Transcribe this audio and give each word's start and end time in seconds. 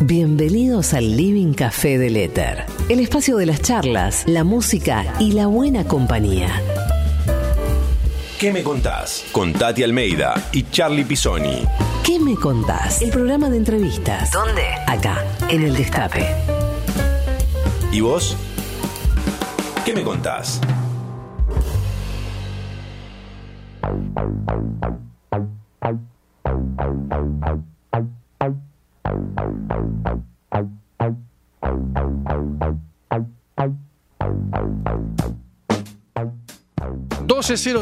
Bienvenidos 0.00 0.94
al 0.94 1.16
Living 1.16 1.54
Café 1.54 1.98
del 1.98 2.16
Éter, 2.16 2.66
el 2.88 3.00
espacio 3.00 3.36
de 3.36 3.46
las 3.46 3.60
charlas, 3.60 4.22
la 4.28 4.44
música 4.44 5.12
y 5.18 5.32
la 5.32 5.48
buena 5.48 5.84
compañía. 5.88 6.62
¿Qué 8.38 8.52
me 8.52 8.62
contás? 8.62 9.24
Con 9.32 9.52
Tati 9.52 9.82
Almeida 9.82 10.34
y 10.52 10.70
Charlie 10.70 11.04
Pisoni. 11.04 11.64
¿Qué 12.06 12.20
me 12.20 12.36
contás? 12.36 13.02
El 13.02 13.10
programa 13.10 13.50
de 13.50 13.56
entrevistas. 13.56 14.30
¿Dónde? 14.30 14.62
Acá, 14.86 15.24
en 15.48 15.64
el 15.64 15.76
Destape. 15.76 16.24
¿Y 17.90 18.00
vos? 18.00 18.36
¿Qué 19.84 19.94
me 19.94 20.04
contás? 20.04 20.60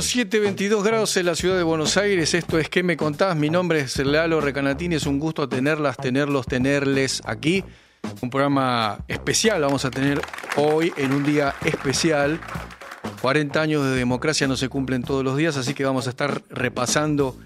Siete 0.01 0.39
22 0.39 0.85
grados 0.85 1.17
en 1.17 1.27
la 1.27 1.35
ciudad 1.35 1.57
de 1.57 1.63
Buenos 1.63 1.97
Aires. 1.97 2.33
Esto 2.35 2.59
es 2.59 2.69
¿Qué 2.69 2.83
me 2.83 2.97
contás? 2.97 3.37
Mi 3.37 3.51
nombre 3.51 3.81
es 3.81 3.99
Lalo 3.99 4.41
Recanatini. 4.41 4.95
Es 4.95 5.07
un 5.07 5.19
gusto 5.19 5.49
tenerlas, 5.49 5.97
tenerlos, 5.97 6.47
tenerles 6.47 7.21
aquí. 7.25 7.65
Un 8.23 8.31
programa 8.31 8.99
especial 9.09 9.63
vamos 9.63 9.85
a 9.85 9.91
tener 9.91 10.21
hoy 10.57 10.93
en 10.97 11.13
un 11.13 11.25
día 11.25 11.55
especial. 11.65 12.41
40 13.21 13.61
años 13.61 13.85
de 13.85 13.97
democracia 13.97 14.47
no 14.47 14.57
se 14.57 14.69
cumplen 14.69 15.03
todos 15.03 15.25
los 15.25 15.37
días, 15.37 15.57
así 15.57 15.75
que 15.75 15.85
vamos 15.85 16.07
a 16.07 16.11
estar 16.11 16.43
repasando 16.49 17.37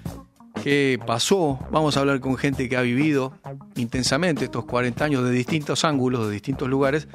qué 0.63 0.99
pasó. 1.07 1.59
Vamos 1.71 1.97
a 1.97 2.01
hablar 2.01 2.21
con 2.21 2.37
gente 2.37 2.69
que 2.69 2.77
ha 2.77 2.83
vivido 2.83 3.33
intensamente 3.77 4.45
estos 4.45 4.65
40 4.65 5.05
años 5.05 5.25
de 5.25 5.31
distintos 5.31 5.85
ángulos, 5.85 6.27
de 6.27 6.33
distintos 6.33 6.69
lugares. 6.69 7.09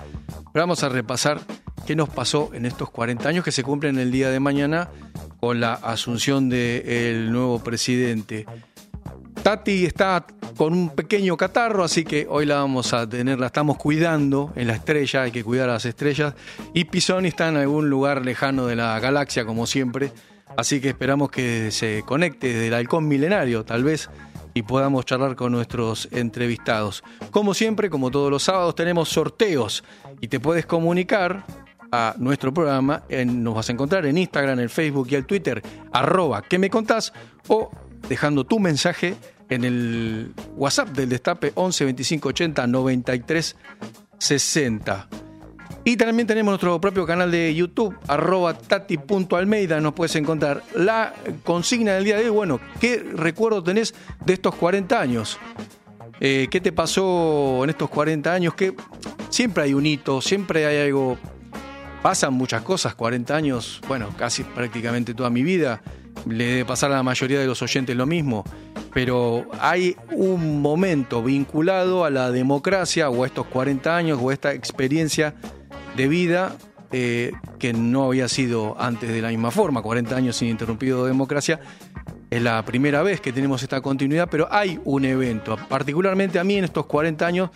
Pero 0.53 0.64
vamos 0.64 0.83
a 0.83 0.89
repasar 0.89 1.42
qué 1.86 1.95
nos 1.95 2.09
pasó 2.09 2.50
en 2.53 2.66
estos 2.66 2.89
40 2.89 3.28
años 3.28 3.44
que 3.44 3.52
se 3.52 3.64
cumplen 3.64 4.00
el 4.00 4.11
día 4.11 4.30
de 4.30 4.39
mañana 4.39 4.89
con 5.39 5.59
la 5.59 5.73
asunción 5.73 6.50
del 6.50 7.31
nuevo 7.31 7.59
presidente. 7.59 8.45
Tati 9.44 9.86
está 9.86 10.25
con 10.58 10.73
un 10.73 10.89
pequeño 10.89 11.38
catarro, 11.38 11.83
así 11.83 12.03
que 12.03 12.25
hoy 12.27 12.48
la 12.48 12.55
vamos 12.55 12.94
a 12.94 13.08
tener, 13.08 13.39
la 13.39 13.48
estamos 13.48 13.77
cuidando 13.77 14.52
en 14.55 14.67
la 14.67 14.73
estrella, 14.73 15.23
hay 15.23 15.31
que 15.31 15.44
cuidar 15.44 15.70
a 15.70 15.73
las 15.73 15.86
estrellas. 15.86 16.33
Y 16.73 16.86
Pisoni 16.86 17.27
está 17.27 17.50
en 17.50 17.58
algún 17.58 17.89
lugar 17.89 18.25
lejano 18.25 18.66
de 18.66 18.75
la 18.75 19.00
galaxia, 19.00 19.45
como 19.45 19.67
siempre. 19.67 20.11
Así 20.58 20.80
que 20.80 20.89
esperamos 20.89 21.30
que 21.30 21.72
se 21.72 22.03
conecte 22.06 22.48
desde 22.48 22.67
el 22.67 22.73
halcón 22.73 23.08
milenario, 23.08 23.66
tal 23.66 23.84
vez, 23.84 24.09
y 24.53 24.64
podamos 24.64 25.06
charlar 25.06 25.36
con 25.36 25.52
nuestros 25.52 26.08
entrevistados. 26.11 27.03
Como 27.30 27.53
siempre, 27.53 27.89
como 27.89 28.09
todos 28.09 28.31
los 28.31 28.44
sábados, 28.44 28.73
tenemos 28.73 29.09
sorteos 29.09 29.83
y 30.22 30.30
te 30.30 30.39
puedes 30.39 30.66
comunicar 30.66 31.45
a 31.92 32.16
nuestro 32.17 32.53
programa. 32.53 33.03
nos 33.26 33.56
vas 33.56 33.70
a 33.70 33.73
encontrar 33.73 34.06
en 34.06 34.17
Instagram, 34.17 34.59
en 34.59 34.70
Facebook 34.70 35.08
y 35.11 35.16
el 35.16 35.26
Twitter, 35.26 35.61
arroba 35.92 36.42
que 36.42 36.58
me 36.58 36.70
contás, 36.70 37.11
o 37.48 37.70
dejando 38.08 38.45
tu 38.45 38.59
mensaje 38.59 39.16
en 39.50 39.64
el 39.64 40.33
WhatsApp 40.56 40.89
del 40.89 41.09
Destape 41.09 41.52
11 41.56 41.86
25 41.86 42.30
80 42.30 42.67
93 42.67 43.56
60. 44.17 45.25
Y 45.88 45.97
también 45.97 46.25
tenemos 46.25 46.52
nuestro 46.52 46.81
propio 46.81 47.05
canal 47.05 47.30
de 47.30 47.53
YouTube, 47.53 47.95
arroba 48.08 48.58
tati.almeida, 48.58 49.80
nos 49.80 49.94
puedes 49.94 50.16
encontrar. 50.16 50.64
La 50.73 51.14
consigna 51.44 51.94
del 51.94 52.05
día 52.05 52.17
de 52.17 52.23
hoy, 52.23 52.30
bueno, 52.31 52.59
¿qué 52.81 52.97
recuerdo 53.14 53.64
tenés 53.64 53.94
de 54.25 54.33
estos 54.33 54.55
40 54.55 55.00
años? 55.00 55.38
Eh, 56.19 56.47
¿Qué 56.50 56.59
te 56.59 56.72
pasó 56.72 57.64
en 57.64 57.69
estos 57.69 57.92
40 57.92 58.33
años? 58.33 58.55
Que 58.55 58.75
siempre 59.30 59.64
hay 59.64 59.75
un 59.75 59.86
hito, 59.86 60.22
siempre 60.22 60.66
hay 60.66 60.88
algo 60.88 61.19
pasan 62.02 62.33
muchas 62.33 62.61
cosas, 62.61 62.94
40 62.94 63.36
años, 63.36 63.81
bueno, 63.88 64.09
casi 64.16 64.44
prácticamente 64.44 65.15
toda 65.15 65.31
mi 65.31 65.42
vida, 65.42 65.81
le 66.27 66.45
debe 66.45 66.65
pasar 66.65 66.92
a 66.92 66.98
la 66.98 67.04
mayoría 67.04 67.39
de 67.39 67.48
los 67.48 67.64
oyentes 67.64 67.95
lo 67.95 68.05
mismo, 68.05 68.43
pero 68.93 69.48
hay 69.60 69.98
un 70.11 70.61
momento 70.61 71.23
vinculado 71.23 72.05
a 72.05 72.11
la 72.11 72.31
democracia 72.31 73.10
o 73.10 73.23
a 73.23 73.27
estos 73.27 73.48
40 73.48 73.98
años 73.98 74.20
o 74.21 74.30
a 74.30 74.33
esta 74.33 74.54
experiencia 74.54 75.33
de 75.95 76.08
vida 76.08 76.56
eh, 76.92 77.32
que 77.60 77.73
no 77.73 78.06
había 78.06 78.28
sido 78.30 78.80
antes 78.80 79.10
de 79.10 79.22
la 79.22 79.30
misma 79.30 79.52
forma, 79.52 79.82
40 79.82 80.16
años 80.16 80.38
sin 80.38 80.50
interrumpido 80.50 81.06
democracia. 81.06 81.60
Es 82.30 82.42
la 82.42 82.64
primera 82.64 83.04
vez 83.04 83.22
que 83.22 83.32
tenemos 83.32 83.64
esta 83.64 83.82
continuidad, 83.82 84.30
pero 84.30 84.48
hay 84.52 84.80
un 84.84 85.05
evento, 85.05 85.58
particularmente 85.70 86.39
a 86.39 86.44
mí 86.44 86.55
en 86.55 86.66
estos 86.66 86.86
40 86.86 87.26
años 87.26 87.50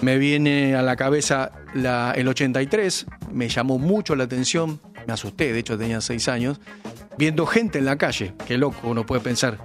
me 0.00 0.18
viene 0.18 0.74
a 0.74 0.82
la 0.82 0.96
cabeza 0.96 1.52
el 1.74 2.28
83, 2.28 3.06
me 3.32 3.48
llamó 3.48 3.78
mucho 3.78 4.14
la 4.16 4.24
atención, 4.24 4.80
me 5.06 5.12
asusté, 5.12 5.52
de 5.52 5.58
hecho 5.58 5.76
tenía 5.76 6.00
seis 6.00 6.28
años, 6.28 6.60
viendo 7.16 7.46
gente 7.46 7.78
en 7.78 7.84
la 7.84 7.98
calle. 7.98 8.34
Qué 8.46 8.58
loco, 8.58 8.88
uno 8.88 9.04
puede 9.04 9.22
pensar, 9.22 9.58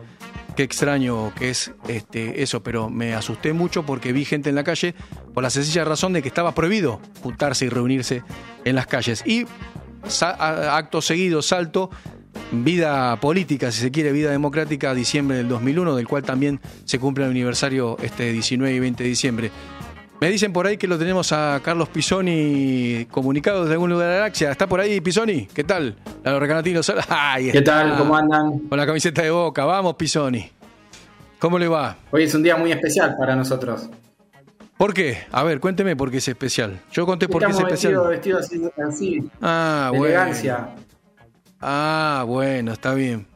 qué 0.55 0.63
extraño 0.63 1.33
que 1.35 1.49
es 1.49 1.71
este, 1.87 2.43
eso, 2.43 2.63
pero 2.63 2.89
me 2.89 3.13
asusté 3.13 3.53
mucho 3.53 3.85
porque 3.85 4.13
vi 4.13 4.25
gente 4.25 4.49
en 4.49 4.55
la 4.55 4.63
calle 4.63 4.95
por 5.33 5.43
la 5.43 5.49
sencilla 5.49 5.85
razón 5.85 6.13
de 6.13 6.21
que 6.21 6.27
estaba 6.27 6.53
prohibido 6.53 6.99
juntarse 7.21 7.65
y 7.65 7.69
reunirse 7.69 8.23
en 8.65 8.75
las 8.75 8.87
calles. 8.87 9.23
Y 9.25 9.45
acto 10.39 11.01
seguido, 11.01 11.41
salto, 11.41 11.89
vida 12.51 13.19
política, 13.19 13.71
si 13.71 13.81
se 13.81 13.91
quiere, 13.91 14.11
vida 14.11 14.31
democrática, 14.31 14.93
diciembre 14.93 15.37
del 15.37 15.47
2001, 15.47 15.95
del 15.95 16.07
cual 16.07 16.23
también 16.23 16.59
se 16.85 16.99
cumple 16.99 17.25
el 17.25 17.31
aniversario 17.31 17.97
este 18.01 18.31
19 18.31 18.75
y 18.75 18.79
20 18.79 19.03
de 19.03 19.09
diciembre. 19.09 19.51
Me 20.23 20.31
dicen 20.31 20.53
por 20.53 20.65
ahí 20.65 20.77
que 20.77 20.87
lo 20.87 20.97
tenemos 20.97 21.33
a 21.33 21.59
Carlos 21.61 21.89
Pisoni 21.89 23.05
comunicado 23.11 23.63
desde 23.63 23.73
algún 23.73 23.89
lugar 23.89 24.07
de 24.07 24.13
la 24.13 24.19
galaxia. 24.19 24.51
¿Está 24.51 24.67
por 24.67 24.79
ahí, 24.79 25.01
Pisoni? 25.01 25.47
¿Qué 25.47 25.65
tal? 25.65 25.97
A 26.23 26.31
los 26.31 26.39
recanatinos. 26.39 26.89
¿Qué 27.51 27.61
tal? 27.61 27.97
¿Cómo 27.97 28.15
andan? 28.15 28.59
Con 28.69 28.77
la 28.77 28.85
camiseta 28.85 29.21
de 29.21 29.31
boca. 29.31 29.65
Vamos, 29.65 29.95
Pisoni. 29.95 30.49
¿Cómo 31.39 31.59
le 31.59 31.67
va? 31.67 31.97
Hoy 32.09 32.23
es 32.23 32.33
un 32.33 32.41
día 32.41 32.55
muy 32.55 32.71
especial 32.71 33.17
para 33.17 33.35
nosotros. 33.35 33.89
¿Por 34.77 34.93
qué? 34.93 35.25
A 35.29 35.43
ver, 35.43 35.59
cuénteme 35.59 35.97
por 35.97 36.09
qué 36.09 36.19
es 36.19 36.27
especial. 36.29 36.79
Yo 36.93 37.05
conté 37.05 37.27
por 37.27 37.43
qué 37.43 37.51
es 37.51 37.59
especial. 37.59 38.07
Vestido, 38.07 38.39
vestido 38.39 38.69
así, 38.79 39.17
así. 39.17 39.31
Ah, 39.41 39.89
bueno. 39.89 40.05
Elegancia. 40.05 40.69
Ah, 41.59 42.23
bueno, 42.25 42.71
está 42.71 42.93
bien. 42.93 43.27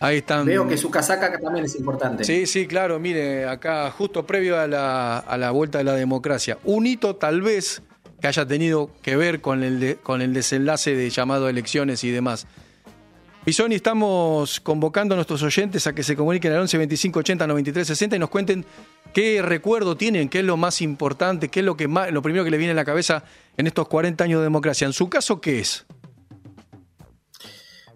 Ahí 0.00 0.18
están. 0.18 0.46
Veo 0.46 0.68
que 0.68 0.76
su 0.76 0.90
casaca 0.90 1.38
también 1.38 1.64
es 1.64 1.74
importante. 1.74 2.24
Sí, 2.24 2.46
sí, 2.46 2.66
claro. 2.66 3.00
Mire, 3.00 3.46
acá 3.46 3.90
justo 3.90 4.24
previo 4.24 4.58
a 4.58 4.66
la, 4.68 5.18
a 5.18 5.36
la 5.36 5.50
vuelta 5.50 5.78
de 5.78 5.84
la 5.84 5.94
democracia. 5.94 6.58
Un 6.64 6.86
hito 6.86 7.16
tal 7.16 7.42
vez 7.42 7.82
que 8.20 8.26
haya 8.26 8.46
tenido 8.46 8.90
que 9.02 9.16
ver 9.16 9.40
con 9.40 9.62
el, 9.62 9.98
con 10.02 10.22
el 10.22 10.32
desenlace 10.32 10.94
de 10.94 11.10
llamado 11.10 11.46
a 11.46 11.50
elecciones 11.50 12.04
y 12.04 12.10
demás. 12.10 12.46
Pisoni, 13.44 13.76
estamos 13.76 14.60
convocando 14.60 15.14
a 15.14 15.16
nuestros 15.16 15.42
oyentes 15.42 15.86
a 15.86 15.94
que 15.94 16.02
se 16.02 16.14
comuniquen 16.16 16.52
al 16.52 16.60
11 16.60 16.78
25 16.78 17.20
80 17.20 17.46
93 17.46 17.86
60 17.86 18.16
y 18.16 18.18
nos 18.18 18.28
cuenten 18.28 18.64
qué 19.14 19.40
recuerdo 19.40 19.96
tienen, 19.96 20.28
qué 20.28 20.40
es 20.40 20.44
lo 20.44 20.56
más 20.56 20.82
importante, 20.82 21.48
qué 21.48 21.60
es 21.60 21.66
lo, 21.66 21.76
que 21.76 21.88
más, 21.88 22.12
lo 22.12 22.20
primero 22.20 22.44
que 22.44 22.50
le 22.50 22.58
viene 22.58 22.72
a 22.72 22.74
la 22.74 22.84
cabeza 22.84 23.24
en 23.56 23.66
estos 23.66 23.88
40 23.88 24.22
años 24.22 24.40
de 24.40 24.44
democracia. 24.44 24.86
En 24.86 24.92
su 24.92 25.08
caso, 25.08 25.40
¿qué 25.40 25.60
es? 25.60 25.86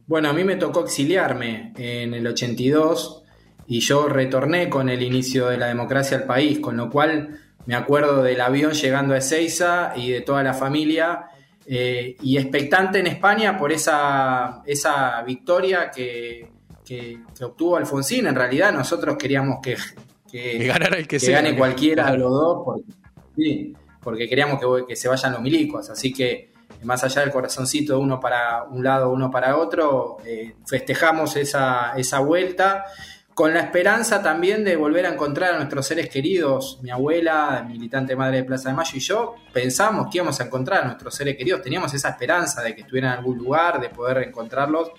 Bueno, 0.06 0.28
a 0.28 0.32
mí 0.32 0.44
me 0.44 0.56
tocó 0.56 0.84
exiliarme 0.84 1.72
en 1.76 2.14
el 2.14 2.26
82 2.26 3.22
y 3.66 3.80
yo 3.80 4.08
retorné 4.08 4.68
con 4.68 4.88
el 4.88 5.02
inicio 5.02 5.48
de 5.48 5.56
la 5.56 5.68
democracia 5.68 6.16
al 6.18 6.24
país, 6.24 6.58
con 6.58 6.76
lo 6.76 6.90
cual 6.90 7.40
me 7.66 7.74
acuerdo 7.74 8.22
del 8.22 8.40
avión 8.40 8.72
llegando 8.72 9.14
a 9.14 9.18
Ezeiza 9.18 9.92
y 9.96 10.10
de 10.10 10.20
toda 10.20 10.42
la 10.42 10.54
familia 10.54 11.26
eh, 11.66 12.16
y 12.20 12.36
expectante 12.36 12.98
en 12.98 13.06
España 13.06 13.56
por 13.56 13.72
esa, 13.72 14.62
esa 14.66 15.22
victoria 15.22 15.90
que, 15.90 16.48
obtuvo 17.40 17.76
Alfonsín. 17.76 18.26
En 18.26 18.34
realidad 18.34 18.72
nosotros 18.72 19.16
queríamos 19.16 19.60
que, 19.62 19.76
que, 20.30 20.56
el 20.68 21.06
que, 21.06 21.18
gane 21.18 21.56
cualquiera 21.56 22.10
de 22.10 22.18
los 22.18 22.30
dos 22.30 22.62
porque, 22.64 23.72
porque 24.02 24.28
queríamos 24.28 24.60
que, 24.60 24.86
que 24.88 24.96
se 24.96 25.08
vayan 25.08 25.32
los 25.32 25.40
milicos. 25.40 25.88
Así 25.88 26.12
que 26.12 26.51
más 26.84 27.04
allá 27.04 27.22
del 27.22 27.30
corazoncito 27.30 27.94
de 27.94 27.98
uno 27.98 28.20
para 28.20 28.64
un 28.64 28.82
lado, 28.82 29.10
uno 29.10 29.30
para 29.30 29.56
otro, 29.56 30.18
eh, 30.24 30.54
festejamos 30.66 31.36
esa, 31.36 31.92
esa 31.96 32.20
vuelta 32.20 32.84
con 33.34 33.54
la 33.54 33.60
esperanza 33.60 34.22
también 34.22 34.62
de 34.62 34.76
volver 34.76 35.06
a 35.06 35.10
encontrar 35.10 35.54
a 35.54 35.56
nuestros 35.56 35.86
seres 35.86 36.08
queridos, 36.08 36.78
mi 36.82 36.90
abuela, 36.90 37.64
militante 37.66 38.14
madre 38.14 38.38
de 38.38 38.44
Plaza 38.44 38.68
de 38.68 38.74
Mayo 38.74 38.92
y 38.94 39.00
yo, 39.00 39.34
pensamos 39.52 40.08
que 40.10 40.18
íbamos 40.18 40.38
a 40.40 40.44
encontrar 40.44 40.82
a 40.82 40.86
nuestros 40.86 41.14
seres 41.14 41.36
queridos, 41.36 41.62
teníamos 41.62 41.94
esa 41.94 42.10
esperanza 42.10 42.62
de 42.62 42.74
que 42.74 42.82
estuvieran 42.82 43.12
en 43.12 43.18
algún 43.18 43.38
lugar, 43.38 43.80
de 43.80 43.88
poder 43.88 44.18
encontrarlos, 44.28 44.90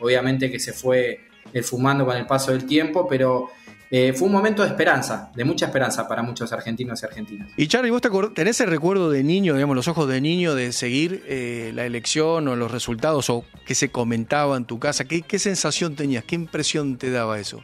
obviamente 0.00 0.50
que 0.50 0.60
se 0.60 0.72
fue 0.72 1.28
fumando 1.62 2.04
con 2.04 2.16
el 2.16 2.26
paso 2.26 2.52
del 2.52 2.66
tiempo, 2.66 3.06
pero 3.08 3.48
eh, 3.90 4.12
fue 4.12 4.26
un 4.26 4.32
momento 4.32 4.62
de 4.62 4.68
esperanza, 4.68 5.30
de 5.34 5.44
mucha 5.44 5.66
esperanza 5.66 6.06
para 6.06 6.22
muchos 6.22 6.52
argentinos 6.52 7.02
y 7.02 7.06
argentinas. 7.06 7.48
Y 7.56 7.68
Charlie, 7.68 7.90
¿vos 7.90 8.02
te 8.02 8.10
tenés 8.34 8.60
el 8.60 8.68
recuerdo 8.68 9.10
de 9.10 9.24
niño, 9.24 9.54
digamos, 9.54 9.74
los 9.74 9.88
ojos 9.88 10.08
de 10.08 10.20
niño, 10.20 10.54
de 10.54 10.72
seguir 10.72 11.24
eh, 11.26 11.72
la 11.74 11.86
elección 11.86 12.48
o 12.48 12.56
los 12.56 12.70
resultados 12.70 13.30
o 13.30 13.44
qué 13.64 13.74
se 13.74 13.90
comentaba 13.90 14.56
en 14.56 14.66
tu 14.66 14.78
casa? 14.78 15.04
¿Qué, 15.04 15.38
sensación 15.38 15.96
tenías? 15.96 16.24
¿Qué 16.24 16.34
impresión 16.34 16.98
te 16.98 17.10
daba 17.10 17.38
eso? 17.38 17.62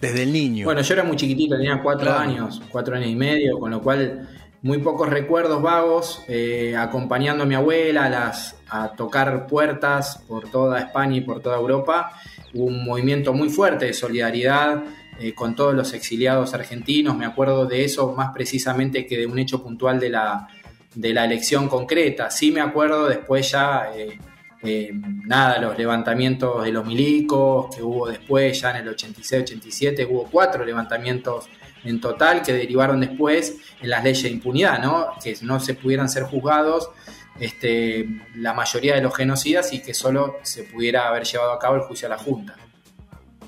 desde 0.00 0.22
el 0.22 0.32
niño. 0.32 0.64
Bueno, 0.64 0.80
yo 0.80 0.94
era 0.94 1.04
muy 1.04 1.14
chiquitito, 1.14 1.58
tenía 1.58 1.82
cuatro 1.82 2.10
años, 2.10 2.62
cuatro 2.70 2.96
años 2.96 3.10
y 3.10 3.16
medio, 3.16 3.58
con 3.58 3.70
lo 3.70 3.82
cual 3.82 4.26
muy 4.62 4.78
pocos 4.78 5.08
recuerdos 5.08 5.62
vagos, 5.62 6.24
eh, 6.28 6.74
acompañando 6.76 7.44
a 7.44 7.46
mi 7.46 7.54
abuela 7.54 8.06
a, 8.06 8.08
las, 8.10 8.56
a 8.68 8.92
tocar 8.92 9.46
puertas 9.46 10.22
por 10.28 10.50
toda 10.50 10.78
España 10.80 11.16
y 11.16 11.20
por 11.20 11.40
toda 11.40 11.56
Europa. 11.56 12.12
Hubo 12.52 12.66
un 12.66 12.84
movimiento 12.84 13.32
muy 13.32 13.48
fuerte 13.48 13.86
de 13.86 13.92
solidaridad 13.92 14.82
eh, 15.18 15.34
con 15.34 15.54
todos 15.54 15.74
los 15.74 15.92
exiliados 15.92 16.54
argentinos. 16.54 17.16
Me 17.16 17.26
acuerdo 17.26 17.66
de 17.66 17.84
eso 17.84 18.12
más 18.12 18.32
precisamente 18.32 19.06
que 19.06 19.18
de 19.18 19.26
un 19.26 19.38
hecho 19.38 19.62
puntual 19.62 20.00
de 20.00 20.10
la, 20.10 20.48
de 20.94 21.12
la 21.12 21.24
elección 21.24 21.68
concreta. 21.68 22.30
Sí 22.30 22.50
me 22.50 22.60
acuerdo 22.60 23.06
después 23.06 23.50
ya, 23.50 23.90
eh, 23.94 24.18
eh, 24.62 24.90
nada, 25.26 25.58
los 25.58 25.78
levantamientos 25.78 26.64
de 26.64 26.72
los 26.72 26.86
milicos 26.86 27.74
que 27.74 27.82
hubo 27.82 28.08
después, 28.08 28.60
ya 28.60 28.70
en 28.70 28.88
el 28.88 28.96
86-87, 28.96 30.06
hubo 30.10 30.24
cuatro 30.30 30.64
levantamientos 30.64 31.48
en 31.84 32.00
total 32.00 32.42
que 32.42 32.52
derivaron 32.52 33.00
después 33.00 33.56
en 33.80 33.90
las 33.90 34.04
leyes 34.04 34.24
de 34.24 34.30
impunidad, 34.30 34.82
¿no? 34.82 35.08
que 35.22 35.36
no 35.42 35.60
se 35.60 35.74
pudieran 35.74 36.08
ser 36.08 36.24
juzgados 36.24 36.90
este, 37.38 38.06
la 38.34 38.52
mayoría 38.54 38.94
de 38.94 39.02
los 39.02 39.14
genocidas 39.14 39.72
y 39.72 39.80
que 39.80 39.94
solo 39.94 40.38
se 40.42 40.64
pudiera 40.64 41.08
haber 41.08 41.24
llevado 41.24 41.52
a 41.52 41.58
cabo 41.58 41.76
el 41.76 41.82
juicio 41.82 42.06
a 42.06 42.10
la 42.10 42.18
Junta. 42.18 42.56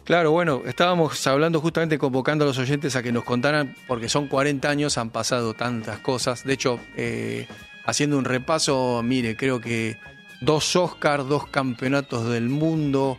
Claro, 0.04 0.32
bueno, 0.32 0.62
estábamos 0.66 1.24
hablando 1.26 1.60
justamente 1.60 1.96
convocando 1.96 2.44
a 2.44 2.48
los 2.48 2.58
oyentes 2.58 2.96
a 2.96 3.02
que 3.02 3.12
nos 3.12 3.24
contaran, 3.24 3.76
porque 3.86 4.08
son 4.08 4.26
40 4.26 4.68
años, 4.68 4.98
han 4.98 5.10
pasado 5.10 5.54
tantas 5.54 5.98
cosas. 5.98 6.44
De 6.44 6.54
hecho, 6.54 6.80
eh, 6.96 7.46
haciendo 7.84 8.18
un 8.18 8.24
repaso, 8.24 9.00
mire, 9.04 9.36
creo 9.36 9.60
que 9.60 9.96
dos 10.40 10.74
Oscars, 10.74 11.28
dos 11.28 11.46
campeonatos 11.46 12.28
del 12.28 12.48
mundo, 12.48 13.16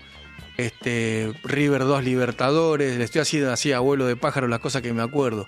este, 0.57 1.31
River 1.43 1.85
dos 1.85 2.03
Libertadores, 2.03 2.97
le 2.97 3.03
estoy 3.05 3.21
haciendo 3.21 3.51
así 3.51 3.71
abuelo 3.71 4.05
de 4.05 4.17
pájaro 4.17 4.47
las 4.49 4.59
cosas 4.59 4.81
que 4.81 4.91
me 4.91 5.01
acuerdo. 5.01 5.47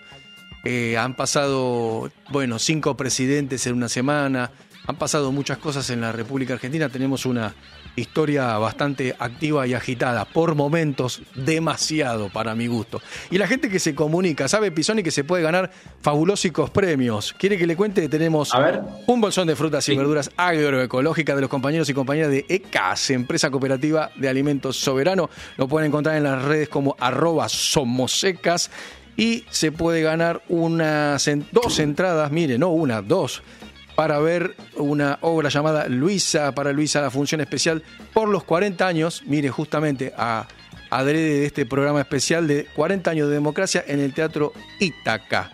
Eh, 0.64 0.98
han 0.98 1.16
pasado, 1.16 2.10
bueno, 2.32 2.60
cinco 2.60 2.96
presidentes 2.98 3.68
en 3.68 3.76
una 3.76 3.90
semana, 3.90 4.52
han 4.88 4.96
pasado 4.98 5.32
muchas 5.32 5.58
cosas 5.58 5.90
en 5.90 6.02
la 6.02 6.12
República 6.12 6.54
Argentina, 6.54 6.90
tenemos 6.90 7.26
una 7.26 7.54
historia 7.96 8.58
bastante 8.58 9.16
activa 9.18 9.66
y 9.68 9.74
agitada, 9.74 10.26
por 10.26 10.56
momentos 10.56 11.22
demasiado 11.36 12.30
para 12.30 12.56
mi 12.56 12.68
gusto. 12.68 13.02
Y 13.32 13.38
la 13.38 13.48
gente 13.48 13.70
que 13.70 13.80
se 13.80 13.96
comunica, 13.96 14.48
sabe 14.48 14.72
Pisoni 14.72 15.04
que 15.04 15.12
se 15.12 15.24
puede 15.24 15.44
ganar 15.44 15.72
fabulósicos 16.02 16.70
premios. 16.70 17.34
¿Quiere 17.34 17.58
que 17.58 17.68
le 17.68 17.76
cuente? 17.76 18.08
Tenemos 18.10 18.52
un 19.08 19.22
bolsón 19.22 19.48
de 19.48 19.56
frutas 19.56 19.88
y 19.90 19.96
verduras 19.96 20.30
agroecológicas 20.38 21.36
de 21.36 21.42
los 21.42 21.50
compañeros 21.50 21.90
y 21.90 21.94
compañeras 21.94 22.32
de 22.32 22.46
ECAS, 22.50 23.12
Empresa 23.12 23.50
Cooperativa 23.50 24.12
de 24.16 24.30
Alimentos 24.30 24.78
Soberano. 24.78 25.30
Lo 25.58 25.68
pueden 25.68 25.88
encontrar 25.88 26.18
en 26.18 26.24
las 26.24 26.44
redes 26.44 26.70
como 26.70 26.96
arroba 27.00 27.50
somosecas 27.50 28.70
y 29.18 29.46
se 29.50 29.72
puede 29.72 30.02
ganar 30.02 30.42
unas 30.50 31.30
dos 31.52 31.80
entradas, 31.80 32.32
mire, 32.32 32.58
no 32.58 32.70
una, 32.70 33.02
dos 33.02 33.42
para 33.96 34.20
ver 34.20 34.56
una 34.76 35.18
obra 35.22 35.50
llamada 35.50 35.88
Luisa, 35.88 36.54
para 36.54 36.72
Luisa, 36.74 37.02
la 37.02 37.10
función 37.10 37.42
especial 37.42 37.84
por 38.14 38.30
los 38.30 38.44
40 38.44 38.86
años, 38.86 39.24
mire 39.26 39.50
justamente 39.50 40.14
a 40.18 40.48
adrede 40.90 41.40
de 41.40 41.46
este 41.46 41.66
programa 41.66 42.02
especial 42.02 42.48
de 42.48 42.66
40 42.76 43.12
años 43.12 43.28
de 43.30 43.34
democracia 43.34 43.84
en 43.88 44.00
el 44.00 44.14
Teatro 44.14 44.54
Ítaca. 44.80 45.52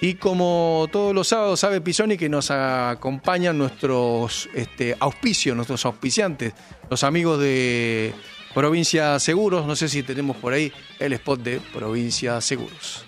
Y 0.00 0.14
como 0.14 0.86
todos 0.92 1.12
los 1.14 1.26
sábados 1.26 1.60
sabe 1.60 1.80
Pisoni 1.80 2.16
que 2.16 2.28
nos 2.28 2.50
acompañan 2.50 3.58
nuestros 3.58 4.48
este, 4.54 4.96
auspicios, 5.00 5.56
nuestros 5.56 5.84
auspiciantes, 5.84 6.54
los 6.88 7.02
amigos 7.02 7.40
de 7.40 8.14
Provincia 8.54 9.18
Seguros, 9.18 9.66
no 9.66 9.74
sé 9.74 9.88
si 9.88 10.04
tenemos 10.04 10.36
por 10.36 10.52
ahí 10.52 10.72
el 11.00 11.14
spot 11.14 11.40
de 11.40 11.60
Provincia 11.72 12.40
Seguros. 12.40 13.07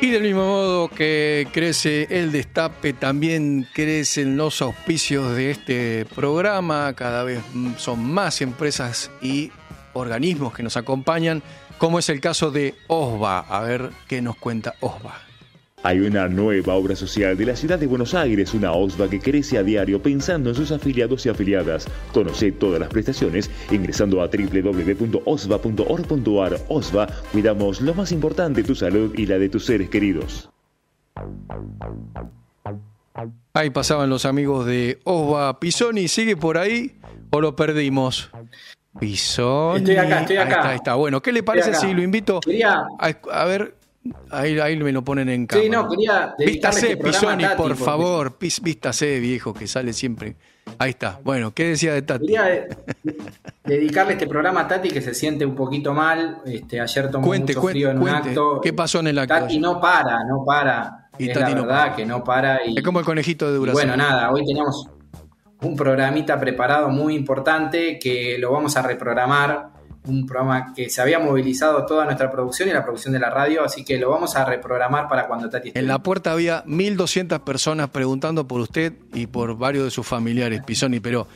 y 0.00 0.10
del 0.10 0.22
mismo 0.22 0.46
modo 0.46 0.88
que 0.88 1.46
crece 1.52 2.06
el 2.10 2.32
destape, 2.32 2.94
también 2.94 3.66
crecen 3.72 4.36
los 4.36 4.62
auspicios 4.62 5.36
de 5.36 5.50
este 5.50 6.06
programa. 6.14 6.94
Cada 6.94 7.22
vez 7.22 7.40
son 7.76 8.10
más 8.10 8.40
empresas 8.40 9.10
y 9.20 9.52
organismos 9.92 10.54
que 10.54 10.62
nos 10.62 10.76
acompañan, 10.76 11.42
como 11.78 11.98
es 11.98 12.08
el 12.08 12.20
caso 12.20 12.50
de 12.50 12.74
OSBA. 12.86 13.40
A 13.40 13.60
ver 13.60 13.90
qué 14.08 14.22
nos 14.22 14.36
cuenta 14.36 14.74
OSBA. 14.80 15.29
Hay 15.82 16.00
una 16.00 16.28
nueva 16.28 16.74
obra 16.74 16.94
social 16.94 17.38
de 17.38 17.46
la 17.46 17.56
ciudad 17.56 17.78
de 17.78 17.86
Buenos 17.86 18.12
Aires, 18.14 18.52
una 18.52 18.72
OSVA 18.72 19.08
que 19.08 19.18
crece 19.18 19.56
a 19.56 19.62
diario 19.62 20.02
pensando 20.02 20.50
en 20.50 20.56
sus 20.56 20.72
afiliados 20.72 21.24
y 21.24 21.30
afiliadas. 21.30 21.88
Conoce 22.12 22.52
todas 22.52 22.78
las 22.80 22.90
prestaciones 22.90 23.50
ingresando 23.70 24.20
a 24.20 24.26
www.osva.org.ar. 24.26 25.30
OSVA, 26.68 27.06
cuidamos 27.32 27.80
lo 27.80 27.94
más 27.94 28.12
importante, 28.12 28.62
tu 28.62 28.74
salud 28.74 29.14
y 29.16 29.24
la 29.24 29.38
de 29.38 29.48
tus 29.48 29.64
seres 29.64 29.88
queridos. 29.88 30.50
Ahí 33.54 33.70
pasaban 33.70 34.10
los 34.10 34.26
amigos 34.26 34.66
de 34.66 35.00
OSVA. 35.04 35.60
Pisoni, 35.60 36.08
¿sigue 36.08 36.36
por 36.36 36.58
ahí 36.58 36.98
o 37.30 37.40
lo 37.40 37.56
perdimos? 37.56 38.30
Pisoni. 38.98 39.78
Estoy 39.78 39.96
acá, 39.96 40.20
estoy 40.20 40.36
acá. 40.36 40.68
Ahí 40.68 40.76
está, 40.76 40.96
Bueno, 40.96 41.22
¿qué 41.22 41.32
le 41.32 41.42
parece 41.42 41.72
si 41.74 41.94
lo 41.94 42.02
invito 42.02 42.40
a 43.00 43.44
ver 43.46 43.79
Ahí, 44.30 44.58
ahí 44.58 44.76
me 44.76 44.92
lo 44.92 45.04
ponen 45.04 45.28
en 45.28 45.46
cámara. 45.46 45.64
Sí, 45.64 45.70
no, 45.70 45.88
quería 45.88 46.34
Vístase, 46.38 46.92
este 46.92 47.04
Pisoni, 47.04 47.44
por 47.56 47.76
favor. 47.76 48.36
Vístase, 48.38 49.20
viejo, 49.20 49.52
que 49.52 49.66
sale 49.66 49.92
siempre. 49.92 50.36
Ahí 50.78 50.90
está. 50.90 51.20
Bueno, 51.22 51.52
¿qué 51.52 51.64
decía 51.68 51.92
de 51.92 52.02
Tati? 52.02 52.26
Quería 52.26 52.66
dedicarle 53.64 54.12
este 54.14 54.26
programa 54.26 54.62
a 54.62 54.68
Tati, 54.68 54.90
que 54.90 55.02
se 55.02 55.12
siente 55.12 55.44
un 55.44 55.54
poquito 55.54 55.92
mal. 55.92 56.40
Este, 56.46 56.80
ayer 56.80 57.10
tomó 57.10 57.26
mucho 57.26 57.62
frío 57.62 57.90
en 57.90 57.98
un 57.98 58.08
acto. 58.08 58.60
¿Qué 58.62 58.72
pasó 58.72 59.00
en 59.00 59.08
el 59.08 59.18
acto? 59.18 59.34
Tati 59.34 59.58
no 59.58 59.80
para, 59.80 60.24
no 60.24 60.44
para. 60.46 61.10
Y 61.18 61.28
es 61.28 61.34
Tati 61.34 61.54
la 61.54 61.60
verdad 61.60 61.94
que 61.94 62.06
no 62.06 62.24
para. 62.24 62.64
Y, 62.64 62.78
es 62.78 62.82
como 62.82 63.00
el 63.00 63.04
conejito 63.04 63.50
de 63.50 63.58
duración. 63.58 63.88
Bueno, 63.88 64.02
nada, 64.02 64.30
hoy 64.30 64.46
tenemos 64.46 64.88
un 65.60 65.76
programita 65.76 66.40
preparado 66.40 66.88
muy 66.88 67.14
importante 67.14 67.98
que 67.98 68.38
lo 68.38 68.52
vamos 68.52 68.76
a 68.76 68.82
reprogramar 68.82 69.69
un 70.04 70.26
programa 70.26 70.72
que 70.74 70.88
se 70.88 71.02
había 71.02 71.18
movilizado 71.18 71.84
toda 71.84 72.04
nuestra 72.04 72.30
producción 72.30 72.68
y 72.68 72.72
la 72.72 72.82
producción 72.82 73.12
de 73.12 73.20
la 73.20 73.30
radio, 73.30 73.64
así 73.64 73.84
que 73.84 73.98
lo 73.98 74.10
vamos 74.10 74.34
a 74.36 74.44
reprogramar 74.44 75.08
para 75.08 75.26
cuando 75.26 75.50
Tati 75.50 75.68
esté. 75.68 75.80
En 75.80 75.86
la 75.86 76.02
puerta 76.02 76.32
había 76.32 76.64
1.200 76.64 77.40
personas 77.40 77.90
preguntando 77.90 78.48
por 78.48 78.60
usted 78.60 78.94
y 79.12 79.26
por 79.26 79.56
varios 79.58 79.84
de 79.84 79.90
sus 79.90 80.06
familiares, 80.06 80.62
Pisoni, 80.64 81.00
pero 81.00 81.26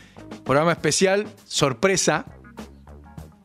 programa 0.45 0.73
especial, 0.73 1.27
sorpresa, 1.45 2.25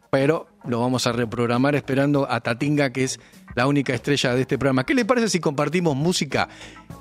pero 0.10 0.48
lo 0.66 0.80
vamos 0.80 1.06
a 1.08 1.12
reprogramar 1.12 1.76
esperando 1.76 2.30
a 2.30 2.40
Tatinga, 2.42 2.92
que 2.92 3.04
es 3.04 3.20
la 3.56 3.68
única 3.68 3.94
estrella 3.94 4.34
de 4.34 4.42
este 4.42 4.58
programa. 4.58 4.86
¿Qué 4.86 4.94
le 4.94 5.06
parece 5.06 5.30
si 5.30 5.40
compartimos 5.40 5.96
música 5.96 6.50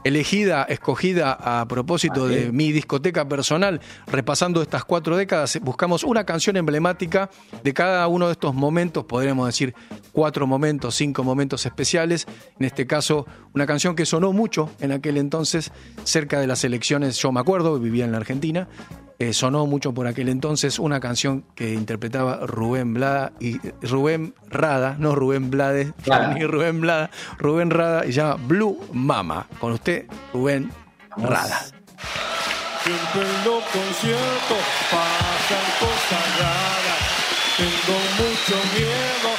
elegida, 0.05 0.64
escogida 0.64 1.33
a 1.33 1.67
propósito 1.69 2.28
de 2.28 2.52
mi 2.52 2.73
discoteca 2.73 3.28
personal? 3.28 3.81
Repasando 4.07 4.62
estas 4.62 4.85
cuatro 4.85 5.17
décadas, 5.17 5.59
buscamos 5.62 6.05
una 6.05 6.25
canción 6.25 6.57
emblemática 6.57 7.31
de 7.62 7.75
cada 7.75 8.07
uno 8.09 8.26
de 8.26 8.33
estos 8.33 8.55
momentos, 8.55 9.05
podríamos 9.05 9.47
decir 9.47 9.75
cuatro 10.12 10.47
momentos, 10.47 10.95
cinco 10.95 11.25
momentos 11.25 11.67
especiales. 11.67 12.26
En 12.59 12.67
este 12.67 12.87
caso, 12.87 13.26
una 13.55 13.67
canción 13.67 13.95
que 13.95 14.07
sonó 14.07 14.33
mucho 14.33 14.71
en 14.81 14.93
aquel 14.93 15.17
entonces, 15.17 15.73
cerca 16.05 16.40
de 16.40 16.47
las 16.47 16.64
elecciones, 16.64 17.19
yo 17.19 17.33
me 17.33 17.40
acuerdo, 17.40 17.78
vivía 17.78 18.05
en 18.05 18.12
la 18.12 18.19
Argentina, 18.19 18.69
eh, 19.18 19.32
sonó 19.32 19.66
mucho 19.66 19.92
por 19.92 20.06
aquel 20.06 20.28
entonces 20.28 20.78
una 20.78 21.00
canción 21.00 21.44
que 21.56 21.75
interpretaba 21.75 22.46
Rubén 22.46 22.94
Blada 22.94 23.32
y 23.40 23.58
Rubén 23.82 24.34
Rada, 24.48 24.96
no 24.98 25.14
Rubén 25.14 25.50
Blades, 25.50 25.92
ni 26.34 26.44
Rubén 26.46 26.80
Blada, 26.80 27.10
Rubén 27.38 27.70
Rada 27.70 28.06
y 28.06 28.12
se 28.12 28.20
llama 28.20 28.37
Blue 28.46 28.78
Mama. 28.92 29.46
Con 29.58 29.72
usted, 29.72 30.06
Rubén 30.32 30.70
Rada. 31.16 31.64
Siempre 32.84 33.22
en 33.22 33.44
los 33.44 33.62
conciertos 33.64 34.58
pasan 34.90 35.66
cosas 35.80 36.38
raras. 36.38 37.08
Tengo 37.56 37.98
mucho 38.18 38.54
miedo 38.78 39.38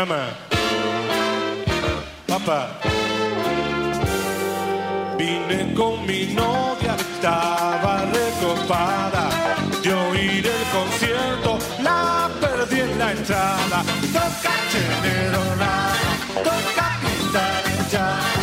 Mamá, 0.00 0.30
papá, 2.26 2.70
vine 5.18 5.74
con 5.74 6.06
mi 6.06 6.24
novia, 6.32 6.96
estaba 6.96 8.06
recopada. 8.06 9.28
De 9.82 9.92
oír 9.92 10.46
el 10.46 10.64
concierto, 10.72 11.58
la 11.82 12.30
perdí 12.40 12.80
en 12.80 12.98
la 12.98 13.12
entrada. 13.12 13.84
Toca 14.10 14.54
rara, 15.32 15.92
toca 16.44 16.86
pintar 17.02 18.39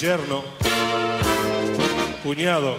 Yerno, 0.00 0.44
cuñado. 2.22 2.76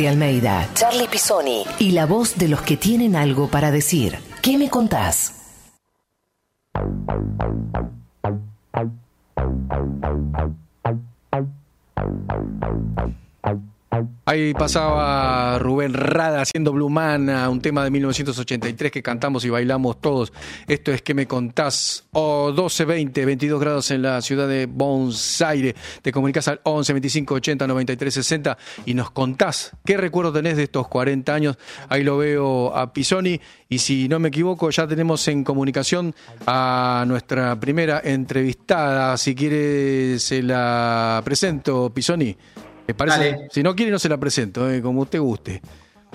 Tati 0.00 0.06
Almeida, 0.06 0.66
Charlie 0.72 1.08
Pisoni 1.08 1.62
y 1.78 1.90
la 1.90 2.06
voz 2.06 2.38
de 2.38 2.48
los 2.48 2.62
que 2.62 2.78
tienen 2.78 3.16
algo 3.16 3.48
para 3.48 3.70
decir. 3.70 4.18
¿Qué 4.40 4.56
me 4.56 4.70
contás? 4.70 5.34
Ahí 14.24 14.54
pasaba 14.54 15.58
Rubén 15.80 15.94
Rada 15.94 16.42
haciendo 16.42 16.72
Blue 16.74 16.90
Mana, 16.90 17.48
un 17.48 17.62
tema 17.62 17.82
de 17.82 17.90
1983 17.90 18.92
que 18.92 19.02
cantamos 19.02 19.46
y 19.46 19.48
bailamos 19.48 19.98
todos. 19.98 20.30
Esto 20.66 20.92
es 20.92 21.00
que 21.00 21.14
me 21.14 21.26
contás. 21.26 22.04
O 22.12 22.52
12, 22.52 22.84
20, 22.84 23.24
22 23.24 23.58
grados 23.58 23.90
en 23.90 24.02
la 24.02 24.20
ciudad 24.20 24.46
de 24.46 24.66
Buenos 24.66 25.40
Aires. 25.40 25.74
Te 26.02 26.12
comunicas 26.12 26.48
al 26.48 26.60
11 26.64 26.92
25 26.92 27.34
80 27.34 27.66
93 27.66 28.12
60 28.12 28.58
y 28.84 28.92
nos 28.92 29.10
contás 29.10 29.72
qué 29.82 29.96
recuerdo 29.96 30.34
tenés 30.34 30.58
de 30.58 30.64
estos 30.64 30.86
40 30.86 31.32
años. 31.32 31.56
Ahí 31.88 32.04
lo 32.04 32.18
veo 32.18 32.76
a 32.76 32.92
Pisoni. 32.92 33.40
Y 33.70 33.78
si 33.78 34.06
no 34.06 34.18
me 34.18 34.28
equivoco, 34.28 34.68
ya 34.68 34.86
tenemos 34.86 35.26
en 35.28 35.44
comunicación 35.44 36.14
a 36.46 37.04
nuestra 37.06 37.58
primera 37.58 38.02
entrevistada. 38.04 39.16
Si 39.16 39.34
quiere, 39.34 40.18
se 40.18 40.42
la 40.42 41.22
presento, 41.24 41.88
Pisoni. 41.94 42.36
¿Te 42.90 42.94
parece? 42.94 43.18
Dale. 43.18 43.48
Si 43.52 43.62
no 43.62 43.76
quiere, 43.76 43.92
no 43.92 44.00
se 44.00 44.08
la 44.08 44.18
presento, 44.18 44.68
eh, 44.68 44.82
como 44.82 45.02
usted 45.02 45.20
guste. 45.20 45.62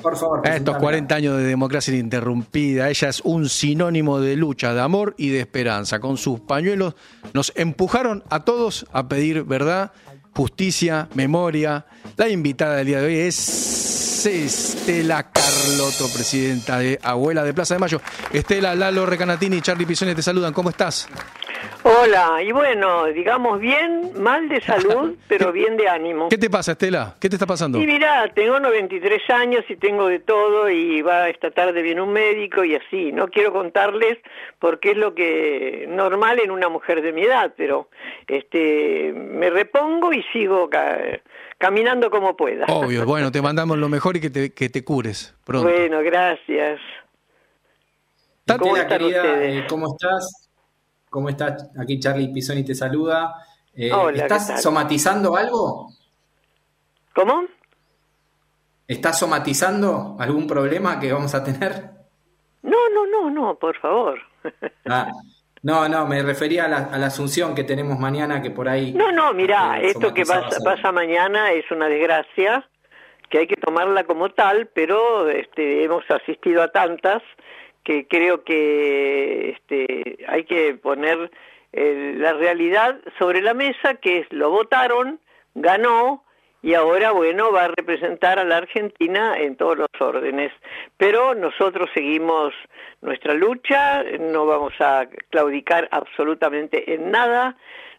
Por 0.01 0.17
favor. 0.17 0.39
A 0.39 0.57
estos 0.57 0.75
presentame. 0.75 0.79
40 0.81 1.15
años 1.15 1.37
de 1.37 1.43
democracia 1.43 1.93
ininterrumpida, 1.93 2.89
ella 2.89 3.07
es 3.07 3.21
un 3.21 3.47
sinónimo 3.47 4.19
de 4.19 4.35
lucha, 4.35 4.73
de 4.73 4.81
amor 4.81 5.15
y 5.17 5.29
de 5.29 5.39
esperanza. 5.39 6.01
Con 6.01 6.17
sus 6.17 6.41
pañuelos 6.41 6.95
nos 7.33 7.53
empujaron 7.55 8.25
a 8.29 8.43
todos 8.43 8.87
a 8.91 9.07
pedir 9.07 9.45
verdad, 9.45 9.93
justicia, 10.35 11.07
memoria. 11.13 11.85
La 12.17 12.27
invitada 12.27 12.75
del 12.75 12.87
día 12.87 12.99
de 12.99 13.05
hoy 13.05 13.15
es 13.19 14.25
Estela 14.25 15.31
Carlotto, 15.31 16.11
presidenta 16.13 16.79
de 16.79 16.99
Abuela 17.01 17.45
de 17.45 17.53
Plaza 17.53 17.75
de 17.75 17.79
Mayo. 17.79 18.01
Estela, 18.33 18.75
Lalo 18.75 19.05
Recanatini 19.05 19.55
y 19.55 19.61
Charlie 19.61 19.85
Pisoni 19.85 20.13
te 20.13 20.21
saludan. 20.21 20.51
¿Cómo 20.51 20.71
estás? 20.71 21.07
Hola, 21.83 22.41
y 22.41 22.51
bueno, 22.51 23.05
digamos 23.05 23.59
bien, 23.59 24.11
mal 24.21 24.49
de 24.49 24.59
salud, 24.61 25.15
pero 25.27 25.51
bien 25.51 25.77
de 25.77 25.87
ánimo. 25.87 26.29
¿Qué 26.29 26.37
te 26.37 26.49
pasa, 26.49 26.71
Estela? 26.73 27.15
¿Qué 27.19 27.29
te 27.29 27.35
está 27.35 27.45
pasando? 27.45 27.79
Y 27.79 27.85
mira, 27.85 28.27
tengo 28.33 28.59
93 28.59 29.29
años 29.29 29.63
y 29.69 29.75
tengo 29.75 30.07
de 30.07 30.19
todo 30.19 30.69
y 30.69 31.01
va 31.01 31.29
esta 31.29 31.51
tarde 31.51 31.81
viene 31.81 32.01
un 32.01 32.11
médico 32.11 32.63
y 32.63 32.75
así. 32.75 33.11
No 33.11 33.27
quiero 33.27 33.53
contarles 33.53 34.17
porque 34.59 34.91
es 34.91 34.97
lo 34.97 35.13
que 35.13 35.85
normal 35.89 36.39
en 36.39 36.51
una 36.51 36.69
mujer 36.69 37.01
de 37.01 37.11
mi 37.13 37.23
edad, 37.23 37.53
pero 37.55 37.89
este 38.27 39.13
me 39.13 39.49
repongo 39.49 40.11
y 40.13 40.23
sigo 40.33 40.69
ca- 40.69 40.99
caminando 41.59 42.09
como 42.09 42.35
pueda. 42.35 42.65
Obvio, 42.67 43.05
bueno, 43.05 43.31
te 43.31 43.41
mandamos 43.41 43.77
lo 43.77 43.89
mejor 43.89 44.17
y 44.17 44.21
que 44.21 44.29
te, 44.29 44.53
que 44.53 44.69
te 44.69 44.83
cures 44.83 45.35
pronto. 45.45 45.69
Bueno, 45.69 46.01
gracias. 46.01 46.79
¿Cómo 48.59 48.75
están 48.77 48.99
querida, 48.99 49.21
ustedes? 49.23 49.63
eh, 49.63 49.67
¿cómo 49.67 49.87
estás? 49.95 50.44
¿Cómo 51.15 51.29
estás? 51.29 51.71
Aquí 51.79 51.97
Charlie 51.97 52.27
Pisoni 52.27 52.65
te 52.65 52.75
saluda. 52.75 53.35
Eh. 53.73 53.89
¿Estás 54.15 54.61
somatizando 54.61 55.37
algo? 55.37 55.87
¿Cómo? 57.13 57.45
¿Estás 58.85 59.19
somatizando 59.19 60.17
algún 60.19 60.45
problema 60.45 60.99
que 60.99 61.13
vamos 61.13 61.33
a 61.33 61.41
tener? 61.41 61.89
No, 62.63 62.89
no, 62.93 63.07
no, 63.07 63.29
no, 63.29 63.55
por 63.55 63.77
favor. 63.79 64.19
Ah, 64.87 65.09
no, 65.63 65.87
no, 65.87 66.05
me 66.05 66.21
refería 66.21 66.65
a 66.65 66.67
la, 66.67 66.77
a 66.91 66.97
la 66.97 67.07
asunción 67.07 67.55
que 67.55 67.63
tenemos 67.63 67.97
mañana, 67.97 68.41
que 68.41 68.51
por 68.51 68.67
ahí... 68.67 68.91
No, 68.91 69.13
no, 69.13 69.33
mira, 69.33 69.79
eh, 69.79 69.87
esto 69.87 70.13
que 70.13 70.25
pasa, 70.25 70.59
pasa 70.65 70.91
mañana 70.91 71.53
es 71.53 71.71
una 71.71 71.87
desgracia 71.87 72.69
que 73.29 73.39
hay 73.39 73.47
que 73.47 73.55
tomarla 73.55 74.03
como 74.03 74.31
tal, 74.31 74.67
pero 74.67 75.29
este, 75.29 75.85
hemos 75.85 76.03
asistido 76.11 76.61
a 76.61 76.73
tantas 76.73 77.23
que 77.85 78.07
creo 78.07 78.43
que 78.43 79.51
este, 79.51 80.17
hay 80.27 80.43
que 80.43 80.73
poner 80.73 81.31
eh, 81.71 82.15
la 82.17 82.33
realidad 82.33 82.99
sobre 83.17 83.41
la 83.41 83.53
mesa, 83.53 83.93
que 83.95 84.19
es 84.19 84.27
lo 84.33 84.49
votaron, 84.49 85.19
ganó, 85.53 86.23
y 86.63 86.73
ahora, 86.73 87.11
bueno, 87.11 87.51
va 87.51 87.65
a 87.65 87.71
representar 87.77 88.39
a 88.39 88.43
la 88.43 88.57
Argentina 88.57 89.37
en 89.37 89.55
todos 89.55 89.77
los 89.77 89.87
órdenes. 89.99 90.51
Pero 90.97 91.35
nosotros 91.35 91.91
seguimos 91.93 92.55
nuestra 93.01 93.35
lucha, 93.35 94.03
no 94.19 94.47
vamos 94.47 94.73
a 94.79 95.07
claudicar 95.29 95.87
absolutamente 95.91 96.91
en 96.91 97.11
nada, 97.11 97.55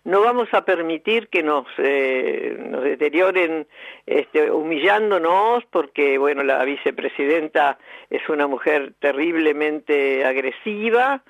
no 0.06 0.20
vamos 0.20 0.48
a 0.52 0.64
permitir 0.64 1.28
que 1.28 1.42
nos, 1.42 1.66
eh, 1.78 2.56
nos 2.70 2.84
deterioren 2.84 3.66
este, 4.06 4.52
humillándonos, 4.52 5.64
porque, 5.70 6.16
bueno, 6.16 6.44
la 6.44 6.64
vicepresidenta 6.64 7.78
es 8.08 8.26
una 8.28 8.46
mujer 8.46 8.94
terriblemente 9.00 10.24
agresiva, 10.24 11.22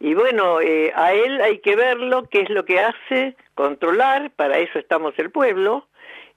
y 0.00 0.14
bueno, 0.14 0.62
eh, 0.62 0.92
a 0.96 1.12
él 1.12 1.42
hay 1.42 1.58
que 1.58 1.76
verlo, 1.76 2.24
qué 2.30 2.40
es 2.40 2.50
lo 2.50 2.64
que 2.64 2.80
hace, 2.80 3.36
controlar, 3.54 4.30
para 4.34 4.58
eso 4.58 4.78
estamos 4.78 5.12
el 5.18 5.30
pueblo, 5.30 5.86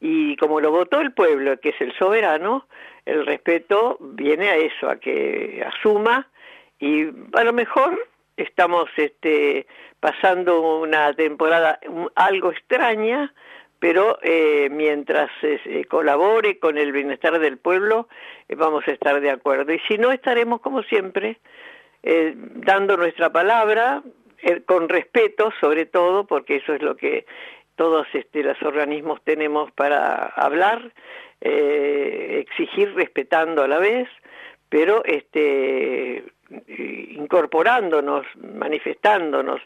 y 0.01 0.35
como 0.35 0.59
lo 0.59 0.71
votó 0.71 0.99
el 0.99 1.13
pueblo, 1.13 1.57
que 1.61 1.69
es 1.69 1.79
el 1.79 1.93
soberano, 1.97 2.67
el 3.05 3.25
respeto 3.25 3.97
viene 4.01 4.49
a 4.49 4.57
eso, 4.57 4.89
a 4.89 4.97
que 4.97 5.65
asuma. 5.65 6.27
Y 6.79 7.05
a 7.33 7.43
lo 7.45 7.53
mejor 7.53 7.97
estamos 8.37 8.89
este, 8.97 9.67
pasando 9.99 10.79
una 10.79 11.13
temporada 11.13 11.79
algo 12.15 12.51
extraña, 12.51 13.33
pero 13.79 14.17
eh, 14.21 14.69
mientras 14.71 15.29
eh, 15.41 15.85
colabore 15.89 16.59
con 16.59 16.77
el 16.77 16.91
bienestar 16.91 17.39
del 17.39 17.57
pueblo, 17.57 18.07
eh, 18.47 18.55
vamos 18.55 18.87
a 18.87 18.91
estar 18.91 19.19
de 19.21 19.31
acuerdo. 19.31 19.73
Y 19.73 19.79
si 19.87 19.97
no, 19.97 20.11
estaremos 20.11 20.61
como 20.61 20.83
siempre, 20.83 21.39
dando 22.03 22.97
nuestra 22.97 23.31
palabra, 23.31 24.03
con 24.67 24.89
respeto 24.89 25.51
sobre 25.59 25.87
todo, 25.87 26.27
porque 26.27 26.57
eso 26.57 26.75
es 26.75 26.81
lo 26.83 26.95
que 26.95 27.25
todos 27.75 28.07
este, 28.13 28.43
los 28.43 28.61
organismos 28.61 29.21
tenemos 29.23 29.71
para 29.71 30.25
hablar, 30.25 30.93
eh, 31.41 32.43
exigir 32.45 32.93
respetando 32.95 33.63
a 33.63 33.67
la 33.67 33.79
vez, 33.79 34.07
pero 34.69 35.03
este, 35.05 36.23
incorporándonos, 37.17 38.25
manifestándonos, 38.35 39.61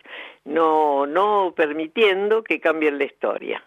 no, 0.45 1.05
no 1.05 1.53
permitiendo 1.55 2.43
que 2.43 2.59
cambien 2.59 2.97
la 2.97 3.05
historia. 3.05 3.63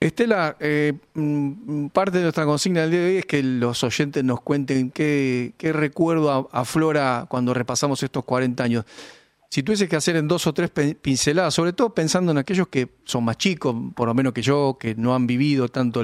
Estela, 0.00 0.56
eh, 0.60 0.92
mm, 1.14 1.88
parte 1.88 2.18
de 2.18 2.24
nuestra 2.24 2.44
consigna 2.44 2.82
del 2.82 2.90
día 2.90 3.00
de 3.00 3.06
hoy 3.06 3.16
es 3.18 3.26
que 3.26 3.42
los 3.42 3.82
oyentes 3.84 4.22
nos 4.22 4.40
cuenten 4.40 4.90
qué, 4.90 5.52
qué 5.56 5.72
recuerdo 5.72 6.48
aflora 6.52 7.26
cuando 7.28 7.54
repasamos 7.54 8.02
estos 8.02 8.24
40 8.24 8.62
años 8.64 8.84
si 9.54 9.62
tuviese 9.62 9.88
que 9.88 9.94
hacer 9.94 10.16
en 10.16 10.26
dos 10.26 10.48
o 10.48 10.52
tres 10.52 10.68
pinceladas, 11.00 11.54
sobre 11.54 11.72
todo 11.72 11.94
pensando 11.94 12.32
en 12.32 12.38
aquellos 12.38 12.66
que 12.66 12.88
son 13.04 13.22
más 13.22 13.38
chicos, 13.38 13.72
por 13.94 14.08
lo 14.08 14.12
menos 14.12 14.32
que 14.32 14.42
yo, 14.42 14.76
que 14.80 14.96
no 14.96 15.14
han 15.14 15.28
vivido 15.28 15.68
tanto 15.68 16.02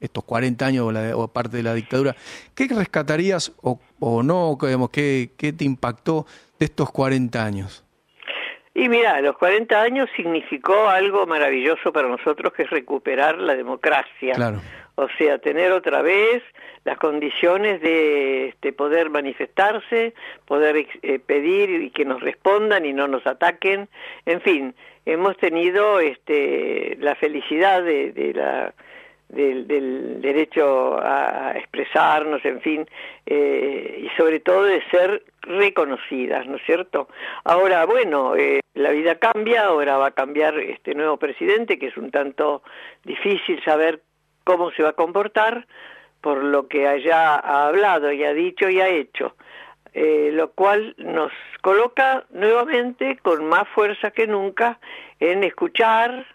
estos 0.00 0.24
40 0.24 0.64
años 0.64 0.94
o, 1.14 1.28
parte 1.28 1.58
de 1.58 1.62
la 1.62 1.74
dictadura, 1.74 2.16
¿qué 2.54 2.68
rescatarías 2.68 3.52
o, 3.60 3.78
no? 4.00 4.56
Digamos, 4.60 4.90
¿qué, 4.90 5.30
¿Qué 5.36 5.52
te 5.52 5.64
impactó 5.64 6.26
de 6.58 6.66
estos 6.66 6.90
40 6.90 7.44
años? 7.44 7.84
Y 8.74 8.88
mira, 8.88 9.20
los 9.20 9.36
40 9.36 9.80
años 9.80 10.08
significó 10.16 10.88
algo 10.88 11.26
maravilloso 11.26 11.92
para 11.92 12.08
nosotros 12.08 12.52
que 12.52 12.62
es 12.62 12.70
recuperar 12.70 13.38
la 13.38 13.54
democracia. 13.54 14.34
Claro. 14.34 14.60
O 14.94 15.08
sea, 15.18 15.38
tener 15.38 15.72
otra 15.72 16.02
vez 16.02 16.42
las 16.84 16.96
condiciones 16.98 17.80
de 17.80 18.48
este, 18.48 18.72
poder 18.72 19.10
manifestarse, 19.10 20.14
poder 20.46 20.86
eh, 21.02 21.18
pedir 21.18 21.70
y 21.82 21.90
que 21.90 22.04
nos 22.04 22.20
respondan 22.20 22.84
y 22.86 22.92
no 22.92 23.08
nos 23.08 23.26
ataquen. 23.26 23.88
En 24.24 24.40
fin, 24.40 24.74
hemos 25.04 25.36
tenido 25.36 26.00
este, 26.00 26.96
la 27.00 27.14
felicidad 27.16 27.82
de, 27.82 28.32
la, 28.34 28.72
del, 29.30 30.20
derecho 30.20 30.98
a 31.00 31.52
expresarnos, 31.56 32.44
en 32.44 32.60
fin, 32.60 32.86
eh, 33.26 34.04
y 34.04 34.16
sobre 34.16 34.40
todo 34.40 34.64
de 34.64 34.82
ser 34.90 35.22
reconocidas, 35.42 36.46
¿no 36.46 36.56
es 36.56 36.62
cierto? 36.64 37.08
Ahora, 37.44 37.84
bueno, 37.86 38.36
eh, 38.36 38.60
la 38.74 38.90
vida 38.90 39.16
cambia, 39.16 39.66
ahora 39.66 39.96
va 39.96 40.06
a 40.06 40.10
cambiar 40.12 40.58
este 40.58 40.94
nuevo 40.94 41.16
presidente, 41.16 41.78
que 41.78 41.86
es 41.86 41.96
un 41.96 42.10
tanto 42.10 42.62
difícil 43.04 43.62
saber 43.64 44.02
cómo 44.44 44.70
se 44.72 44.82
va 44.82 44.90
a 44.90 44.94
comportar, 44.94 45.66
por 46.20 46.42
lo 46.42 46.68
que 46.68 46.86
haya 46.86 47.36
hablado 47.36 48.12
y 48.12 48.24
ha 48.24 48.34
dicho 48.34 48.68
y 48.68 48.80
ha 48.80 48.88
hecho, 48.88 49.34
eh, 49.94 50.30
lo 50.32 50.50
cual 50.50 50.94
nos 50.98 51.32
coloca 51.62 52.24
nuevamente 52.30 53.18
con 53.22 53.46
más 53.46 53.66
fuerza 53.68 54.10
que 54.10 54.26
nunca 54.26 54.78
en 55.18 55.44
escuchar 55.44 56.26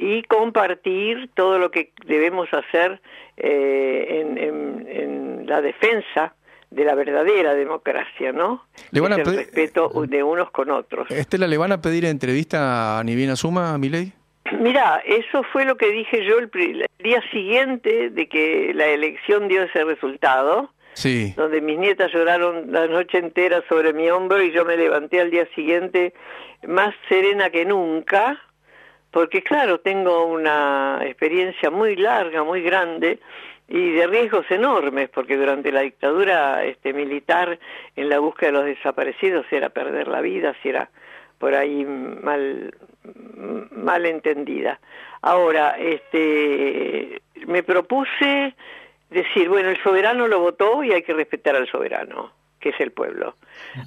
y 0.00 0.22
compartir 0.22 1.28
todo 1.34 1.58
lo 1.58 1.70
que 1.70 1.92
debemos 2.06 2.48
hacer 2.52 3.02
eh, 3.36 4.24
en, 4.36 5.46
la 5.46 5.60
defensa 5.60 6.32
de 6.70 6.84
la 6.84 6.94
verdadera 6.94 7.54
democracia, 7.54 8.32
¿no? 8.32 8.64
Le 8.92 9.00
van 9.00 9.12
a 9.12 9.16
el 9.16 9.24
respeto 9.24 9.90
de 10.06 10.22
unos 10.22 10.52
con 10.52 10.70
otros. 10.70 11.10
Estela, 11.10 11.48
¿le 11.48 11.58
van 11.58 11.72
a 11.72 11.82
pedir 11.82 12.04
entrevista 12.04 13.00
a 13.00 13.04
Nivina 13.04 13.34
Suma, 13.34 13.74
a 13.74 13.78
ley? 13.78 14.12
Mira, 14.60 15.02
eso 15.04 15.42
fue 15.52 15.64
lo 15.64 15.76
que 15.76 15.90
dije 15.90 16.24
yo 16.24 16.38
el, 16.38 16.50
día 17.00 17.20
siguiente 17.32 18.10
de 18.10 18.28
que 18.28 18.72
la 18.74 18.86
elección 18.86 19.48
dio 19.48 19.64
ese 19.64 19.84
resultado. 19.84 20.70
Sí. 20.92 21.34
Donde 21.36 21.60
mis 21.60 21.78
nietas 21.78 22.12
lloraron 22.12 22.72
la 22.72 22.86
noche 22.86 23.18
entera 23.18 23.62
sobre 23.68 23.92
mi 23.92 24.08
hombro 24.08 24.40
y 24.40 24.52
yo 24.52 24.64
me 24.64 24.76
levanté 24.76 25.20
al 25.20 25.30
día 25.30 25.48
siguiente 25.54 26.14
más 26.66 26.94
serena 27.08 27.50
que 27.50 27.64
nunca, 27.64 28.40
porque 29.10 29.42
claro, 29.42 29.80
tengo 29.80 30.24
una 30.26 31.00
experiencia 31.02 31.70
muy 31.70 31.96
larga, 31.96 32.42
muy 32.44 32.62
grande 32.62 33.18
y 33.68 33.92
de 33.92 34.06
riesgos 34.06 34.50
enormes, 34.50 35.08
porque 35.10 35.36
durante 35.36 35.70
la 35.70 35.80
dictadura 35.80 36.64
este, 36.64 36.92
militar 36.92 37.58
en 37.96 38.08
la 38.08 38.18
búsqueda 38.18 38.50
de 38.50 38.58
los 38.58 38.64
desaparecidos 38.66 39.46
era 39.50 39.68
perder 39.68 40.08
la 40.08 40.20
vida, 40.20 40.54
si 40.62 40.70
era 40.70 40.90
por 41.38 41.54
ahí 41.54 41.84
mal, 41.84 42.74
mal 43.70 44.06
entendida. 44.06 44.80
Ahora, 45.22 45.76
este, 45.78 47.22
me 47.46 47.62
propuse 47.62 48.54
decir, 49.08 49.48
bueno, 49.48 49.70
el 49.70 49.82
soberano 49.82 50.28
lo 50.28 50.40
votó 50.40 50.82
y 50.84 50.92
hay 50.92 51.02
que 51.02 51.14
respetar 51.14 51.56
al 51.56 51.68
soberano, 51.68 52.32
que 52.58 52.70
es 52.70 52.80
el 52.80 52.90
pueblo. 52.90 53.36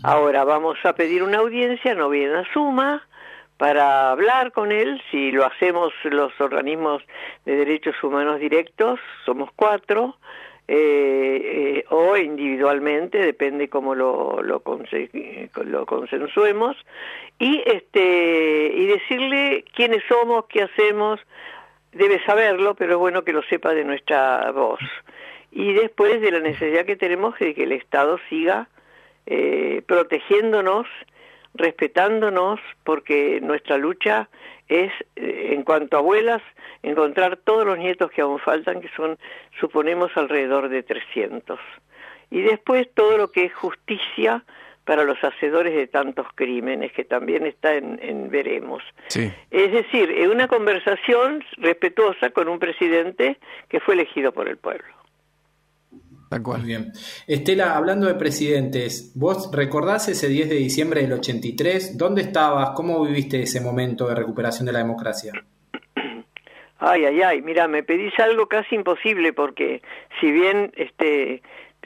Ahora 0.03 0.43
vamos 0.43 0.77
a 0.83 0.93
pedir 0.93 1.23
una 1.23 1.39
audiencia, 1.39 1.93
no 1.93 2.09
bien 2.09 2.33
a 2.33 2.51
suma, 2.53 3.05
para 3.63 4.12
hablar 4.12 4.52
con 4.52 4.73
él, 4.73 5.02
si 5.10 5.32
lo 5.32 5.45
hacemos 5.45 5.93
los 6.04 6.34
organismos 6.41 7.02
de 7.45 7.56
derechos 7.56 7.95
humanos 8.04 8.41
directos, 8.41 8.99
somos 9.26 9.52
cuatro, 9.56 10.17
eh, 10.67 11.78
eh, 11.78 11.86
o 11.89 12.17
individualmente, 12.17 13.19
depende 13.19 13.69
cómo 13.69 13.95
lo, 13.95 14.41
lo, 14.43 14.62
lo 15.63 15.86
consensuemos, 15.86 16.76
y, 17.39 17.63
este, 17.65 18.73
y 18.76 18.86
decirle 18.86 19.63
quiénes 19.73 20.04
somos, 20.10 20.43
qué 20.47 20.63
hacemos, 20.63 21.21
debe 21.93 22.21
saberlo, 22.26 22.76
pero 22.76 22.91
es 22.91 22.99
bueno 22.99 23.23
que 23.23 23.32
lo 23.32 23.43
sepa 23.43 23.73
de 23.73 23.86
nuestra 23.86 24.52
voz. 24.52 24.82
Y 25.54 25.71
después 25.71 26.19
de 26.19 26.32
la 26.32 26.41
necesidad 26.41 26.84
que 26.84 26.97
tenemos 26.97 27.39
de 27.39 27.54
que 27.54 27.63
el 27.63 27.71
Estado 27.71 28.19
siga 28.30 28.67
eh, 29.26 29.84
protegiéndonos, 29.88 30.86
respetándonos, 31.53 32.59
porque 32.83 33.39
nuestra 33.41 33.77
lucha 33.77 34.29
es, 34.67 34.91
eh, 35.15 35.49
en 35.51 35.63
cuanto 35.63 35.97
a 35.97 35.99
abuelas, 35.99 36.41
encontrar 36.81 37.37
todos 37.37 37.65
los 37.65 37.77
nietos 37.77 38.11
que 38.11 38.21
aún 38.21 38.39
faltan, 38.39 38.81
que 38.81 38.89
son, 38.95 39.17
suponemos, 39.59 40.11
alrededor 40.15 40.69
de 40.69 40.83
300. 40.83 41.59
Y 42.31 42.41
después 42.41 42.87
todo 42.93 43.17
lo 43.17 43.31
que 43.31 43.45
es 43.45 43.53
justicia 43.53 44.43
para 44.85 45.03
los 45.03 45.23
hacedores 45.23 45.73
de 45.75 45.87
tantos 45.87 46.27
crímenes, 46.35 46.91
que 46.91 47.05
también 47.05 47.45
está 47.45 47.75
en, 47.75 48.29
veremos. 48.29 48.83
Es 49.15 49.71
decir, 49.71 50.27
una 50.29 50.47
conversación 50.47 51.43
respetuosa 51.57 52.31
con 52.31 52.49
un 52.49 52.59
presidente 52.59 53.37
que 53.69 53.79
fue 53.79 53.93
elegido 53.93 54.33
por 54.33 54.49
el 54.49 54.57
pueblo. 54.57 55.02
Muy 56.39 56.61
bien. 56.61 56.91
Estela, 57.27 57.75
hablando 57.75 58.07
de 58.07 58.15
presidentes, 58.15 59.11
¿vos 59.15 59.49
recordás 59.51 60.07
ese 60.09 60.27
10 60.27 60.49
de 60.49 60.55
diciembre 60.55 61.01
del 61.01 61.13
83? 61.13 61.97
¿Dónde 61.97 62.21
estabas? 62.21 62.71
¿Cómo 62.75 63.03
viviste 63.03 63.41
ese 63.41 63.61
momento 63.61 64.07
de 64.07 64.15
recuperación 64.15 64.65
de 64.65 64.73
la 64.73 64.79
democracia? 64.79 65.33
Ay, 66.79 67.05
ay, 67.05 67.21
ay, 67.21 67.41
mira, 67.41 67.67
me 67.67 67.83
pedís 67.83 68.17
algo 68.19 68.47
casi 68.47 68.75
imposible 68.75 69.31
porque 69.31 69.81
si 70.19 70.31
bien 70.31 70.73
este 70.75 71.41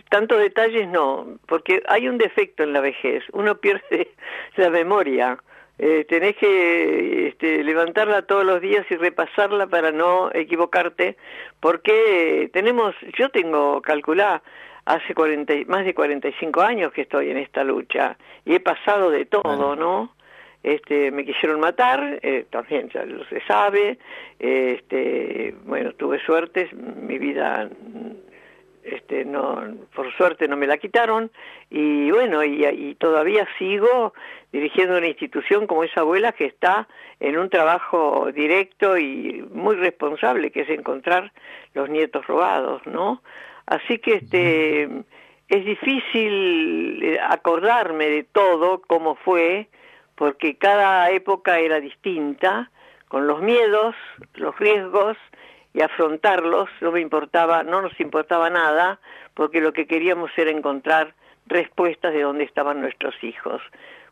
tantos 0.10 0.40
detalles 0.40 0.88
no, 0.88 1.38
porque 1.48 1.84
hay 1.88 2.08
un 2.08 2.18
defecto 2.18 2.64
en 2.64 2.74
la 2.74 2.82
vejez, 2.82 3.24
uno 3.34 3.58
pierde 3.62 4.10
la 4.56 4.70
memoria. 4.70 5.38
Eh, 5.80 6.06
tenés 6.10 6.36
que 6.36 7.28
este, 7.28 7.64
levantarla 7.64 8.24
todos 8.24 8.46
los 8.46 8.62
días 8.62 8.86
y 8.90 8.96
repasarla 8.96 9.68
para 9.68 9.92
no 9.92 10.32
equivocarte, 10.34 11.18
porque 11.60 12.50
tenemos, 12.54 12.96
yo 13.18 13.30
tengo 13.30 13.82
calculada 13.82 14.42
hace 14.86 15.14
40, 15.14 15.54
más 15.68 15.86
de 15.86 15.94
45 15.94 16.62
años 16.62 16.94
que 16.94 17.02
estoy 17.02 17.30
en 17.30 17.38
esta 17.38 17.64
lucha 17.64 18.18
y 18.46 18.56
he 18.56 18.60
pasado 18.60 19.12
de 19.12 19.26
todo, 19.26 19.76
¿no? 19.76 20.16
Este, 20.64 21.12
me 21.12 21.26
quisieron 21.26 21.60
matar, 21.60 22.20
eh, 22.24 22.46
también 22.50 22.90
ya 22.90 23.06
lo 23.06 23.24
se 23.26 23.42
sabe, 23.42 24.00
este, 24.40 25.56
bueno, 25.66 25.94
tuve 25.94 26.20
suerte, 26.26 26.70
mi 26.74 27.20
vida 27.20 27.70
este, 28.90 29.26
no, 29.26 29.62
por 29.94 30.12
suerte 30.16 30.48
no 30.48 30.56
me 30.58 30.68
la 30.68 30.78
quitaron 30.78 31.32
y 31.70 32.10
bueno, 32.12 32.44
y, 32.44 32.96
todavía 32.96 33.48
sigo 33.58 34.14
dirigiendo 34.52 34.98
una 34.98 35.08
institución 35.08 35.68
como 35.68 35.84
esa 35.84 36.02
abuela 36.02 36.32
que 36.32 36.46
está 36.46 36.88
en 37.20 37.38
un 37.38 37.50
trabajo 37.50 38.32
directo 38.34 38.98
y 38.98 39.46
muy 39.52 39.76
responsable 39.76 40.52
que 40.52 40.62
es 40.62 40.70
encontrar 40.70 41.32
los 41.74 41.90
nietos 41.90 42.26
robados, 42.28 42.82
¿no? 42.86 43.22
Así 43.66 44.00
que 44.00 44.16
este 44.16 44.84
es 45.50 45.66
difícil 45.66 47.04
eh, 47.04 47.20
acordarme 47.22 48.10
de 48.10 48.24
todo 48.24 48.82
cómo 48.82 49.16
fue 49.16 49.68
porque 50.16 50.58
cada 50.58 51.12
época 51.12 51.60
era 51.60 51.80
distinta 51.80 52.72
con 53.08 53.28
los 53.28 53.42
miedos, 53.42 53.96
los 54.36 54.58
riesgos 54.58 55.18
y 55.78 55.82
afrontarlos 55.84 56.68
no 56.82 56.92
me 56.92 57.02
importaba, 57.02 57.62
no 57.62 57.84
nos 57.84 58.00
importaba 58.00 58.50
nada, 58.50 59.00
porque 59.36 59.62
lo 59.62 59.74
que 59.74 59.86
queríamos 59.86 60.32
era 60.36 60.50
encontrar 60.50 61.14
respuestas 61.46 62.14
de 62.14 62.24
dónde 62.24 62.46
estaban 62.46 62.82
nuestros 62.82 63.14
hijos. 63.24 63.62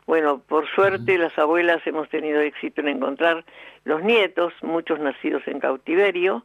Bueno, 0.06 0.40
por 0.46 0.68
suerte 0.68 1.18
las 1.18 1.36
abuelas 1.36 1.84
hemos 1.84 2.08
tenido 2.08 2.40
éxito 2.40 2.82
en 2.82 2.88
encontrar 2.88 3.44
los 3.82 4.04
nietos, 4.04 4.52
muchos 4.62 5.00
nacidos 5.00 5.42
en 5.48 5.58
cautiverio 5.58 6.44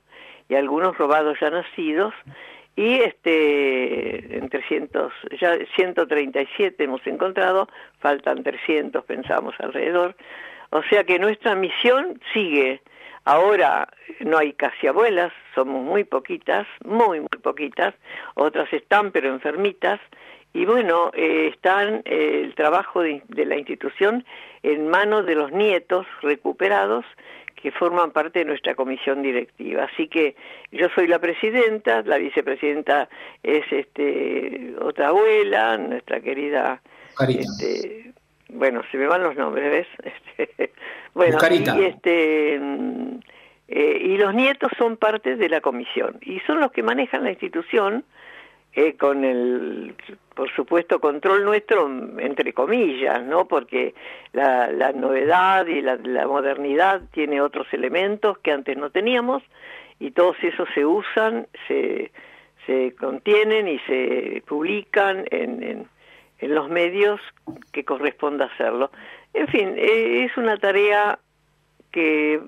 y 0.50 0.56
algunos 0.56 0.98
robados 0.98 1.38
ya 1.40 1.52
nacidos, 1.52 2.16
y 2.76 2.96
este 3.02 4.40
en 4.40 4.50
300 4.50 5.14
ya 5.40 5.56
137 5.76 6.84
hemos 6.84 7.06
encontrado, 7.06 7.70
faltan 8.00 8.42
300 8.42 9.06
pensamos 9.06 9.54
alrededor. 9.60 10.16
O 10.72 10.82
sea 10.82 11.04
que 11.04 11.20
nuestra 11.20 11.54
misión 11.54 12.20
sigue 12.34 12.82
Ahora 13.26 13.88
no 14.22 14.38
hay 14.38 14.54
casi 14.54 14.88
abuelas, 14.88 15.32
somos 15.54 15.84
muy 15.84 16.04
poquitas, 16.04 16.68
muy, 16.84 17.20
muy 17.20 17.40
poquitas, 17.42 17.94
otras 18.36 18.72
están 18.74 19.12
pero 19.12 19.30
enfermitas, 19.30 20.00
y 20.54 20.66
bueno, 20.66 21.12
eh, 21.14 21.52
están 21.54 22.02
eh, 22.06 22.42
el 22.44 22.56
trabajo 22.56 23.02
de, 23.02 23.22
la 23.30 23.58
institución 23.58 24.26
en 24.64 24.90
manos 24.90 25.26
de 25.26 25.36
los 25.36 25.52
nietos 25.52 26.06
recuperados 26.22 27.06
que 27.56 27.72
forman 27.72 28.12
parte 28.12 28.40
de 28.40 28.46
nuestra 28.46 28.76
comisión 28.76 29.22
directiva. 29.22 29.84
Así 29.84 30.08
que 30.08 30.36
yo 30.72 30.88
soy 30.96 31.08
la 31.08 31.20
presidenta, 31.20 32.02
la 32.02 32.18
vicepresidenta 32.18 33.08
es 33.44 33.64
este 33.72 34.74
otra 34.82 35.10
abuela, 35.10 35.78
nuestra 35.78 36.20
querida 36.22 36.82
este, 37.20 38.14
bueno, 38.54 38.82
se 38.92 38.98
me 38.98 39.08
van 39.08 39.24
los 39.24 39.36
nombres, 39.36 39.72
¿ves? 39.72 39.88
Este, 40.38 40.72
bueno, 41.14 41.38
y 41.78 41.84
este 41.84 42.56
eh, 43.68 44.02
y 44.02 44.18
los 44.18 44.34
nietos 44.34 44.72
son 44.78 44.98
parte 44.98 45.36
de 45.36 45.50
la 45.50 45.62
comisión 45.62 46.18
y 46.22 46.40
son 46.42 46.60
los 46.60 46.72
que 46.72 46.84
manejan 46.84 47.24
la 47.24 47.32
institución 47.32 48.04
eh, 48.74 48.96
con 48.96 49.26
el, 49.26 49.96
por 50.34 50.50
supuesto, 50.54 51.00
control 51.00 51.44
nuestro, 51.44 51.90
entre 52.20 52.54
comillas, 52.54 53.22
¿no? 53.24 53.46
Porque 53.46 53.94
la, 54.32 54.72
la 54.72 54.94
novedad 54.94 55.68
y 55.68 55.82
la, 55.82 55.98
la, 55.98 56.26
modernidad 56.28 57.02
tiene 57.12 57.42
otros 57.42 57.68
elementos 57.74 58.38
que 58.40 58.52
antes 58.52 58.78
no 58.78 58.90
teníamos 58.90 59.44
y 60.00 60.12
todos 60.12 60.38
esos 60.42 60.70
se 60.74 60.86
usan, 60.86 61.48
se, 61.68 62.12
se 62.66 62.96
contienen 62.96 63.68
y 63.68 63.80
se 63.80 64.42
publican 64.48 65.26
en, 65.32 65.64
en 65.64 65.88
en 66.42 66.56
los 66.56 66.70
medios 66.70 67.22
que 67.72 67.86
corresponda 67.86 68.46
hacerlo. 68.46 68.92
En 69.34 69.48
fin, 69.48 69.76
eh, 69.78 70.26
es 70.26 70.36
una 70.38 70.58
tarea 70.58 71.20
que 71.92 72.42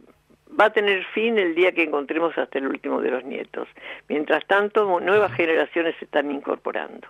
va 0.59 0.65
a 0.65 0.69
tener 0.71 1.05
fin 1.13 1.37
el 1.37 1.55
día 1.55 1.71
que 1.71 1.83
encontremos 1.83 2.37
hasta 2.37 2.59
el 2.59 2.67
último 2.67 3.01
de 3.01 3.11
los 3.11 3.23
nietos. 3.23 3.67
Mientras 4.09 4.45
tanto, 4.47 4.99
nuevas 4.99 5.31
generaciones 5.33 5.95
se 5.99 6.05
están 6.05 6.31
incorporando. 6.31 7.07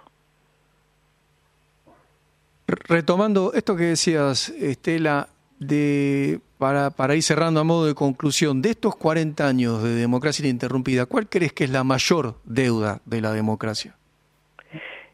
Retomando 2.68 3.52
esto 3.54 3.76
que 3.76 3.84
decías, 3.84 4.50
Estela, 4.50 5.28
de, 5.60 6.40
para, 6.58 6.90
para 6.92 7.16
ir 7.16 7.24
cerrando 7.24 7.60
a 7.60 7.64
modo 7.64 7.86
de 7.86 7.94
conclusión, 7.94 8.62
de 8.62 8.72
estos 8.72 8.96
40 8.96 9.48
años 9.48 9.84
de 9.84 9.96
democracia 9.96 10.44
ininterrumpida, 10.44 11.06
¿cuál 11.06 11.30
crees 11.30 11.54
que 11.54 11.66
es 11.66 11.70
la 11.70 11.84
mayor 11.84 12.36
deuda 12.46 13.02
de 13.06 13.22
la 13.22 13.32
democracia? 13.32 13.96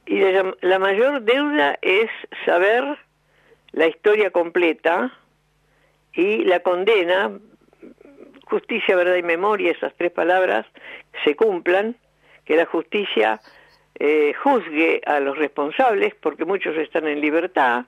Y 0.10 0.18
la, 0.62 0.80
mayor 0.80 1.22
deuda 1.22 1.78
es 1.84 2.10
saber 2.44 2.98
la 3.74 3.86
historia 3.86 4.32
completa 4.32 5.14
y 6.14 6.46
la 6.46 6.62
condena, 6.62 7.38
justicia, 8.46 8.96
verdad 8.96 9.18
y 9.18 9.22
memoria, 9.22 9.72
esas 9.72 9.94
tres 9.94 10.12
palabras 10.12 10.66
se 11.24 11.36
cumplan, 11.36 11.96
que 12.44 12.56
la 12.56 12.66
justicia 12.66 13.40
eh, 14.00 14.34
juzgue 14.34 15.00
a 15.06 15.20
los 15.20 15.38
responsables, 15.38 16.16
porque 16.16 16.44
muchos 16.44 16.76
están 16.78 17.08
en 17.08 17.22
libertad, 17.22 17.86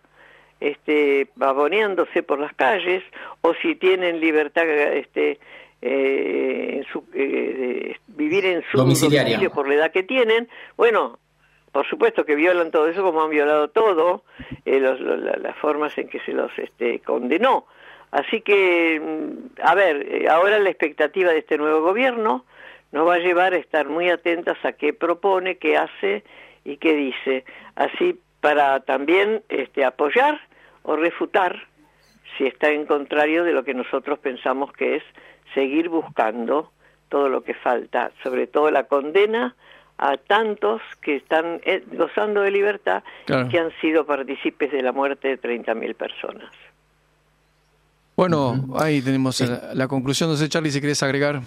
este, 0.59 1.27
pavoneándose 1.39 2.21
por 2.21 2.39
las 2.39 2.53
calles, 2.53 3.03
o 3.41 3.55
si 3.55 3.73
tienen 3.73 4.19
libertad, 4.19 4.69
este, 4.69 5.39
eh, 5.81 6.85
eh, 7.15 7.95
vivir 8.09 8.45
en 8.45 8.63
su 8.71 8.77
domicilio 8.77 9.49
por 9.49 9.67
la 9.67 9.73
edad 9.73 9.91
que 9.91 10.03
tienen, 10.03 10.47
bueno, 10.77 11.17
por 11.71 11.87
supuesto 11.87 12.25
que 12.25 12.35
violan 12.35 12.71
todo 12.71 12.87
eso 12.87 13.03
como 13.03 13.23
han 13.23 13.29
violado 13.29 13.69
todo 13.69 14.23
eh, 14.65 14.79
las 14.79 15.55
formas 15.57 15.97
en 15.97 16.09
que 16.09 16.19
se 16.21 16.33
los 16.33 16.51
este, 16.57 16.99
condenó. 16.99 17.65
Así 18.11 18.41
que, 18.41 18.99
mm, 18.99 19.61
a 19.63 19.75
ver, 19.75 20.05
eh, 20.07 20.29
ahora 20.29 20.59
la 20.59 20.69
expectativa 20.69 21.31
de 21.31 21.39
este 21.39 21.57
nuevo 21.57 21.81
gobierno 21.81 22.45
nos 22.91 23.07
va 23.07 23.15
a 23.15 23.19
llevar 23.19 23.53
a 23.53 23.57
estar 23.57 23.87
muy 23.87 24.09
atentas 24.09 24.57
a 24.65 24.73
qué 24.73 24.93
propone, 24.93 25.57
qué 25.57 25.77
hace 25.77 26.23
y 26.65 26.77
qué 26.77 26.93
dice. 26.93 27.45
Así 27.75 28.19
para 28.41 28.81
también 28.81 29.43
este, 29.49 29.85
apoyar 29.85 30.41
o 30.83 30.95
refutar 30.95 31.67
si 32.37 32.47
está 32.47 32.69
en 32.69 32.85
contrario 32.85 33.43
de 33.43 33.53
lo 33.53 33.63
que 33.63 33.73
nosotros 33.73 34.19
pensamos 34.19 34.73
que 34.73 34.97
es 34.97 35.03
seguir 35.53 35.89
buscando 35.89 36.71
todo 37.09 37.29
lo 37.29 37.43
que 37.43 37.53
falta, 37.53 38.11
sobre 38.23 38.47
todo 38.47 38.71
la 38.71 38.85
condena 38.85 39.55
a 39.97 40.17
tantos 40.17 40.81
que 41.01 41.17
están 41.17 41.61
eh, 41.63 41.83
gozando 41.93 42.41
de 42.41 42.51
libertad 42.51 43.03
que 43.25 43.59
han 43.59 43.71
sido 43.81 44.05
partícipes 44.05 44.71
de 44.71 44.81
la 44.81 44.91
muerte 44.91 45.27
de 45.27 45.39
30.000 45.39 45.95
personas. 45.95 46.51
Bueno, 48.15 48.67
ahí 48.75 49.01
tenemos 49.01 49.39
la, 49.73 49.87
conclusión. 49.87 50.29
No 50.29 50.35
sé, 50.35 50.49
Charlie, 50.49 50.71
si 50.71 50.81
querés 50.81 51.01
agregar. 51.01 51.41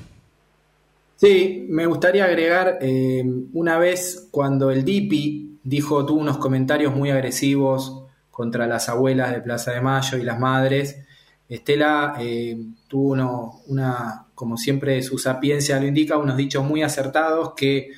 Sí, 1.17 1.67
me 1.69 1.87
gustaría 1.87 2.25
agregar 2.25 2.79
eh, 2.81 3.25
una 3.53 3.79
vez 3.79 4.29
cuando 4.31 4.71
el 4.71 4.85
DIPI 4.85 5.61
dijo, 5.63 6.05
tuvo 6.05 6.21
unos 6.21 6.39
comentarios 6.39 6.95
muy 6.95 7.11
agresivos 7.11 8.05
contra 8.31 8.67
las 8.67 8.89
abuelas 8.89 9.31
de 9.31 9.41
Plaza 9.41 9.73
de 9.73 9.81
Mayo 9.81 10.19
y 10.19 10.23
las 10.23 10.39
madres. 10.41 11.05
Estela 11.49 12.17
eh, 12.19 12.59
tuvo 12.89 13.63
una, 13.67 14.27
como 14.35 14.57
siempre 14.57 15.03
su 15.03 15.19
sapiencia 15.19 15.79
lo 15.79 15.87
indica, 15.87 16.17
unos 16.19 16.37
dichos 16.37 16.65
muy 16.65 16.83
acertados 16.83 17.53
que 17.55 17.91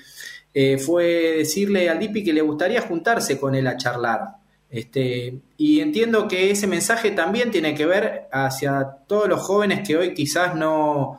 eh, 0.58 0.78
fue 0.78 1.04
decirle 1.36 1.90
al 1.90 1.98
DIPI 1.98 2.24
que 2.24 2.32
le 2.32 2.40
gustaría 2.40 2.80
juntarse 2.80 3.38
con 3.38 3.54
él 3.54 3.66
a 3.66 3.76
charlar. 3.76 4.36
Este, 4.70 5.38
y 5.58 5.80
entiendo 5.80 6.26
que 6.26 6.50
ese 6.50 6.66
mensaje 6.66 7.10
también 7.10 7.50
tiene 7.50 7.74
que 7.74 7.84
ver 7.84 8.26
hacia 8.32 8.82
todos 9.06 9.28
los 9.28 9.42
jóvenes 9.42 9.86
que 9.86 9.98
hoy 9.98 10.14
quizás 10.14 10.54
no 10.54 11.18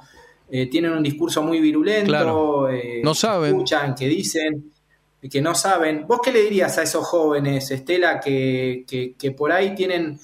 eh, 0.49 0.65
tienen 0.65 0.91
un 0.91 1.03
discurso 1.03 1.43
muy 1.43 1.59
virulento, 1.59 2.67
eh, 2.67 3.01
no 3.03 3.13
saben. 3.13 3.51
escuchan, 3.51 3.93
que 3.93 4.07
dicen, 4.07 4.71
que 5.29 5.39
no 5.39 5.53
saben. 5.53 6.07
¿Vos 6.07 6.19
qué 6.23 6.31
le 6.31 6.41
dirías 6.41 6.75
a 6.79 6.81
esos 6.81 7.05
jóvenes, 7.05 7.69
Estela, 7.69 8.19
que, 8.19 8.85
que, 8.87 9.31
por 9.33 9.51
ahí 9.51 9.75
tienen 9.75 10.19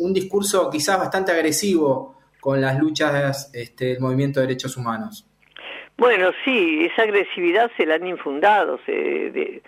un 0.00 0.12
discurso 0.12 0.68
quizás 0.68 0.98
bastante 0.98 1.32
agresivo 1.32 2.16
con 2.40 2.60
las 2.60 2.78
luchas 2.78 3.48
este, 3.54 3.86
del 3.86 4.00
movimiento 4.00 4.40
de 4.40 4.48
derechos 4.48 4.76
humanos? 4.76 5.27
Bueno, 5.98 6.30
sí, 6.44 6.88
esa 6.90 7.02
agresividad 7.02 7.72
se 7.76 7.84
la 7.84 7.96
han 7.96 8.06
infundado. 8.06 8.78
Se, 8.86 8.92
de, 8.92 9.62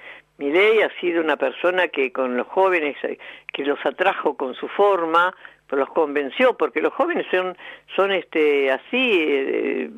ha 0.85 1.01
sido 1.01 1.21
una 1.23 1.37
persona 1.37 1.89
que 1.89 2.13
con 2.13 2.37
los 2.37 2.47
jóvenes, 2.47 2.97
eh, 3.03 3.19
que 3.53 3.65
los 3.65 3.85
atrajo 3.85 4.37
con 4.37 4.55
su 4.55 4.69
forma, 4.69 5.35
los 5.71 5.89
convenció, 5.91 6.57
porque 6.57 6.81
los 6.81 6.93
jóvenes 6.93 7.27
son, 7.31 7.57
son 7.97 8.13
este, 8.13 8.71
así, 8.71 9.19
eh, 9.21 9.91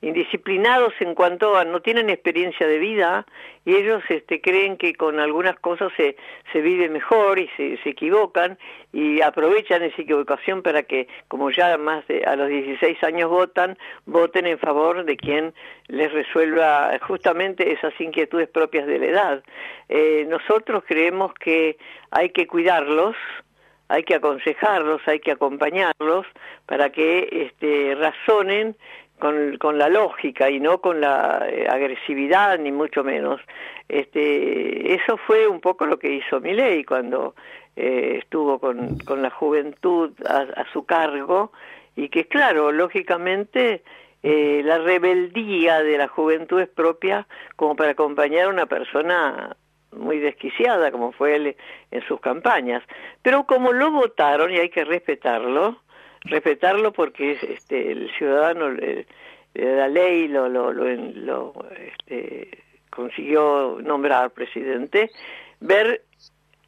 indisciplinados 0.00 0.94
en 1.00 1.14
cuanto 1.14 1.56
a 1.56 1.64
no 1.64 1.80
tienen 1.80 2.08
experiencia 2.08 2.66
de 2.66 2.78
vida 2.78 3.26
y 3.64 3.74
ellos 3.74 4.02
este, 4.08 4.40
creen 4.40 4.76
que 4.76 4.94
con 4.94 5.18
algunas 5.18 5.58
cosas 5.58 5.92
se, 5.96 6.16
se 6.52 6.60
vive 6.60 6.88
mejor 6.88 7.38
y 7.38 7.48
se, 7.56 7.78
se 7.82 7.90
equivocan 7.90 8.58
y 8.92 9.20
aprovechan 9.20 9.82
esa 9.82 10.00
equivocación 10.00 10.62
para 10.62 10.84
que, 10.84 11.08
como 11.26 11.50
ya 11.50 11.76
más 11.78 12.06
de 12.06 12.24
a 12.24 12.36
los 12.36 12.48
16 12.48 13.02
años 13.02 13.28
votan, 13.28 13.76
voten 14.06 14.46
en 14.46 14.58
favor 14.58 15.04
de 15.04 15.16
quien 15.16 15.52
les 15.88 16.12
resuelva 16.12 16.96
justamente 17.02 17.72
esas 17.72 17.92
inquietudes 18.00 18.48
propias 18.48 18.86
de 18.86 18.98
la 18.98 19.06
edad. 19.06 19.44
Eh, 19.88 20.26
nosotros 20.28 20.84
creemos 20.86 21.34
que 21.34 21.76
hay 22.10 22.30
que 22.30 22.46
cuidarlos, 22.46 23.16
hay 23.88 24.04
que 24.04 24.14
aconsejarlos, 24.14 25.00
hay 25.06 25.20
que 25.20 25.32
acompañarlos 25.32 26.26
para 26.66 26.90
que 26.90 27.28
este, 27.32 27.94
razonen 27.94 28.76
con, 29.18 29.56
con 29.58 29.78
la 29.78 29.88
lógica 29.88 30.50
y 30.50 30.60
no 30.60 30.80
con 30.80 31.00
la 31.00 31.46
eh, 31.48 31.66
agresividad 31.68 32.58
ni 32.58 32.72
mucho 32.72 33.04
menos. 33.04 33.40
Este, 33.88 34.94
eso 34.94 35.16
fue 35.16 35.46
un 35.46 35.60
poco 35.60 35.86
lo 35.86 35.98
que 35.98 36.12
hizo 36.12 36.40
Milei 36.40 36.84
cuando 36.84 37.34
eh, 37.76 38.18
estuvo 38.18 38.58
con, 38.58 38.98
con 38.98 39.22
la 39.22 39.30
juventud 39.30 40.12
a, 40.26 40.60
a, 40.60 40.72
su 40.72 40.84
cargo 40.84 41.52
y 41.96 42.08
que 42.08 42.26
claro, 42.26 42.72
lógicamente 42.72 43.82
eh, 44.22 44.62
la 44.64 44.78
rebeldía 44.78 45.82
de 45.82 45.96
la 45.96 46.08
juventud 46.08 46.60
es 46.60 46.68
propia 46.68 47.26
como 47.56 47.76
para 47.76 47.92
acompañar 47.92 48.46
a 48.46 48.50
una 48.50 48.66
persona 48.66 49.56
muy 49.92 50.18
desquiciada 50.18 50.90
como 50.90 51.12
fue 51.12 51.36
él 51.36 51.56
en 51.90 52.02
sus 52.06 52.20
campañas. 52.20 52.82
Pero 53.22 53.44
como 53.44 53.72
lo 53.72 53.90
votaron 53.90 54.50
y 54.52 54.58
hay 54.58 54.70
que 54.70 54.84
respetarlo, 54.84 55.80
respetarlo 56.22 56.92
porque 56.92 57.32
es 57.32 57.42
este 57.42 57.92
el 57.92 58.10
ciudadano 58.16 58.70
eh, 58.80 59.06
la 59.54 59.88
ley 59.88 60.28
lo 60.28 60.48
lo, 60.48 60.72
lo, 60.72 60.84
lo 60.94 61.54
este, 61.78 62.62
consiguió 62.90 63.78
nombrar 63.82 64.30
presidente 64.30 65.10
ver 65.60 66.02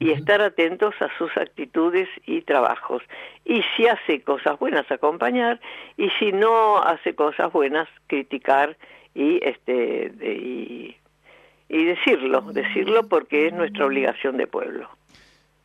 y 0.01 0.13
estar 0.13 0.41
atentos 0.41 0.95
a 1.01 1.09
sus 1.19 1.37
actitudes 1.37 2.09
y 2.25 2.41
trabajos. 2.41 3.03
Y 3.45 3.63
si 3.77 3.87
hace 3.87 4.23
cosas 4.23 4.59
buenas 4.59 4.91
acompañar 4.91 5.61
y 5.99 6.09
si 6.19 6.33
no 6.33 6.79
hace 6.79 7.15
cosas 7.15 7.53
buenas 7.53 7.87
criticar 8.07 8.77
y 9.15 9.47
este 9.47 10.09
de, 10.09 10.33
y, 10.33 10.97
y 11.69 11.85
decirlo 11.85 12.41
decirlo 12.53 13.09
porque 13.09 13.49
es 13.49 13.53
nuestra 13.53 13.87
obligación 13.87 14.39
de 14.39 14.47
pueblo 14.47 14.89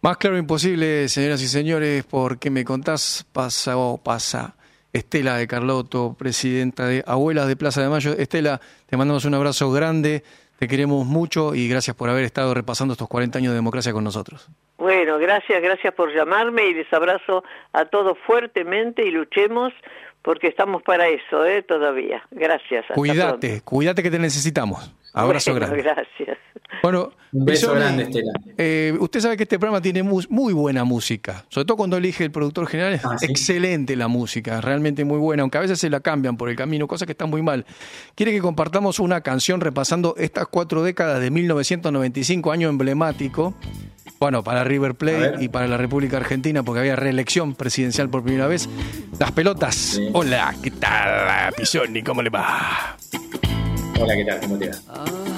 más 0.06 0.18
claro 0.18 0.38
imposible, 0.38 1.10
señoras 1.10 1.41
y 1.41 1.48
señores, 1.48 2.06
porque 2.08 2.52
me 2.52 2.63
contás, 2.63 3.26
pasa 3.34 3.76
o 3.76 3.98
pasa. 3.98 4.56
Estela 4.94 5.36
de 5.38 5.48
Carlotto, 5.48 6.15
presidenta 6.15 6.86
de 6.86 7.04
Abuelas 7.08 7.48
de 7.48 7.56
Plaza 7.56 7.82
de 7.82 7.89
Mayo. 7.89 8.13
Estela, 8.15 8.62
te 8.86 8.98
mandamos 8.98 9.26
un 9.26 9.34
abrazo 9.34 9.72
grande, 9.72 10.22
te 10.60 10.68
queremos 10.68 11.08
mucho 11.08 11.56
y 11.56 11.68
gracias 11.68 11.96
por 11.96 12.12
haber 12.12 12.24
estado 12.24 12.54
repasando 12.54 12.91
estos 12.91 13.08
40 13.08 13.39
años 13.39 13.54
de 13.54 13.56
democracia 13.56 13.94
con 13.94 14.04
nosotros. 14.04 14.48
Bueno, 14.78 15.18
gracias, 15.18 15.60
gracias 15.60 15.91
por 15.96 16.13
llamarme 16.13 16.68
y 16.68 16.76
les 16.76 16.94
abrazo 16.94 17.44
a 17.74 17.86
todos 17.86 18.15
fuertemente 18.28 19.04
y 19.08 19.10
luchemos 19.10 19.74
porque 20.22 20.50
estamos 20.50 20.84
para 20.84 21.08
eso, 21.08 21.44
¿eh? 21.48 21.63
Todavía. 21.63 22.22
Gracias. 22.30 22.86
Cuídate, 22.94 23.62
cuídate 23.62 24.04
que 24.04 24.12
te 24.12 24.20
necesitamos. 24.20 24.94
Abrazo 25.15 25.51
bueno, 25.51 25.67
grande. 25.67 25.84
Gracias. 25.84 26.38
Bueno, 26.84 27.12
Un 27.32 27.45
beso 27.45 27.73
grande, 27.73 28.04
Estela. 28.04 28.32
eh, 28.58 28.93
usted 28.99 29.19
sabe 29.21 29.38
que 29.38 29.43
este 29.43 29.58
programa 29.58 29.82
tiene 29.82 30.04
mu- 30.04 30.21
muy 30.30 30.54
buena 30.54 30.84
música, 30.84 31.45
sobre 31.49 31.65
todo 31.65 31.78
cuando 31.78 31.97
elige 31.97 32.23
el 32.23 32.32
productor 32.32 32.67
general, 32.67 32.93
es 32.93 33.06
Ah, 33.06 33.17
¿sí? 33.17 33.25
excelente 33.28 33.95
la 33.95 34.08
música, 34.08 34.62
realmente 34.62 35.04
muy 35.06 35.17
buena, 35.17 35.41
aunque 35.43 35.58
a 35.58 35.62
veces 35.62 35.80
se 35.80 35.89
la 35.89 35.99
cambian 36.01 36.38
por 36.38 36.49
el 36.49 36.56
camino, 36.56 36.88
cosa 36.88 37.06
que 37.06 37.13
está 37.13 37.25
muy 37.25 37.41
mal. 37.41 37.65
¿Quiere 38.15 38.32
que 38.34 38.41
compartamos 38.41 38.99
una 38.99 39.21
canción 39.21 39.62
repasando 39.62 40.15
estas 40.17 40.47
cuatro 40.47 40.84
décadas 40.84 41.21
de 41.21 41.32
1995, 41.32 42.51
año 42.51 42.69
emblemático? 42.69 43.56
Bueno, 44.19 44.43
para 44.43 44.63
River 44.63 44.95
Plate 44.95 45.36
y 45.43 45.47
para 45.49 45.67
la 45.67 45.78
República 45.78 46.17
Argentina, 46.17 46.62
porque 46.63 46.80
había 46.82 46.95
reelección 46.95 47.56
presidencial 47.56 48.10
por 48.10 48.23
primera 48.23 48.47
vez. 48.47 48.69
Las 49.19 49.32
pelotas. 49.32 49.75
Sí. 49.75 50.10
Hola, 50.13 50.54
¿qué 50.62 50.71
tal, 50.71 51.54
Pisoni? 51.54 52.01
¿Cómo 52.04 52.21
le 52.21 52.30
va? 52.30 52.95
Hola, 54.00 54.16
¿qué 54.16 54.26
tal? 54.26 54.40
¿Cómo 54.42 54.58
te 54.58 54.70
va? 54.70 55.35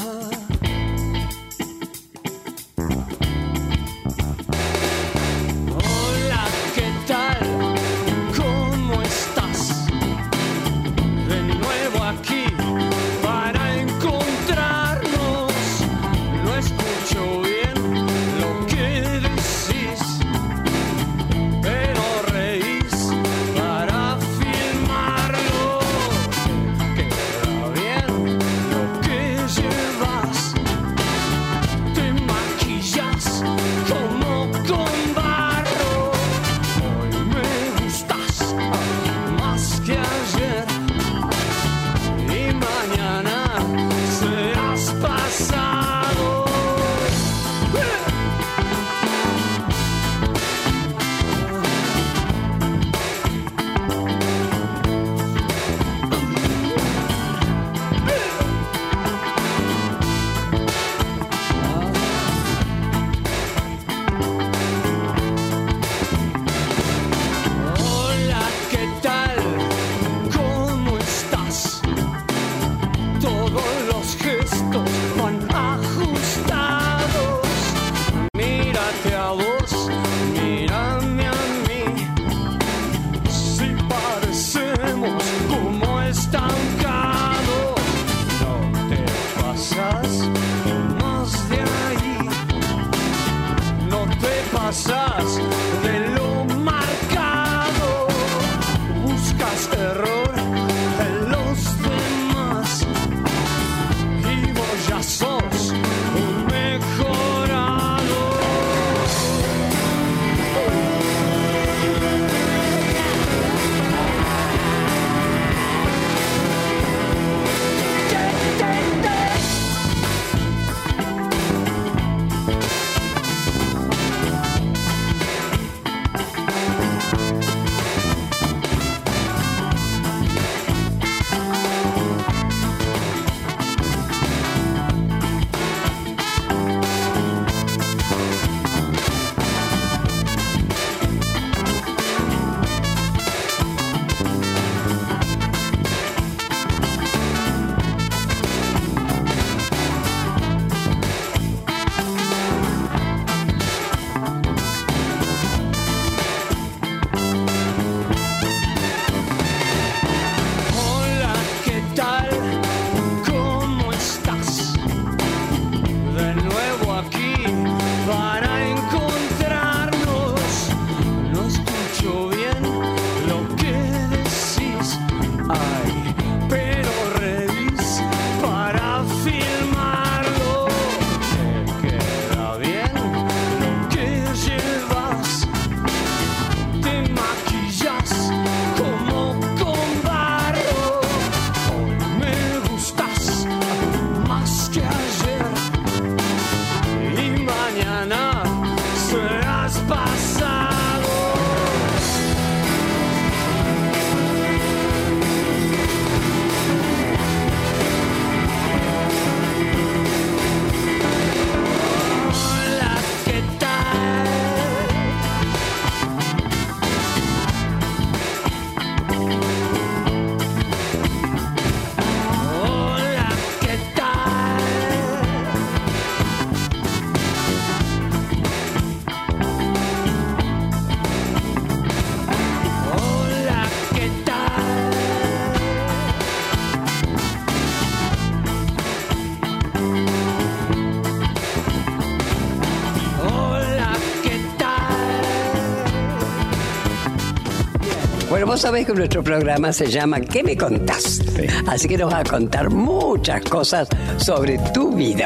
Bueno, 248.37 248.51
vos 248.51 248.61
sabés 248.61 248.85
que 248.85 248.93
nuestro 248.93 249.23
programa 249.23 249.73
se 249.73 249.87
llama 249.87 250.21
¿Qué 250.21 250.43
me 250.43 250.55
contás? 250.55 251.19
Así 251.65 251.87
que 251.87 251.97
nos 251.97 252.13
va 252.13 252.19
a 252.19 252.23
contar 252.23 252.69
muchas 252.69 253.41
cosas 253.41 253.87
sobre 254.17 254.59
tu 254.75 254.93
vida. 254.93 255.25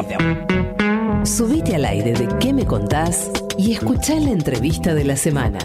Subite 1.25 1.75
al 1.75 1.83
aire 1.83 2.13
de 2.13 2.29
¿Qué 2.39 2.53
me 2.53 2.65
contás? 2.65 3.29
y 3.57 3.73
escuchá 3.73 4.15
la 4.15 4.29
entrevista 4.29 4.93
de 4.93 5.03
la 5.03 5.17
semana. 5.17 5.59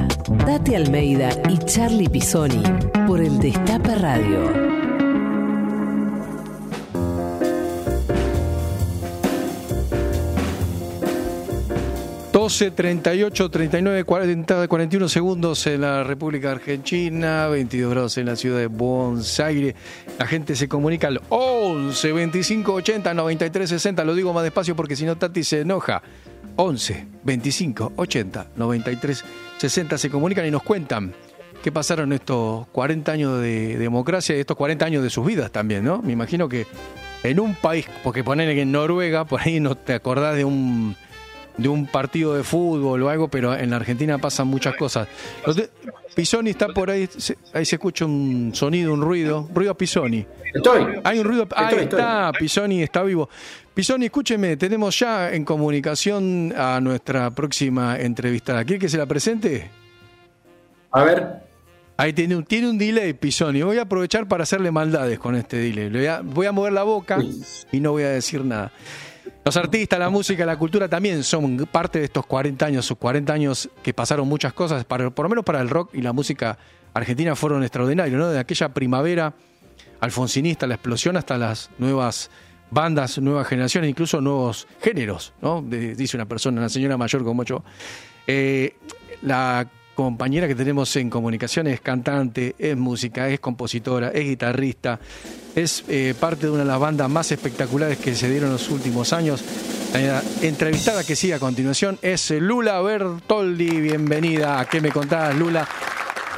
Tati 0.45 0.75
Almeida 0.75 1.29
y 1.49 1.59
Charlie 1.59 2.09
Pisoni 2.09 2.65
por 3.07 3.21
el 3.21 3.39
Destape 3.39 3.95
Radio. 3.95 4.66
12, 12.57 12.71
38, 12.71 13.51
39, 13.51 14.05
40, 14.05 14.66
41 14.66 15.09
segundos 15.11 15.66
en 15.66 15.83
la 15.83 16.03
República 16.05 16.53
Argentina, 16.53 17.49
22 17.49 17.90
grados 17.90 18.16
en 18.16 18.25
la 18.25 18.35
ciudad 18.35 18.59
de 18.59 18.66
Buenos 18.66 19.38
Aires. 19.40 19.75
La 20.19 20.27
gente 20.27 20.57
se 20.57 20.66
comunica 20.66 21.09
al 21.09 21.21
11 21.29 22.12
25 22.12 22.73
80 22.73 23.12
93 23.12 23.69
60. 23.69 24.05
Lo 24.07 24.14
digo 24.14 24.33
más 24.33 24.42
despacio 24.42 24.75
porque 24.75 24.97
si 24.97 25.05
no 25.05 25.19
Tati 25.19 25.45
se 25.45 25.61
enoja. 25.61 26.03
11 26.57 27.07
25 27.25 27.92
80 27.95 28.47
93 28.57 29.25
60 29.59 29.99
se 29.99 30.09
comunican 30.09 30.47
y 30.47 30.51
nos 30.51 30.62
cuentan 30.62 31.12
qué 31.62 31.71
pasaron 31.71 32.14
estos 32.14 32.69
40 32.69 33.12
años 33.12 33.38
de 33.42 33.77
democracia 33.77 34.35
y 34.35 34.40
estos 34.40 34.57
40 34.57 34.83
años 34.83 35.03
de 35.03 35.11
sus 35.11 35.27
vidas 35.27 35.51
también, 35.51 35.85
¿no? 35.85 36.01
Me 36.01 36.14
imagino 36.14 36.49
que 36.49 36.66
en 37.23 37.38
un 37.38 37.55
país, 37.55 37.87
porque 38.03 38.25
ponen 38.25 38.49
en 38.49 38.73
Noruega, 38.73 39.27
por 39.27 39.42
ahí 39.42 39.61
no 39.61 39.75
te 39.75 39.92
acordás 39.92 40.37
de 40.37 40.47
un 40.47 40.97
de 41.57 41.69
un 41.69 41.87
partido 41.87 42.35
de 42.35 42.42
fútbol 42.42 43.03
o 43.03 43.09
algo, 43.09 43.29
pero 43.29 43.55
en 43.55 43.71
la 43.71 43.77
Argentina 43.77 44.19
pasan 44.19 44.47
muchas 44.47 44.75
cosas. 44.77 45.09
Pisoni 46.14 46.51
está 46.51 46.69
por 46.69 46.90
ahí, 46.90 47.09
ahí 47.53 47.64
se 47.64 47.77
escucha 47.77 48.05
un 48.05 48.53
sonido, 48.55 48.92
un 48.92 49.03
ruido, 49.03 49.49
ruido 49.53 49.73
a 49.73 49.77
Pisoni. 49.77 50.27
Estoy. 50.55 51.01
Hay 51.05 51.19
un 51.19 51.25
ruido, 51.25 51.47
ahí 51.55 51.77
está, 51.81 52.33
Pisoni 52.38 52.83
está 52.83 53.03
vivo. 53.03 53.29
Pisoni, 53.75 54.07
escúcheme, 54.07 54.57
tenemos 54.57 54.99
ya 54.99 55.31
en 55.33 55.45
comunicación 55.45 56.55
a 56.57 56.81
nuestra 56.81 57.31
próxima 57.31 57.99
entrevistada. 57.99 58.64
¿Quiere 58.64 58.81
que 58.81 58.88
se 58.88 58.97
la 58.97 59.05
presente? 59.05 59.71
A 60.90 61.05
ver. 61.05 61.47
Ahí 61.99 62.12
tiene 62.12 62.37
un, 62.37 62.45
tiene 62.45 62.69
un 62.71 62.79
delay, 62.79 63.12
Pisoni. 63.12 63.62
Voy 63.62 63.79
a 63.79 63.83
aprovechar 63.83 64.27
para 64.29 64.45
hacerle 64.45 64.71
maldades 64.71 65.19
con 65.19 65.35
este 65.35 65.59
delay. 65.59 65.90
Voy 65.90 66.07
a, 66.07 66.21
voy 66.23 66.47
a 66.47 66.53
mover 66.53 66.73
la 66.73 66.83
boca 66.83 67.19
y 67.73 67.81
no 67.81 67.92
voy 67.92 68.05
a 68.05 68.11
decir 68.11 68.45
nada. 68.45 68.73
Los 69.45 69.57
artistas, 69.57 69.99
la 69.99 70.11
música, 70.11 70.45
la 70.45 70.59
cultura 70.59 70.89
también 70.89 71.23
son 71.23 71.69
parte 71.71 71.99
de 72.01 72.07
estos 72.07 72.27
40 72.27 72.67
años, 72.67 72.85
sus 72.85 72.99
40 72.99 73.33
años 73.33 73.69
que 73.83 73.95
pasaron 73.95 74.29
muchas 74.29 74.53
cosas, 74.53 74.85
por 74.85 75.01
lo 75.01 75.29
menos 75.29 75.45
para 75.45 75.61
el 75.61 75.69
rock 75.69 75.95
y 75.95 76.03
la 76.03 76.12
música 76.12 76.59
argentina 76.95 77.37
fueron 77.37 77.62
extraordinarios, 77.62 78.19
¿no? 78.19 78.29
De 78.29 78.39
aquella 78.39 78.71
primavera 78.71 79.35
alfonsinista, 80.01 80.67
la 80.67 80.75
explosión, 80.75 81.17
hasta 81.17 81.39
las 81.39 81.71
nuevas 81.79 82.31
bandas, 82.71 83.19
nuevas 83.19 83.47
generaciones, 83.47 83.91
incluso 83.91 84.21
nuevos 84.21 84.67
géneros, 84.83 85.33
¿no? 85.41 85.62
dice 85.62 86.17
una 86.17 86.27
persona, 86.27 86.61
una 86.61 86.69
señora 86.69 86.97
mayor 86.97 87.25
como 87.25 87.45
yo. 87.45 87.62
Eh, 88.27 88.77
la 89.23 89.69
compañera 89.97 90.47
que 90.47 90.55
tenemos 90.55 90.95
en 90.97 91.09
comunicación 91.09 91.67
es 91.67 91.81
cantante, 91.81 92.55
es 92.59 92.77
música, 92.77 93.29
es 93.29 93.41
compositora, 93.41 94.11
es 94.11 94.25
guitarrista, 94.25 95.01
es 95.57 95.85
eh, 95.89 96.15
parte 96.21 96.47
de 96.47 96.53
una 96.53 96.63
de 96.63 96.69
las 96.69 96.79
bandas 96.79 97.09
más 97.09 97.33
espectaculares 97.33 97.99
que 97.99 98.15
se 98.15 98.29
dieron 98.29 98.49
en 98.49 98.53
los 98.53 98.69
últimos 98.69 99.13
años. 99.15 99.43
La 99.95 100.23
entrevistada 100.43 101.03
que 101.03 101.17
sigue 101.17 101.35
a 101.35 101.39
continuación 101.39 101.99
es 102.03 102.31
Lula 102.31 102.81
Bertoldi. 102.83 103.81
Bienvenida 103.81 104.61
a 104.61 104.67
¿Qué 104.67 104.83
me 104.83 104.93
contás, 104.93 105.35
Lula? 105.35 105.67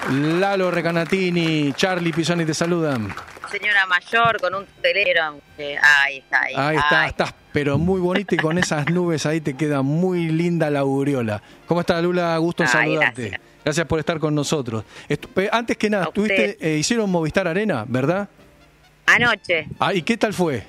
Lalo 0.08 0.70
Recanatini, 0.70 1.72
Charlie 1.72 2.12
Pisoni 2.12 2.44
te 2.44 2.54
saludan. 2.54 3.12
Señora 3.50 3.86
mayor 3.86 4.40
con 4.40 4.54
un 4.54 4.66
teléfono. 4.80 5.40
ahí 5.58 6.18
está, 6.18 6.42
ahí, 6.42 6.54
ahí 6.56 6.76
está, 6.76 7.06
estás 7.08 7.34
pero 7.52 7.76
muy 7.76 8.00
bonita 8.00 8.36
y 8.36 8.38
con 8.38 8.56
esas 8.56 8.88
nubes 8.88 9.26
ahí 9.26 9.40
te 9.40 9.54
queda 9.54 9.82
muy 9.82 10.28
linda 10.28 10.70
la 10.70 10.80
aureola. 10.80 11.42
¿Cómo 11.66 11.80
estás, 11.80 12.00
Lula? 12.02 12.36
Gusto 12.36 12.62
en 12.62 12.68
saludarte. 12.68 13.30
Gracias. 13.30 13.47
Por 13.88 13.98
estar 13.98 14.18
con 14.18 14.34
nosotros. 14.34 14.84
antes 15.52 15.76
que 15.76 15.90
nada, 15.90 16.04
estuviste, 16.04 16.56
eh, 16.60 16.78
hicieron 16.78 17.10
Movistar 17.10 17.46
Arena, 17.46 17.84
¿verdad? 17.86 18.28
Anoche. 19.06 19.66
Ah, 19.78 19.94
¿y 19.94 20.02
qué 20.02 20.16
tal 20.16 20.34
fue? 20.34 20.62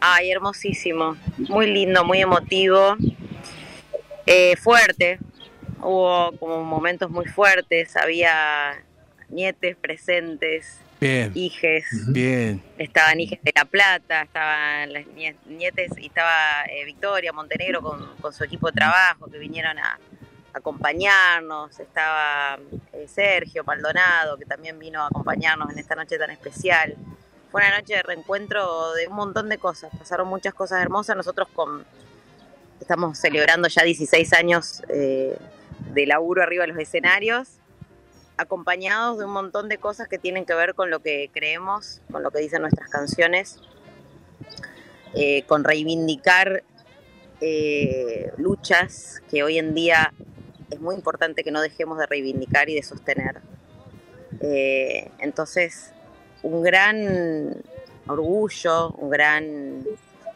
Ay, 0.00 0.30
hermosísimo. 0.30 1.16
Muy 1.36 1.66
lindo, 1.66 2.04
muy 2.04 2.20
emotivo. 2.20 2.96
Eh, 4.26 4.56
fuerte. 4.56 5.18
Hubo 5.80 6.32
como 6.38 6.64
momentos 6.64 7.10
muy 7.10 7.26
fuertes. 7.26 7.96
Había 7.96 8.84
nietes 9.28 9.76
presentes. 9.76 10.80
Bien. 11.00 11.30
Hijes. 11.34 11.84
Bien. 12.08 12.62
Estaban 12.76 13.20
Hijes 13.20 13.40
de 13.42 13.52
La 13.54 13.64
Plata, 13.64 14.22
estaban 14.22 14.92
las 14.92 15.06
nietes 15.46 15.92
y 15.96 16.06
estaba 16.06 16.64
eh, 16.64 16.84
Victoria 16.84 17.32
Montenegro 17.32 17.80
con, 17.80 18.32
su 18.32 18.42
equipo 18.42 18.66
de 18.68 18.72
trabajo 18.72 19.30
que 19.30 19.38
vinieron 19.38 19.78
a, 19.78 19.98
acompañarnos. 20.52 21.78
Estaba 21.78 22.58
eh, 22.92 23.06
Sergio 23.08 23.64
Maldonado 23.64 24.36
que 24.36 24.44
también 24.44 24.78
vino 24.78 25.02
a 25.02 25.06
acompañarnos 25.06 25.70
en 25.70 25.78
esta 25.78 25.94
noche 25.94 26.18
tan 26.18 26.30
especial. 26.30 26.96
Fue 27.50 27.62
una 27.62 27.78
noche 27.78 27.94
de 27.94 28.02
reencuentro 28.02 28.92
de 28.92 29.08
un 29.08 29.16
montón 29.16 29.48
de 29.48 29.58
cosas. 29.58 29.90
Pasaron 29.98 30.28
muchas 30.28 30.54
cosas 30.54 30.82
hermosas. 30.82 31.16
Nosotros 31.16 31.48
con 31.54 31.84
estamos 32.80 33.18
celebrando 33.18 33.68
ya 33.68 33.82
16 33.82 34.32
años 34.34 34.82
eh, 34.88 35.36
de 35.92 36.06
laburo 36.06 36.42
arriba 36.42 36.62
de 36.62 36.68
los 36.68 36.78
escenarios 36.78 37.48
acompañados 38.36 39.18
de 39.18 39.24
un 39.24 39.32
montón 39.32 39.68
de 39.68 39.78
cosas 39.78 40.06
que 40.06 40.16
tienen 40.16 40.44
que 40.44 40.54
ver 40.54 40.74
con 40.74 40.90
lo 40.90 41.00
que 41.00 41.28
creemos, 41.34 42.00
con 42.12 42.22
lo 42.22 42.30
que 42.30 42.38
dicen 42.38 42.60
nuestras 42.62 42.88
canciones, 42.88 43.58
eh, 45.14 45.42
con 45.42 45.64
reivindicar 45.64 46.62
luchas 48.36 49.22
que 49.30 49.44
hoy 49.44 49.58
en 49.58 49.74
día 49.74 50.12
es 50.70 50.80
muy 50.80 50.94
importante 50.94 51.44
que 51.44 51.50
no 51.50 51.60
dejemos 51.60 51.98
de 51.98 52.06
reivindicar 52.06 52.68
y 52.68 52.74
de 52.74 52.82
sostener. 52.82 53.40
Eh, 54.40 55.10
entonces, 55.18 55.92
un 56.42 56.62
gran 56.62 57.62
orgullo, 58.06 58.90
un 58.90 59.10
gran 59.10 59.84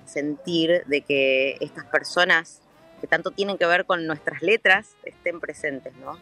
sentir 0.07 0.85
de 0.87 1.03
que 1.03 1.57
estas 1.61 1.85
personas 1.87 2.61
que 3.01 3.07
tanto 3.07 3.31
tienen 3.31 3.59
que 3.59 3.67
ver 3.67 3.85
con 3.85 4.07
nuestras 4.07 4.43
letras 4.43 4.95
estén 5.05 5.41
presentes, 5.41 5.95
¿no? 5.97 6.19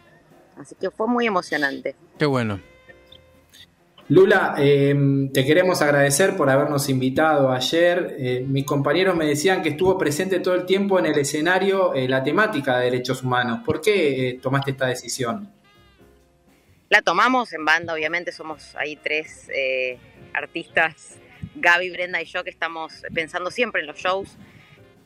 Así 0.57 0.75
que 0.75 0.91
fue 0.91 1.07
muy 1.07 1.27
emocionante. 1.27 1.95
Qué 2.19 2.27
bueno. 2.27 2.61
Lula, 4.11 4.57
eh, 4.59 4.93
te 5.33 5.45
queremos 5.45 5.81
agradecer 5.83 6.37
por 6.37 6.51
habernos 6.51 6.89
invitado 6.89 7.53
ayer. 7.53 8.17
Eh, 8.19 8.45
mis 8.45 8.65
compañeros 8.65 9.15
me 9.15 9.25
decían 9.25 9.63
que 9.63 9.69
estuvo 9.69 9.97
presente 9.97 10.41
todo 10.41 10.57
el 10.57 10.67
tiempo 10.67 10.99
en 10.99 11.07
el 11.07 11.17
escenario 11.17 11.95
eh, 11.95 12.09
la 12.09 12.25
temática 12.25 12.79
de 12.79 12.87
derechos 12.87 13.23
humanos. 13.23 13.61
¿Por 13.65 13.81
qué 13.81 14.37
tomaste 14.43 14.73
esta 14.73 14.87
decisión? 14.87 15.53
La 16.89 17.03
tomamos 17.03 17.53
en 17.53 17.65
banda, 17.65 17.95
obviamente 17.95 18.33
somos 18.33 18.75
ahí 18.75 18.97
tres 18.97 19.49
artistas, 20.35 21.17
Gaby, 21.55 21.91
Brenda 21.91 22.21
y 22.21 22.25
yo, 22.25 22.43
que 22.43 22.51
estamos 22.51 23.05
pensando 23.15 23.53
siempre 23.53 23.83
en 23.83 23.87
los 23.87 23.97
shows 23.97 24.37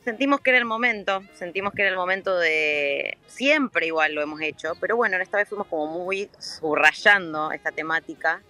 sentimos 0.03 0.41
que 0.41 0.51
era 0.51 0.59
el 0.59 0.65
momento, 0.65 1.23
sentimos 1.33 1.73
que 1.73 1.81
era 1.81 1.89
el 1.89 1.97
momento 1.97 2.37
de, 2.37 3.17
siempre 3.25 3.87
igual 3.87 4.13
lo 4.13 4.21
hemos 4.21 4.39
hecho, 4.39 4.73
pero 4.79 4.95
bueno, 4.95 5.17
esta 5.17 5.37
vez 5.37 5.49
fuimos 5.49 5.65
como 5.65 5.87
muy 5.87 6.29
subrayando 6.37 7.51
esta 7.51 7.71
temática 7.71 8.43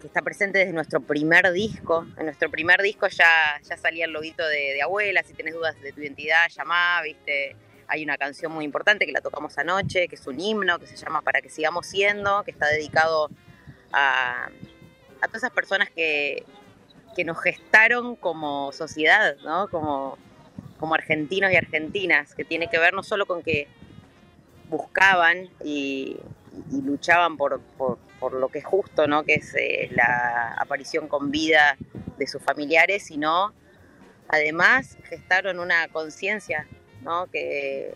que 0.00 0.06
está 0.06 0.22
presente 0.22 0.58
desde 0.58 0.72
nuestro 0.72 1.00
primer 1.00 1.50
disco. 1.52 2.06
En 2.16 2.26
nuestro 2.26 2.50
primer 2.50 2.80
disco 2.82 3.08
ya, 3.08 3.60
ya 3.62 3.76
salía 3.76 4.04
el 4.04 4.12
loguito 4.12 4.46
de, 4.46 4.80
abuela, 4.82 5.22
si 5.22 5.34
tienes 5.34 5.54
dudas 5.54 5.80
de 5.80 5.92
tu 5.92 6.00
identidad, 6.00 6.48
llamá, 6.50 7.00
viste. 7.02 7.56
Hay 7.90 8.04
una 8.04 8.18
canción 8.18 8.52
muy 8.52 8.66
importante 8.66 9.06
que 9.06 9.12
la 9.12 9.22
tocamos 9.22 9.56
anoche, 9.56 10.08
que 10.08 10.14
es 10.16 10.26
un 10.26 10.38
himno, 10.38 10.78
que 10.78 10.86
se 10.86 10.96
llama 10.96 11.22
Para 11.22 11.40
que 11.40 11.48
sigamos 11.48 11.86
siendo, 11.86 12.44
que 12.44 12.50
está 12.50 12.66
dedicado 12.66 13.30
a, 13.92 14.50
a 15.20 15.26
todas 15.26 15.42
esas 15.42 15.52
personas 15.52 15.88
que, 15.90 16.44
que 17.16 17.24
nos 17.24 17.40
gestaron 17.40 18.14
como 18.14 18.72
sociedad, 18.72 19.36
¿no? 19.42 19.68
Como, 19.68 20.18
como 20.78 20.94
argentinos 20.94 21.50
y 21.50 21.56
argentinas, 21.56 22.34
que 22.34 22.44
tiene 22.44 22.68
que 22.68 22.78
ver 22.78 22.94
no 22.94 23.02
solo 23.02 23.26
con 23.26 23.42
que 23.42 23.68
buscaban 24.68 25.48
y, 25.64 26.16
luchaban 26.70 27.36
por, 27.36 27.60
lo 28.32 28.48
que 28.48 28.58
es 28.58 28.64
justo, 28.64 29.06
¿no? 29.06 29.24
que 29.24 29.34
es 29.34 29.54
eh, 29.54 29.88
la 29.92 30.54
aparición 30.58 31.08
con 31.08 31.30
vida 31.30 31.76
de 32.16 32.26
sus 32.26 32.42
familiares, 32.42 33.04
sino 33.04 33.52
además 34.28 34.98
gestaron 35.04 35.58
una 35.58 35.88
conciencia 35.88 36.66
¿no? 37.02 37.26
que, 37.26 37.94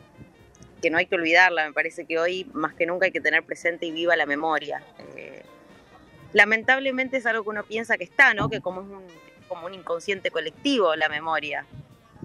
que, 0.80 0.90
no 0.90 0.98
hay 0.98 1.06
que 1.06 1.14
olvidarla. 1.14 1.66
Me 1.66 1.72
parece 1.72 2.04
que 2.04 2.18
hoy 2.18 2.48
más 2.52 2.74
que 2.74 2.86
nunca 2.86 3.06
hay 3.06 3.12
que 3.12 3.20
tener 3.20 3.42
presente 3.44 3.86
y 3.86 3.92
viva 3.92 4.16
la 4.16 4.26
memoria. 4.26 4.82
Eh, 5.16 5.42
lamentablemente 6.32 7.16
es 7.16 7.26
algo 7.26 7.42
que 7.42 7.50
uno 7.50 7.64
piensa 7.64 7.98
que 7.98 8.04
está, 8.04 8.34
¿no? 8.34 8.48
que 8.48 8.60
como 8.60 8.82
es 8.82 8.86
un, 8.88 9.06
como 9.48 9.66
un 9.66 9.74
inconsciente 9.74 10.30
colectivo 10.30 10.94
la 10.96 11.08
memoria 11.08 11.66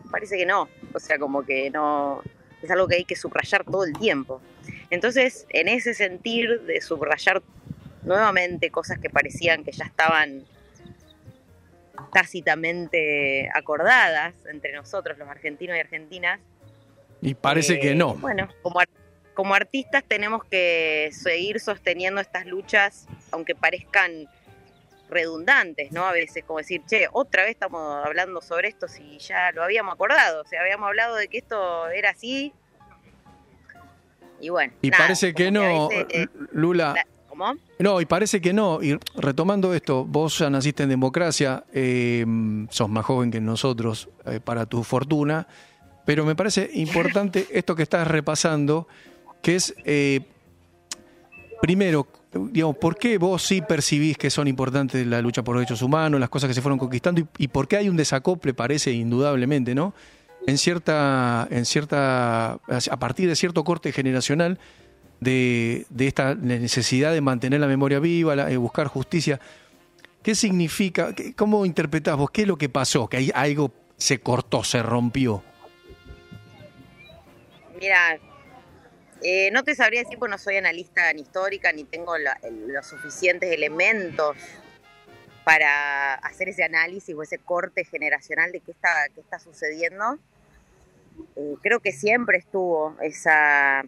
parece 0.07 0.37
que 0.37 0.45
no, 0.45 0.69
o 0.93 0.99
sea, 0.99 1.19
como 1.19 1.43
que 1.43 1.69
no, 1.69 2.21
es 2.61 2.71
algo 2.71 2.87
que 2.87 2.95
hay 2.95 3.05
que 3.05 3.15
subrayar 3.15 3.63
todo 3.63 3.83
el 3.83 3.93
tiempo. 3.93 4.41
Entonces, 4.89 5.45
en 5.49 5.67
ese 5.67 5.93
sentir 5.93 6.61
de 6.61 6.81
subrayar 6.81 7.41
nuevamente 8.07 8.71
cosas 8.71 8.97
que 8.99 9.09
parecían 9.09 9.63
que 9.63 9.71
ya 9.71 9.85
estaban 9.85 10.43
tácitamente 12.13 13.49
acordadas 13.53 14.33
entre 14.49 14.73
nosotros, 14.73 15.17
los 15.17 15.27
argentinos 15.27 15.75
y 15.77 15.79
argentinas. 15.79 16.39
Y 17.21 17.33
parece 17.35 17.73
eh, 17.75 17.79
que 17.79 17.95
no. 17.95 18.15
Bueno, 18.15 18.47
como, 18.61 18.79
ar- 18.79 18.89
como 19.33 19.53
artistas 19.55 20.03
tenemos 20.07 20.43
que 20.45 21.09
seguir 21.11 21.59
sosteniendo 21.59 22.21
estas 22.21 22.45
luchas, 22.45 23.07
aunque 23.31 23.55
parezcan 23.55 24.27
redundantes, 25.09 25.91
¿no? 25.91 26.05
A 26.05 26.11
veces, 26.11 26.43
como 26.45 26.59
decir, 26.59 26.81
che, 26.85 27.07
otra 27.11 27.43
vez 27.43 27.51
estamos 27.51 28.05
hablando 28.05 28.41
sobre 28.41 28.67
esto 28.67 28.87
si 28.87 29.17
ya 29.19 29.51
lo 29.53 29.63
habíamos 29.63 29.93
acordado, 29.93 30.41
o 30.41 30.45
sea, 30.45 30.61
habíamos 30.61 30.87
hablado 30.87 31.15
de 31.15 31.27
que 31.29 31.37
esto 31.39 31.87
era 31.89 32.11
así. 32.11 32.53
Y 34.39 34.49
bueno. 34.49 34.73
Y 34.81 34.89
nada, 34.89 35.03
parece 35.05 35.33
que 35.33 35.49
no, 35.49 35.87
veces, 35.89 36.05
eh, 36.09 36.27
Lula. 36.51 36.93
la- 36.95 37.07
¿Cómo? 37.37 37.55
No, 37.79 38.01
y 38.01 38.05
parece 38.05 38.41
que 38.41 38.53
no. 38.53 38.81
Y 38.81 38.97
retomando 39.15 39.73
esto, 39.73 40.05
vos 40.05 40.39
ya 40.39 40.49
naciste 40.49 40.83
en 40.83 40.89
democracia, 40.89 41.63
eh, 41.71 42.25
sos 42.69 42.89
más 42.89 43.05
joven 43.05 43.29
que 43.29 43.39
nosotros, 43.39 44.09
eh, 44.25 44.39
para 44.43 44.65
tu 44.65 44.83
fortuna, 44.83 45.47
pero 46.05 46.25
me 46.25 46.35
parece 46.35 46.69
importante 46.73 47.47
esto 47.51 47.75
que 47.75 47.83
estás 47.83 48.07
repasando, 48.07 48.87
que 49.41 49.55
es, 49.55 49.75
eh, 49.85 50.21
primero, 51.61 52.07
digamos, 52.51 52.77
¿por 52.77 52.97
qué 52.97 53.17
vos 53.17 53.43
sí 53.43 53.61
percibís 53.61 54.17
que 54.17 54.29
son 54.29 54.47
importantes 54.47 55.05
la 55.05 55.21
lucha 55.21 55.43
por 55.43 55.57
derechos 55.57 55.81
humanos, 55.81 56.19
las 56.19 56.29
cosas 56.29 56.47
que 56.47 56.55
se 56.55 56.61
fueron 56.61 56.79
conquistando, 56.79 57.21
y, 57.21 57.27
y 57.37 57.47
por 57.49 57.67
qué 57.67 57.77
hay 57.77 57.89
un 57.89 57.97
desacople, 57.97 58.53
parece 58.53 58.91
indudablemente, 58.91 59.75
¿no? 59.75 59.93
En 60.47 60.57
cierta, 60.57 61.47
en 61.51 61.65
cierta, 61.65 62.53
a 62.53 62.99
partir 62.99 63.27
de 63.27 63.35
cierto 63.35 63.63
corte 63.65 63.91
generacional, 63.91 64.59
de, 65.19 65.85
de 65.89 66.07
esta 66.07 66.35
necesidad 66.35 67.11
de 67.13 67.21
mantener 67.21 67.59
la 67.59 67.67
memoria 67.67 67.99
viva, 67.99 68.35
la- 68.35 68.51
eh, 68.51 68.57
buscar 68.57 68.87
justicia. 68.87 69.39
¿Qué 70.23 70.35
significa? 70.35 71.13
¿Cómo 71.35 71.65
interpretás 71.65 72.17
vos? 72.17 72.29
¿Qué 72.31 72.41
es 72.41 72.47
lo 72.47 72.57
que 72.57 72.69
pasó? 72.69 73.07
Que 73.07 73.17
hay 73.17 73.31
algo 73.33 73.71
se 73.97 74.19
cortó, 74.19 74.63
se 74.63 74.83
rompió. 74.83 75.43
Mira, 77.79 78.19
eh, 79.23 79.49
no 79.51 79.63
te 79.63 79.73
sabría 79.75 80.01
decir 80.01 80.17
porque 80.19 80.31
no 80.31 80.37
soy 80.37 80.57
analista 80.57 81.11
ni 81.13 81.21
histórica 81.21 81.71
ni 81.71 81.83
tengo 81.83 82.15
los 82.17 82.85
suficientes 82.85 83.51
elementos 83.51 84.35
para 85.43 86.15
hacer 86.15 86.49
ese 86.49 86.63
análisis 86.63 87.15
o 87.15 87.23
ese 87.23 87.37
corte 87.37 87.85
generacional 87.85 88.51
de 88.51 88.59
qué 88.59 88.71
está, 88.71 89.07
qué 89.15 89.21
está 89.21 89.39
sucediendo. 89.39 90.19
Eh, 91.35 91.55
creo 91.63 91.79
que 91.79 91.91
siempre 91.93 92.37
estuvo 92.37 92.95
esa, 93.01 93.85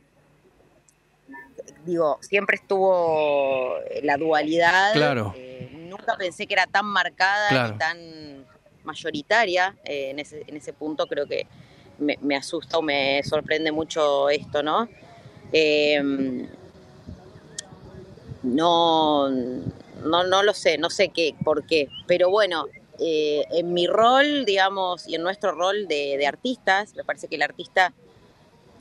digo, 1.86 2.18
siempre 2.22 2.56
estuvo 2.58 3.76
la 4.04 4.18
dualidad. 4.18 4.94
Claro. 4.94 5.34
Eh, 5.38 5.70
nunca 5.90 6.16
pensé 6.18 6.46
que 6.48 6.54
era 6.54 6.68
tan 6.68 6.86
marcada 6.86 7.50
Claro. 7.50 7.76
y 7.76 7.78
tan 7.78 8.46
mayoritaria. 8.84 9.76
Eh, 9.84 10.12
en, 10.12 10.20
ese, 10.20 10.44
en 10.48 10.56
ese 10.58 10.74
punto 10.74 11.08
creo 11.08 11.26
que 11.28 11.48
me, 11.98 12.18
me 12.22 12.36
asusta 12.36 12.78
o 12.78 12.82
me 12.82 13.22
sorprende 13.24 13.72
mucho 13.72 14.30
esto, 14.30 14.64
¿no? 14.64 14.88
Eh, 15.52 16.02
no, 18.44 19.30
no, 19.30 20.24
no 20.24 20.44
lo 20.44 20.54
sé, 20.54 20.78
no 20.78 20.90
sé 20.90 21.10
qué, 21.10 21.36
por 21.44 21.66
qué, 21.66 21.90
pero 22.08 22.30
bueno, 22.30 22.66
eh, 23.00 23.44
en 23.52 23.74
mi 23.74 23.88
rol, 23.88 24.46
digamos, 24.46 25.08
y 25.08 25.16
en 25.16 25.24
nuestro 25.24 25.52
rol 25.52 25.88
de, 25.88 26.16
de 26.18 26.28
artistas, 26.28 26.94
me 26.96 27.04
parece 27.04 27.28
que 27.28 27.36
el 27.36 27.42
artista, 27.42 27.94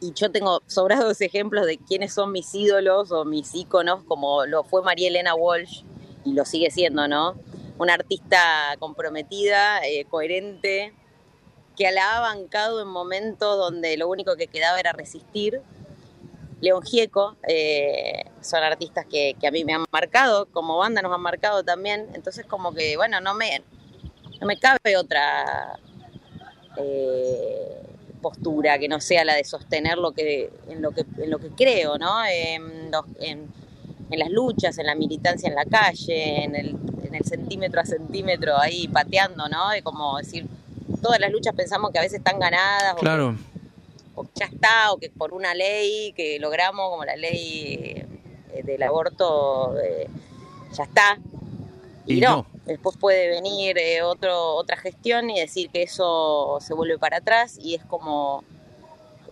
y 0.00 0.12
yo 0.12 0.30
tengo 0.30 0.62
sobrados 0.66 1.20
ejemplos 1.20 1.66
de 1.66 1.78
quiénes 1.78 2.12
son 2.12 2.32
mis 2.32 2.54
ídolos 2.54 3.10
o 3.12 3.24
mis 3.24 3.54
íconos, 3.54 4.04
como 4.04 4.46
lo 4.46 4.64
fue 4.64 4.82
María 4.82 5.08
Elena 5.08 5.34
Walsh, 5.34 5.82
y 6.24 6.32
lo 6.32 6.44
sigue 6.44 6.70
siendo, 6.70 7.08
¿no? 7.08 7.36
Una 7.78 7.94
artista 7.94 8.76
comprometida, 8.78 9.86
eh, 9.86 10.04
coherente, 10.10 10.92
que 11.76 11.90
la 11.92 12.16
ha 12.16 12.20
bancado 12.20 12.82
en 12.82 12.88
momentos 12.88 13.56
donde 13.56 13.96
lo 13.96 14.08
único 14.08 14.36
que 14.36 14.48
quedaba 14.48 14.80
era 14.80 14.92
resistir. 14.92 15.62
León 16.60 16.82
Gieco, 16.82 17.36
eh, 17.46 18.24
son 18.40 18.64
artistas 18.64 19.06
que, 19.06 19.36
a 19.46 19.50
mí 19.52 19.64
me 19.64 19.74
han 19.74 19.84
marcado, 19.92 20.46
como 20.46 20.76
banda 20.76 21.02
nos 21.02 21.12
han 21.12 21.20
marcado 21.20 21.62
también, 21.62 22.08
entonces 22.14 22.44
como 22.46 22.74
que, 22.74 22.96
bueno, 22.96 23.20
no 23.20 23.34
me, 23.34 23.62
no 24.40 24.46
me 24.46 24.58
cabe 24.58 24.96
otra 24.96 25.78
eh, 26.78 27.87
postura 28.18 28.78
que 28.78 28.88
no 28.88 29.00
sea 29.00 29.24
la 29.24 29.34
de 29.34 29.44
sostener 29.44 29.98
lo 29.98 30.12
que, 30.12 30.50
en, 30.68 30.82
lo 30.82 30.90
que, 30.92 31.04
en 31.18 31.30
lo 31.30 31.38
que 31.38 31.48
creo, 31.50 31.98
¿no? 31.98 32.24
En, 32.26 32.90
los- 32.90 33.06
en- 33.20 33.46
en 34.10 34.18
las 34.18 34.30
luchas, 34.30 34.78
en 34.78 34.86
la 34.86 34.94
militancia 34.94 35.48
en 35.48 35.54
la 35.54 35.66
calle, 35.66 36.42
en 36.44 36.54
el, 36.56 36.68
en 37.04 37.14
el 37.14 37.24
centímetro 37.24 37.80
a 37.80 37.84
centímetro 37.84 38.56
ahí 38.58 38.88
pateando, 38.88 39.48
¿no? 39.48 39.68
De 39.70 39.82
como 39.82 40.16
decir, 40.16 40.46
todas 41.02 41.20
las 41.20 41.30
luchas 41.30 41.54
pensamos 41.54 41.90
que 41.90 41.98
a 41.98 42.02
veces 42.02 42.18
están 42.18 42.38
ganadas 42.38 42.92
o 42.92 42.96
que 42.96 43.00
Claro. 43.02 43.36
o 44.14 44.24
ya 44.34 44.46
está, 44.46 44.92
o 44.92 44.96
que 44.96 45.10
por 45.10 45.34
una 45.34 45.54
ley 45.54 46.12
que 46.16 46.38
logramos, 46.38 46.88
como 46.90 47.04
la 47.04 47.16
ley 47.16 48.02
eh, 48.54 48.62
del 48.64 48.82
aborto, 48.82 49.78
eh, 49.78 50.08
ya 50.72 50.84
está. 50.84 51.18
Y, 52.06 52.14
Y 52.16 52.20
no, 52.22 52.46
no. 52.54 52.57
Después 52.68 52.96
puede 52.96 53.28
venir 53.28 53.76
eh, 53.78 54.02
otro, 54.02 54.54
otra 54.54 54.76
gestión 54.76 55.30
y 55.30 55.40
decir 55.40 55.70
que 55.70 55.82
eso 55.82 56.58
se 56.60 56.74
vuelve 56.74 56.98
para 56.98 57.16
atrás 57.16 57.58
y 57.60 57.74
es 57.74 57.84
como 57.84 58.44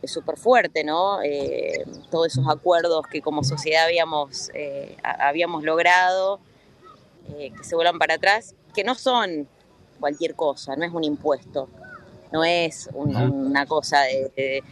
súper 0.05 0.37
fuerte, 0.37 0.85
¿no? 0.85 1.21
Eh, 1.23 1.85
todos 2.11 2.29
esos 2.29 2.47
acuerdos 2.49 3.07
que 3.11 3.21
como 3.23 3.43
sociedad 3.45 3.85
habíamos, 3.87 4.51
eh, 4.55 4.97
habíamos 5.03 5.63
logrado, 5.65 6.41
que 7.29 7.53
se 7.65 7.75
vuelvan 7.75 7.99
para 7.99 8.15
atrás, 8.15 8.55
que 8.75 8.85
no 8.85 8.95
son 8.95 9.49
cualquier 9.99 10.35
cosa, 10.37 10.77
no 10.77 10.85
es 10.85 10.93
un 10.93 11.03
impuesto, 11.03 11.69
no 12.33 12.45
es 12.45 12.89
un- 12.93 13.17
una 13.17 13.67
cosa 13.67 14.03
de, 14.03 14.31
de- 14.37 14.65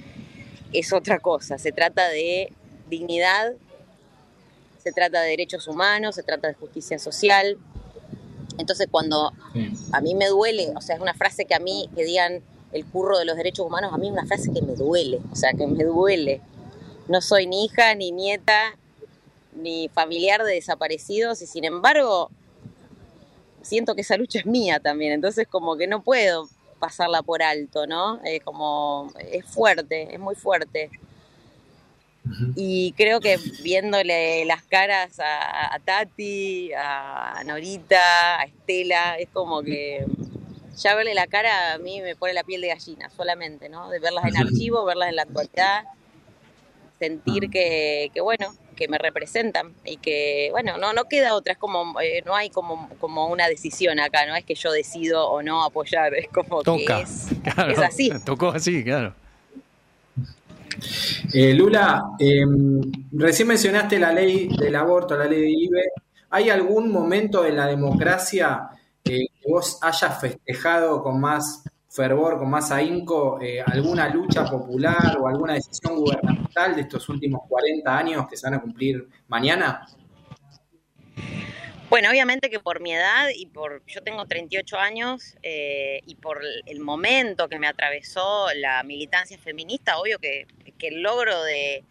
es 0.73 0.93
otra 0.93 1.19
cosa, 1.19 1.59
se 1.59 1.73
trata 1.73 2.09
de 2.11 2.53
dignidad, 2.89 3.55
se 4.83 4.93
trata 4.93 5.21
de 5.23 5.31
derechos 5.31 5.67
humanos, 5.67 6.15
se 6.15 6.23
trata 6.23 6.47
de 6.49 6.55
justicia 6.55 6.99
social. 6.99 7.57
Entonces 8.59 8.89
cuando 8.91 9.33
a 9.93 10.01
mí 10.01 10.15
me 10.15 10.29
duele, 10.29 10.73
o 10.77 10.81
sea, 10.81 10.97
es 10.97 11.03
una 11.03 11.15
frase 11.15 11.45
que 11.45 11.55
a 11.55 11.59
mí, 11.59 11.89
que 11.95 12.05
digan 12.05 12.43
el 12.73 12.85
curro 12.85 13.19
de 13.19 13.25
los 13.25 13.37
derechos 13.37 13.67
humanos, 13.67 13.93
a 13.93 13.99
mí 13.99 14.07
es 14.07 14.13
una 14.13 14.27
frase 14.27 14.53
que 14.53 14.63
me 14.63 14.75
duele, 14.75 15.21
o 15.33 15.37
sea, 15.37 15.53
que 15.53 15.67
me 15.67 15.85
duele. 15.85 16.41
No 17.09 17.21
soy 17.21 17.47
ni 17.47 17.65
hija, 17.65 17.95
ni 17.95 18.13
nieta, 18.13 18.77
ni 19.55 19.89
familiar 19.89 20.43
de 20.43 20.55
desaparecidos 20.55 21.43
y 21.43 21.47
sin 21.47 21.65
embargo 21.65 22.31
siento 23.63 23.95
que 23.95 24.03
esa 24.03 24.17
lucha 24.17 24.39
es 24.41 24.47
mía 24.47 24.81
también, 24.81 25.13
entonces 25.13 25.47
como 25.49 25.77
que 25.77 25.87
no 25.87 26.03
puedo 26.03 26.49
pasarla 26.79 27.23
por 27.23 27.43
alto, 27.43 27.87
¿no? 27.87 28.21
Eh, 28.25 28.41
como 28.41 29.11
es 29.19 29.45
fuerte, 29.47 30.15
es 30.15 30.21
muy 30.21 30.35
fuerte. 30.35 30.91
Y 32.57 32.93
creo 32.93 33.21
que 33.21 33.39
viéndole 33.63 34.45
las 34.47 34.63
caras 34.63 35.21
a, 35.21 35.75
a 35.75 35.79
Tati, 35.79 36.73
a 36.73 37.43
Norita, 37.45 38.41
a 38.41 38.45
Estela, 38.45 39.19
es 39.19 39.29
como 39.29 39.63
que 39.63 40.07
ya 40.77 40.95
verle 40.95 41.15
la 41.15 41.27
cara 41.27 41.75
a 41.75 41.79
mí 41.79 42.01
me 42.01 42.17
pone 42.17 42.33
la 42.33 42.43
piel 42.43 42.61
de 42.61 42.69
gallina 42.69 43.11
solamente, 43.11 43.69
¿no? 43.69 43.91
De 43.91 43.99
verlas 43.99 44.25
en 44.25 44.37
archivo, 44.37 44.85
verlas 44.85 45.11
en 45.11 45.17
la 45.17 45.23
actualidad, 45.23 45.85
sentir 46.99 47.51
que, 47.51 48.11
que 48.13 48.21
bueno, 48.21 48.55
que 48.75 48.89
me 48.89 48.99
representan 48.99 49.73
y 49.85 49.99
que, 49.99 50.49
bueno, 50.51 50.79
no, 50.79 50.93
no 50.93 51.05
queda 51.05 51.35
otra, 51.35 51.53
es 51.53 51.59
como, 51.59 52.01
eh, 52.01 52.23
no 52.27 52.35
hay 52.35 52.51
como, 52.51 52.89
como 53.01 53.29
una 53.29 53.49
decisión 53.49 54.01
acá, 54.01 54.27
no 54.27 54.35
es 54.35 54.45
que 54.45 54.55
yo 54.55 54.73
decido 54.73 55.29
o 55.31 55.43
no 55.43 55.63
apoyar, 55.63 56.15
es 56.15 56.29
como 56.29 56.59
que 56.59 56.65
Toca. 56.65 57.01
es, 57.01 57.29
Claro, 57.43 57.73
es 57.73 57.79
así. 57.79 58.11
Tocó 58.25 58.49
así, 58.49 58.83
claro. 58.83 59.15
Eh, 61.33 61.55
Lula, 61.55 62.03
eh, 62.19 62.45
recién 63.13 63.49
mencionaste 63.49 63.99
la 63.99 64.13
ley 64.13 64.49
del 64.59 64.77
aborto, 64.77 65.17
la 65.17 65.27
ley 65.27 65.41
de 65.41 65.51
IBE. 65.51 65.83
¿Hay 66.31 66.51
algún 66.51 66.91
momento 66.91 67.45
en 67.45 67.57
la 67.57 67.67
democracia 67.67 68.69
eh, 69.05 69.27
que 69.41 69.51
vos 69.51 69.79
hayas 69.83 70.21
festejado 70.21 71.03
con 71.03 71.21
más 71.21 71.63
fervor, 71.95 72.39
con 72.39 72.51
más 72.51 72.73
ahínco, 72.73 73.39
eh, 73.41 73.61
alguna 73.61 74.09
lucha 74.09 74.45
popular 74.45 75.17
o 75.21 75.29
alguna 75.29 75.55
decisión 75.55 75.95
gubernamental 75.95 76.75
de 76.75 76.83
estos 76.83 77.09
últimos 77.09 77.43
40 77.49 77.97
años 77.97 78.29
que 78.29 78.37
se 78.37 78.47
van 78.47 78.55
a 78.55 78.61
cumplir 78.61 79.09
mañana? 79.29 79.87
Bueno, 81.89 82.11
obviamente 82.11 82.51
que 82.51 82.59
por 82.59 82.81
mi 82.81 82.93
edad 82.93 83.29
y 83.37 83.47
por, 83.47 83.85
yo 83.87 84.03
tengo 84.03 84.27
38 84.27 84.77
años 84.77 85.37
eh, 85.45 86.01
y 86.05 86.17
por 86.17 86.41
el 86.67 86.81
momento 86.81 87.49
que 87.49 87.61
me 87.61 87.69
atravesó 87.69 88.49
la 88.57 88.83
militancia 88.83 89.39
feminista, 89.39 89.99
obvio 89.99 90.19
que, 90.19 90.47
el 90.87 91.03
logro 91.03 91.43
de, 91.45 91.85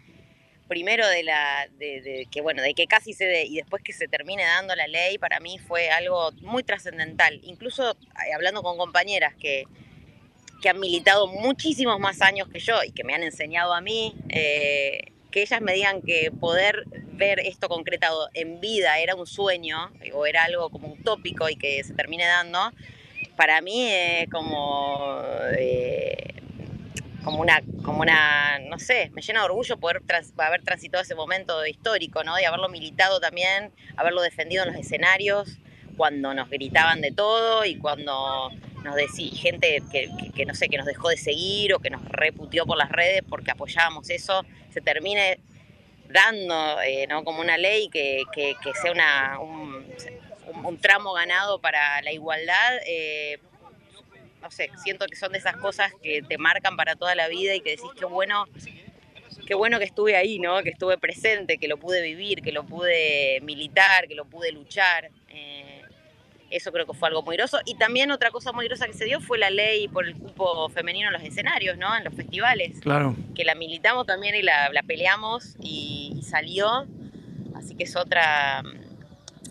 primero 0.68 1.08
de 1.08 1.24
la, 1.24 1.68
de, 1.78 2.02
de 2.02 2.28
que 2.32 2.41
bueno, 2.41 2.62
de 2.62 2.74
que 2.74 2.88
casi 2.88 3.14
se 3.14 3.26
dé 3.26 3.46
y 3.46 3.58
después 3.58 3.84
que 3.84 3.94
se 3.94 4.08
termine 4.08 4.44
dando 4.44 4.76
la 4.76 4.88
ley, 4.88 5.18
para 5.18 5.39
mí 5.39 5.60
fue 5.60 5.89
algo 5.89 6.32
muy 6.41 6.64
trascendental. 6.64 7.39
Incluso 7.44 7.91
eh, 7.91 8.34
hablando 8.34 8.64
con 8.64 8.78
compañeras 8.78 9.36
que, 9.36 9.66
que 10.62 10.70
han 10.70 10.80
militado 10.80 11.28
muchísimos 11.28 12.00
más 12.00 12.22
años 12.22 12.48
que 12.48 12.60
yo 12.60 12.84
y 12.84 12.91
que 12.91 13.04
me 13.04 13.14
han 13.14 13.24
enseñado 13.24 13.74
a 13.74 13.82
mí, 13.82 14.16
eh, 14.30 15.12
que 15.32 15.41
ellas 15.41 15.62
me 15.62 15.74
digan 15.74 16.02
que 16.02 16.32
poder 16.32 16.86
ver 17.14 17.39
esto 17.39 17.68
concretado 17.70 18.30
en 18.34 18.60
vida 18.60 19.00
era 19.00 19.16
un 19.16 19.28
sueño 19.28 19.91
o 20.14 20.26
era 20.26 20.44
algo 20.44 20.70
como 20.70 20.94
utópico 20.94 21.50
y 21.50 21.56
que 21.56 21.84
se 21.84 21.94
termine 21.94 22.26
dando, 22.26 22.72
para 23.36 23.62
mí 23.62 23.88
es 23.89 24.30
como, 24.30 25.22
eh, 25.58 26.43
como, 27.24 27.39
una, 27.41 27.61
como 27.84 28.01
una, 28.01 28.59
no 28.59 28.78
sé, 28.80 29.09
me 29.13 29.21
llena 29.21 29.39
de 29.39 29.45
orgullo 29.45 29.78
poder 29.78 30.01
trans- 30.05 30.34
haber 30.38 30.63
transitado 30.63 31.01
ese 31.03 31.15
momento 31.15 31.65
histórico, 31.65 32.24
¿no? 32.24 32.36
De 32.36 32.45
haberlo 32.45 32.69
militado 32.69 33.19
también, 33.19 33.71
haberlo 33.95 34.21
defendido 34.21 34.63
en 34.63 34.71
los 34.74 34.80
escenarios, 34.80 35.57
cuando 35.97 36.34
nos 36.34 36.49
gritaban 36.49 37.01
de 37.01 37.11
todo 37.11 37.65
y 37.65 37.78
cuando 37.78 38.49
nos 38.84 38.95
decía 38.95 39.32
gente 39.36 39.82
que, 39.91 40.09
que- 40.19 40.32
que 40.32 40.45
no 40.45 40.53
sé, 40.55 40.67
que 40.67 40.78
nos 40.78 40.86
dejó 40.88 41.09
de 41.09 41.17
seguir 41.17 41.74
o 41.74 41.80
que 41.80 41.89
nos 41.91 42.03
reputió 42.05 42.65
por 42.65 42.78
las 42.78 42.91
redes 42.91 43.21
porque 43.30 43.51
apoyábamos 43.51 44.09
eso, 44.09 44.43
se 44.71 44.82
termine 44.82 45.39
dando 46.09 46.82
eh, 46.82 47.05
¿no? 47.07 47.24
como 47.24 47.41
una 47.41 47.57
ley 47.57 47.89
que, 47.89 48.24
que- 48.34 48.55
sea 48.82 48.91
una, 48.91 49.39
un, 49.39 49.86
un- 50.53 50.65
un 50.65 50.78
tramo 50.80 51.13
ganado 51.13 51.59
para 51.59 52.01
la 52.01 52.11
igualdad, 52.11 52.78
eh, 52.86 53.39
no 54.44 54.52
sé, 54.52 54.70
siento 54.84 55.06
que 55.08 55.16
son 55.16 55.32
de 55.32 55.38
esas 55.39 55.56
cosas 55.58 55.91
que 56.04 56.22
te 56.22 56.38
marcan 56.38 56.76
para 56.76 56.96
toda 56.96 57.16
la 57.16 57.28
vida 57.30 57.56
y 57.56 57.62
que 57.62 57.72
decís 57.72 57.89
qué 57.98 58.06
bueno, 58.06 58.46
qué 59.48 59.56
bueno 59.56 59.80
que 59.80 59.86
estuve 59.86 60.16
ahí, 60.18 60.38
¿no? 60.38 60.62
Que 60.62 60.70
estuve 60.72 60.98
presente, 60.98 61.58
que 61.58 61.68
lo 61.70 61.78
pude 61.78 62.02
vivir, 62.02 62.41
que 62.41 62.52
lo 62.52 62.64
pude 62.66 63.39
militar, 63.41 64.08
que 64.08 64.16
lo 64.16 64.26
pude 64.26 64.52
luchar. 64.52 65.10
eh, 65.30 65.82
eso 66.50 66.72
creo 66.72 66.86
que 66.86 66.94
fue 66.94 67.08
algo 67.08 67.24
muy 67.24 67.36
groso. 67.36 67.58
Y 67.66 67.74
también 67.80 68.12
otra 68.12 68.30
cosa 68.30 68.52
muy 68.52 68.68
grosa 68.68 68.86
que 68.86 68.94
se 68.94 69.06
dio 69.06 69.20
fue 69.20 69.39
la 69.39 69.50
ley 69.50 69.88
por 69.88 70.06
el 70.06 70.14
cupo 70.14 70.70
femenino 70.70 71.08
en 71.08 71.14
los 71.14 71.24
escenarios, 71.24 71.80
¿no? 71.80 71.98
En 71.98 72.04
los 72.04 72.14
festivales 72.14 72.80
Claro. 72.80 73.16
que 73.34 73.44
la 73.44 73.56
militamos 73.56 74.06
también 74.06 74.36
y 74.36 74.44
la, 74.44 74.70
la 74.72 74.84
peleamos 74.84 75.56
y, 75.60 76.14
y 76.16 76.22
salió. 76.22 76.86
Así 77.56 77.74
que 77.76 77.86
es 77.86 77.96
otra 77.96 78.62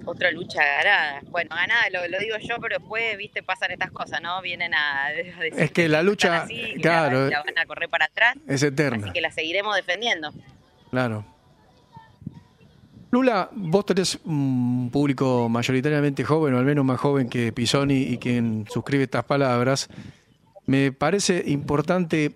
otra 0.04 0.30
lucha 0.30 0.62
ganada. 0.64 1.20
Bueno, 1.30 1.50
ganada 1.54 1.82
lo, 1.92 2.06
lo 2.08 2.18
digo 2.18 2.36
yo, 2.38 2.56
pero 2.60 2.78
después, 2.78 3.16
viste, 3.16 3.42
pasan 3.42 3.70
estas 3.70 3.90
cosas, 3.90 4.20
¿no? 4.22 4.40
Vienen 4.42 4.74
a, 4.74 5.06
a 5.06 5.10
decir 5.12 5.52
Es 5.56 5.70
que 5.72 5.88
la 5.88 6.02
lucha, 6.02 6.42
así 6.42 6.54
y 6.54 6.74
la- 6.76 6.80
claro, 6.82 7.28
la, 7.30 7.42
van 7.42 7.58
a 7.58 7.66
correr 7.66 7.88
para 7.88 8.06
atrás. 8.06 8.36
es 8.46 8.62
eterna. 8.62 9.04
Así 9.04 9.12
que 9.12 9.20
la 9.20 9.30
seguiremos 9.30 9.76
defendiendo. 9.76 10.32
Claro. 10.90 11.24
Lula, 13.10 13.50
vos 13.52 13.84
tenés 13.84 14.18
un 14.24 14.88
público 14.90 15.48
mayoritariamente 15.50 16.24
joven, 16.24 16.54
o 16.54 16.58
al 16.58 16.64
menos 16.64 16.84
más 16.84 16.98
joven 16.98 17.28
que 17.28 17.52
Pisoni 17.52 17.94
y 18.04 18.16
quien 18.18 18.64
suscribe 18.70 19.04
estas 19.04 19.24
palabras. 19.24 19.88
Me 20.64 20.92
parece 20.92 21.42
importante 21.46 22.32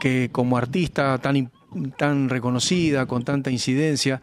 que 0.00 0.28
como 0.32 0.56
artista 0.58 1.16
tan, 1.18 1.52
tan 1.96 2.28
reconocida, 2.28 3.06
con 3.06 3.24
tanta 3.24 3.50
incidencia, 3.52 4.20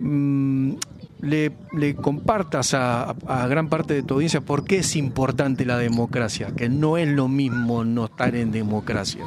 mm, 0.00 0.72
le, 1.20 1.50
le 1.72 1.94
compartas 1.96 2.74
a, 2.74 3.10
a 3.26 3.46
gran 3.48 3.68
parte 3.68 3.94
de 3.94 4.02
tu 4.02 4.14
audiencia 4.14 4.40
por 4.40 4.64
qué 4.64 4.78
es 4.78 4.94
importante 4.96 5.64
la 5.64 5.76
democracia, 5.78 6.52
que 6.56 6.68
no 6.68 6.96
es 6.96 7.08
lo 7.08 7.28
mismo 7.28 7.84
no 7.84 8.04
estar 8.06 8.34
en 8.36 8.52
democracia, 8.52 9.24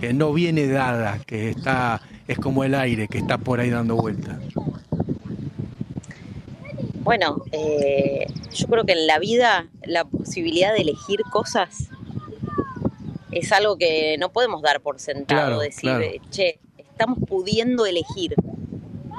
que 0.00 0.12
no 0.14 0.32
viene 0.32 0.66
dada, 0.68 1.18
que 1.26 1.50
está 1.50 2.00
es 2.26 2.38
como 2.38 2.64
el 2.64 2.74
aire 2.74 3.06
que 3.08 3.18
está 3.18 3.36
por 3.38 3.60
ahí 3.60 3.68
dando 3.70 3.96
vuelta. 3.96 4.38
Bueno, 7.02 7.42
eh, 7.52 8.26
yo 8.54 8.66
creo 8.66 8.84
que 8.84 8.92
en 8.92 9.06
la 9.06 9.18
vida 9.18 9.66
la 9.84 10.04
posibilidad 10.06 10.72
de 10.72 10.80
elegir 10.80 11.20
cosas 11.30 11.88
es 13.30 13.52
algo 13.52 13.76
que 13.76 14.16
no 14.18 14.30
podemos 14.30 14.62
dar 14.62 14.80
por 14.80 14.98
sentado, 14.98 15.46
Claro, 15.48 15.58
decir, 15.60 15.80
claro. 15.90 16.04
che, 16.30 16.58
estamos 16.78 17.18
pudiendo 17.28 17.84
elegir. 17.84 18.34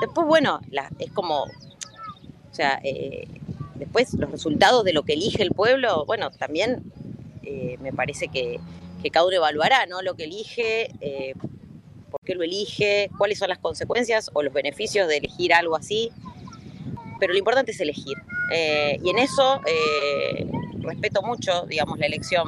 Después, 0.02 0.26
bueno, 0.26 0.62
la- 0.72 0.90
es 0.98 1.12
como, 1.12 1.46
o 2.56 2.58
sea, 2.58 2.80
eh, 2.86 3.28
después 3.76 4.14
los 4.14 4.32
resultados 4.32 4.86
de 4.86 4.94
lo 4.94 5.04
que 5.04 5.12
elige 5.12 5.44
el 5.44 5.52
pueblo, 5.52 6.06
bueno, 6.06 6.32
también 6.32 6.84
eh, 7.44 7.78
me 7.82 7.92
parece 7.92 8.30
que, 8.30 8.62
que 9.04 9.10
cada 9.12 9.26
uno 9.26 9.36
evaluará, 9.36 9.86
¿no? 9.88 10.02
Lo 10.02 10.16
que 10.16 10.24
elige, 10.24 10.90
eh, 11.02 11.34
por 12.10 12.22
qué 12.22 12.34
lo 12.34 12.44
elige, 12.44 13.10
cuáles 13.18 13.40
son 13.40 13.50
las 13.50 13.58
consecuencias 13.58 14.30
o 14.32 14.42
los 14.42 14.54
beneficios 14.54 15.10
de 15.10 15.18
elegir 15.18 15.54
algo 15.54 15.76
así 15.76 16.14
pero 17.18 17.32
lo 17.32 17.40
importante 17.40 17.72
es 17.72 17.80
elegir. 17.80 18.18
Eh, 18.52 19.00
y 19.02 19.10
en 19.10 19.20
eso 19.20 19.62
eh, 19.66 20.46
respeto 20.80 21.22
mucho, 21.22 21.66
digamos, 21.66 21.98
la 21.98 22.06
elección 22.06 22.48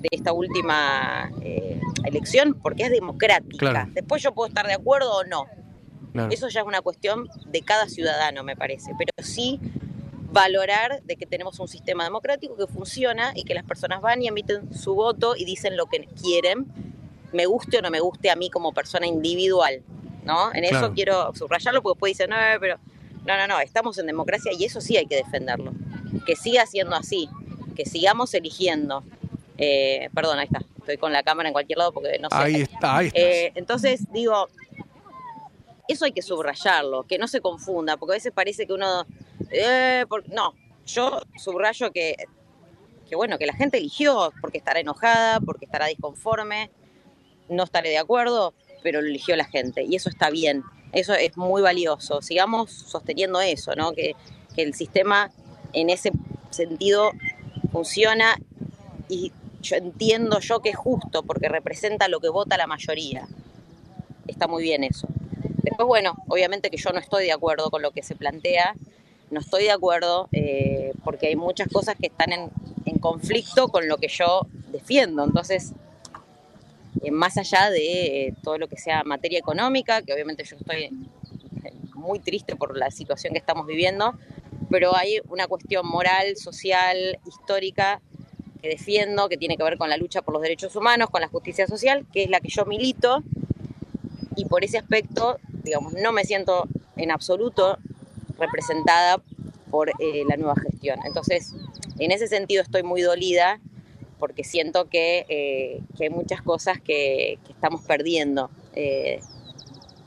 de 0.00 0.08
esta 0.12 0.32
última 0.32 1.30
elección, 2.04 2.54
porque 2.54 2.84
es 2.84 2.90
democrática. 2.90 3.58
Claro. 3.58 3.90
Después 3.92 4.22
yo 4.22 4.32
puedo 4.32 4.48
estar 4.48 4.66
de 4.66 4.72
acuerdo 4.72 5.12
o 5.12 5.24
no. 5.24 5.44
Claro. 6.12 6.32
Eso 6.32 6.48
ya 6.48 6.60
es 6.60 6.66
una 6.66 6.80
cuestión 6.80 7.28
de 7.46 7.62
cada 7.62 7.88
ciudadano, 7.88 8.42
me 8.42 8.56
parece. 8.56 8.92
Pero 8.98 9.10
sí 9.18 9.60
valorar 10.32 11.02
de 11.02 11.16
que 11.16 11.26
tenemos 11.26 11.58
un 11.58 11.68
sistema 11.68 12.04
democrático 12.04 12.56
que 12.56 12.66
funciona 12.66 13.32
y 13.34 13.44
que 13.44 13.54
las 13.54 13.64
personas 13.64 14.00
van 14.00 14.22
y 14.22 14.28
emiten 14.28 14.72
su 14.72 14.94
voto 14.94 15.34
y 15.36 15.44
dicen 15.44 15.76
lo 15.76 15.86
que 15.86 16.06
quieren, 16.20 16.66
me 17.32 17.46
guste 17.46 17.78
o 17.78 17.82
no 17.82 17.90
me 17.90 18.00
guste 18.00 18.30
a 18.30 18.36
mí 18.36 18.50
como 18.50 18.72
persona 18.72 19.06
individual. 19.06 19.82
¿no? 20.24 20.52
En 20.54 20.64
eso 20.64 20.92
quiero 20.92 21.34
subrayarlo 21.34 21.82
porque 21.82 21.96
después 21.96 22.10
dicen, 22.10 22.30
no, 22.30 22.36
pero 22.60 22.78
no, 23.26 23.36
no, 23.36 23.46
no, 23.46 23.60
estamos 23.60 23.98
en 23.98 24.06
democracia 24.06 24.52
y 24.56 24.64
eso 24.64 24.80
sí 24.80 24.96
hay 24.96 25.06
que 25.06 25.16
defenderlo. 25.16 25.72
Que 26.26 26.36
siga 26.36 26.66
siendo 26.66 26.96
así, 26.96 27.28
que 27.76 27.84
sigamos 27.86 28.34
eligiendo. 28.34 29.04
Eh, 29.58 30.08
perdón, 30.14 30.38
ahí 30.38 30.46
está, 30.46 30.60
estoy 30.78 30.96
con 30.96 31.12
la 31.12 31.22
cámara 31.22 31.48
en 31.48 31.52
cualquier 31.52 31.78
lado 31.78 31.92
porque 31.92 32.18
no 32.18 32.28
sé. 32.30 32.36
Ahí 32.36 32.54
está, 32.62 32.96
ahí 32.98 33.06
está. 33.08 33.20
Eh, 33.20 33.52
entonces, 33.54 34.10
digo, 34.12 34.48
eso 35.88 36.04
hay 36.04 36.12
que 36.12 36.22
subrayarlo, 36.22 37.04
que 37.04 37.18
no 37.18 37.28
se 37.28 37.40
confunda, 37.40 37.96
porque 37.96 38.12
a 38.14 38.16
veces 38.16 38.32
parece 38.32 38.66
que 38.66 38.72
uno... 38.72 39.06
eh, 39.50 40.04
no, 40.28 40.54
yo 40.86 41.22
subrayo 41.36 41.92
que, 41.92 42.16
que, 43.08 43.16
bueno, 43.16 43.38
que 43.38 43.46
la 43.46 43.54
gente 43.54 43.78
eligió 43.78 44.32
porque 44.40 44.58
estará 44.58 44.80
enojada, 44.80 45.40
porque 45.40 45.64
estará 45.64 45.86
disconforme, 45.86 46.70
no 47.48 47.64
estaré 47.64 47.90
de 47.90 47.98
acuerdo, 47.98 48.54
pero 48.82 49.00
lo 49.00 49.08
eligió 49.08 49.36
la 49.36 49.44
gente 49.44 49.82
y 49.82 49.96
eso 49.96 50.08
está 50.08 50.30
bien, 50.30 50.62
eso 50.92 51.12
es 51.14 51.36
muy 51.36 51.62
valioso. 51.62 52.22
Sigamos 52.22 52.72
sosteniendo 52.72 53.40
eso, 53.40 53.74
¿no? 53.74 53.92
Que, 53.92 54.14
que 54.54 54.62
el 54.62 54.74
sistema 54.74 55.30
en 55.72 55.90
ese 55.90 56.12
sentido 56.50 57.12
funciona 57.72 58.36
y 59.08 59.32
yo 59.60 59.76
entiendo 59.76 60.40
yo 60.40 60.60
que 60.60 60.70
es 60.70 60.76
justo 60.76 61.22
porque 61.22 61.48
representa 61.48 62.08
lo 62.08 62.20
que 62.20 62.28
vota 62.28 62.56
la 62.56 62.66
mayoría. 62.66 63.28
Está 64.26 64.48
muy 64.48 64.62
bien 64.62 64.84
eso. 64.84 65.08
Después, 65.62 65.86
bueno, 65.86 66.14
obviamente 66.28 66.70
que 66.70 66.76
yo 66.76 66.90
no 66.90 66.98
estoy 66.98 67.24
de 67.24 67.32
acuerdo 67.32 67.70
con 67.70 67.82
lo 67.82 67.90
que 67.90 68.02
se 68.02 68.14
plantea, 68.14 68.74
no 69.30 69.40
estoy 69.40 69.64
de 69.64 69.70
acuerdo 69.70 70.28
eh, 70.32 70.92
porque 71.04 71.28
hay 71.28 71.36
muchas 71.36 71.68
cosas 71.68 71.96
que 71.96 72.06
están 72.06 72.32
en, 72.32 72.50
conflicto 73.00 73.68
con 73.68 73.88
lo 73.88 73.96
que 73.96 74.08
yo 74.08 74.46
defiendo. 74.72 75.24
Entonces, 75.24 75.72
eh, 77.02 77.10
más 77.10 77.38
allá 77.38 77.70
de 77.70 78.26
eh, 78.26 78.34
todo 78.42 78.58
lo 78.58 78.68
que 78.68 78.76
sea 78.76 79.04
materia 79.04 79.38
económica, 79.38 80.02
que 80.02 80.12
obviamente 80.12 80.44
yo 80.44 80.56
estoy 80.56 80.90
muy 81.94 82.18
triste 82.18 82.56
por 82.56 82.76
la 82.76 82.90
situación 82.90 83.32
que 83.32 83.38
estamos 83.38 83.66
viviendo, 83.66 84.14
pero 84.68 84.94
hay 84.94 85.20
una 85.30 85.46
cuestión 85.46 85.86
moral, 85.86 86.36
social, 86.36 87.18
histórica 87.26 88.02
que 88.60 88.68
defiendo, 88.68 89.28
que 89.28 89.38
tiene 89.38 89.56
que 89.56 89.62
ver 89.62 89.78
con 89.78 89.88
la 89.88 89.96
lucha 89.96 90.20
por 90.20 90.34
los 90.34 90.42
derechos 90.42 90.76
humanos, 90.76 91.08
con 91.08 91.22
la 91.22 91.28
justicia 91.28 91.66
social, 91.66 92.06
que 92.12 92.24
es 92.24 92.30
la 92.30 92.40
que 92.40 92.50
yo 92.50 92.66
milito, 92.66 93.22
y 94.36 94.44
por 94.44 94.64
ese 94.64 94.78
aspecto, 94.78 95.38
digamos, 95.62 95.94
no 95.94 96.12
me 96.12 96.24
siento 96.24 96.66
en 96.96 97.10
absoluto 97.10 97.78
representada 98.38 99.22
por 99.70 99.90
eh, 99.90 100.24
la 100.28 100.36
nueva 100.36 100.54
gestión. 100.56 100.98
Entonces, 101.04 101.54
en 101.98 102.10
ese 102.10 102.26
sentido 102.26 102.62
estoy 102.62 102.82
muy 102.82 103.02
dolida 103.02 103.60
porque 104.18 104.44
siento 104.44 104.88
que, 104.88 105.24
eh, 105.28 105.80
que 105.96 106.04
hay 106.04 106.10
muchas 106.10 106.42
cosas 106.42 106.80
que, 106.80 107.38
estamos 107.48 107.82
perdiendo 107.82 108.50
eh, 108.74 109.20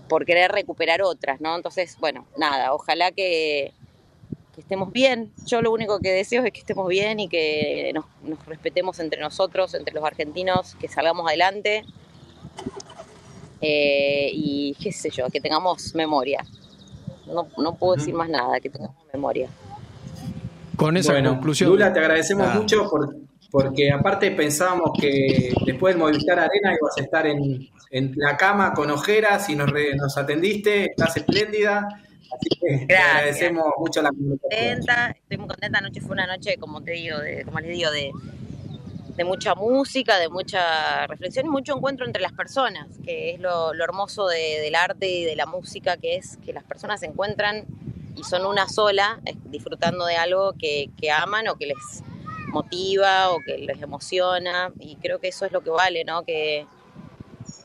por 0.09 0.25
querer 0.25 0.51
recuperar 0.51 1.01
otras, 1.01 1.39
¿no? 1.39 1.55
Entonces, 1.55 1.97
bueno, 1.99 2.25
nada, 2.37 2.73
ojalá 2.73 3.11
que, 3.11 3.73
estemos 4.57 4.91
bien. 4.91 5.31
Yo 5.47 5.61
lo 5.63 5.71
único 5.71 5.99
que 5.99 6.11
deseo 6.11 6.43
es 6.43 6.53
que 6.53 6.59
estemos 6.59 6.87
bien 6.87 7.19
y 7.19 7.27
que 7.27 7.91
nos 7.93 8.45
respetemos 8.45 8.99
entre 8.99 9.19
nosotros, 9.19 9.73
entre 9.73 9.93
los 9.95 10.03
argentinos, 10.03 10.75
que 10.75 10.87
salgamos 10.87 11.27
adelante 11.27 11.83
eh, 13.65 14.29
y 14.33 14.75
qué 14.81 14.91
sé 14.91 15.09
yo, 15.09 15.27
que 15.29 15.39
tengamos 15.39 15.95
memoria. 15.95 16.43
No, 17.25 17.47
no 17.57 17.75
puedo 17.75 17.95
decir 17.95 18.13
más 18.13 18.29
nada, 18.29 18.59
que 18.59 18.69
tengamos 18.69 18.97
memoria. 19.13 19.47
Con 20.75 20.97
esa 20.97 21.13
bueno, 21.13 21.31
conclusión. 21.35 21.69
Lula, 21.69 21.93
te 21.93 21.99
agradecemos 21.99 22.47
Ah. 22.49 22.55
mucho 22.59 22.89
por- 22.89 23.15
porque 23.51 23.91
aparte 23.91 24.31
pensábamos 24.31 24.91
que 24.99 25.53
después 25.65 25.93
del 25.93 25.99
Movistar 26.03 26.39
Arena 26.39 26.73
ibas 26.73 26.97
a 26.97 27.01
estar 27.01 27.27
en, 27.27 27.69
en 27.91 28.11
la 28.15 28.35
cama 28.35 28.73
con 28.73 28.89
ojeras 28.89 29.47
y 29.49 29.55
nos, 29.55 29.69
re- 29.69 29.95
nos 29.95 30.17
atendiste, 30.17 30.85
estás 30.85 31.15
espléndida. 31.17 31.87
Así 32.35 32.49
que 32.49 32.77
te 32.79 32.85
Gracias. 32.87 33.11
agradecemos 33.15 33.65
mucho 33.77 34.01
la 34.01 34.09
comunicación. 34.09 34.59
contenta, 34.73 35.11
estoy 35.11 35.37
muy 35.37 35.47
contenta. 35.47 35.77
Anoche 35.77 36.01
fue 36.01 36.11
una 36.13 36.25
noche, 36.25 36.57
como 36.57 36.81
te 36.81 36.93
digo, 36.93 37.19
de, 37.19 37.45
como 37.45 37.59
les 37.59 37.69
digo, 37.77 37.91
de, 37.91 38.11
de 39.15 39.23
mucha 39.23 39.53
música, 39.55 40.17
de 40.17 40.29
mucha 40.29 41.05
reflexión 41.07 41.45
y 41.45 41.49
mucho 41.49 41.75
encuentro 41.75 42.05
entre 42.05 42.21
las 42.21 42.33
personas, 42.33 42.87
que 43.03 43.31
es 43.31 43.39
lo, 43.39 43.73
hermoso 43.73 44.27
de- 44.27 44.59
del 44.61 44.75
arte 44.75 45.07
y 45.09 45.23
de 45.23 45.35
la 45.35 45.45
música, 45.45 45.97
que 45.97 46.15
es 46.15 46.37
que 46.43 46.53
las 46.53 46.63
personas 46.63 46.99
se 46.99 47.05
encuentran 47.05 47.65
y 48.15 48.23
son 48.23 48.45
una 48.45 48.67
sola, 48.67 49.19
disfrutando 49.45 50.05
de 50.05 50.15
algo 50.15 50.53
que, 50.53 50.89
aman 51.11 51.47
o 51.47 51.55
que 51.55 51.67
les 51.67 52.03
motiva 52.47 53.31
o 53.31 53.39
que 53.39 53.57
les 53.57 53.81
emociona. 53.81 54.71
Y 54.79 54.95
creo 54.97 55.19
que 55.19 55.27
eso 55.27 55.45
es 55.45 55.51
lo 55.51 55.61
que 55.61 55.69
vale, 55.69 56.03
¿no? 56.05 56.23
Que, 56.23 56.65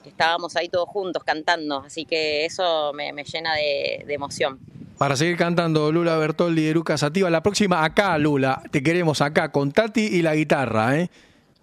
estábamos 0.04 0.56
ahí 0.56 0.68
todos 0.68 0.88
juntos 0.88 1.22
cantando. 1.22 1.82
Así 1.84 2.04
que 2.04 2.44
eso 2.44 2.92
me, 2.92 3.12
me 3.12 3.22
llena 3.24 3.54
de, 3.54 4.02
de 4.06 4.14
emoción. 4.14 4.58
Para 4.96 5.14
seguir 5.14 5.36
cantando 5.36 5.92
Lula 5.92 6.16
Bertoldi 6.16 6.62
y 6.62 6.68
Eruca 6.68 6.98
Sativa, 6.98 7.30
la 7.30 7.40
próxima 7.40 7.84
acá, 7.84 8.18
Lula, 8.18 8.62
te 8.72 8.82
queremos 8.82 9.20
acá 9.20 9.52
con 9.52 9.70
Tati 9.70 10.00
y 10.00 10.22
la 10.22 10.34
guitarra, 10.34 10.98
¿eh? 10.98 11.08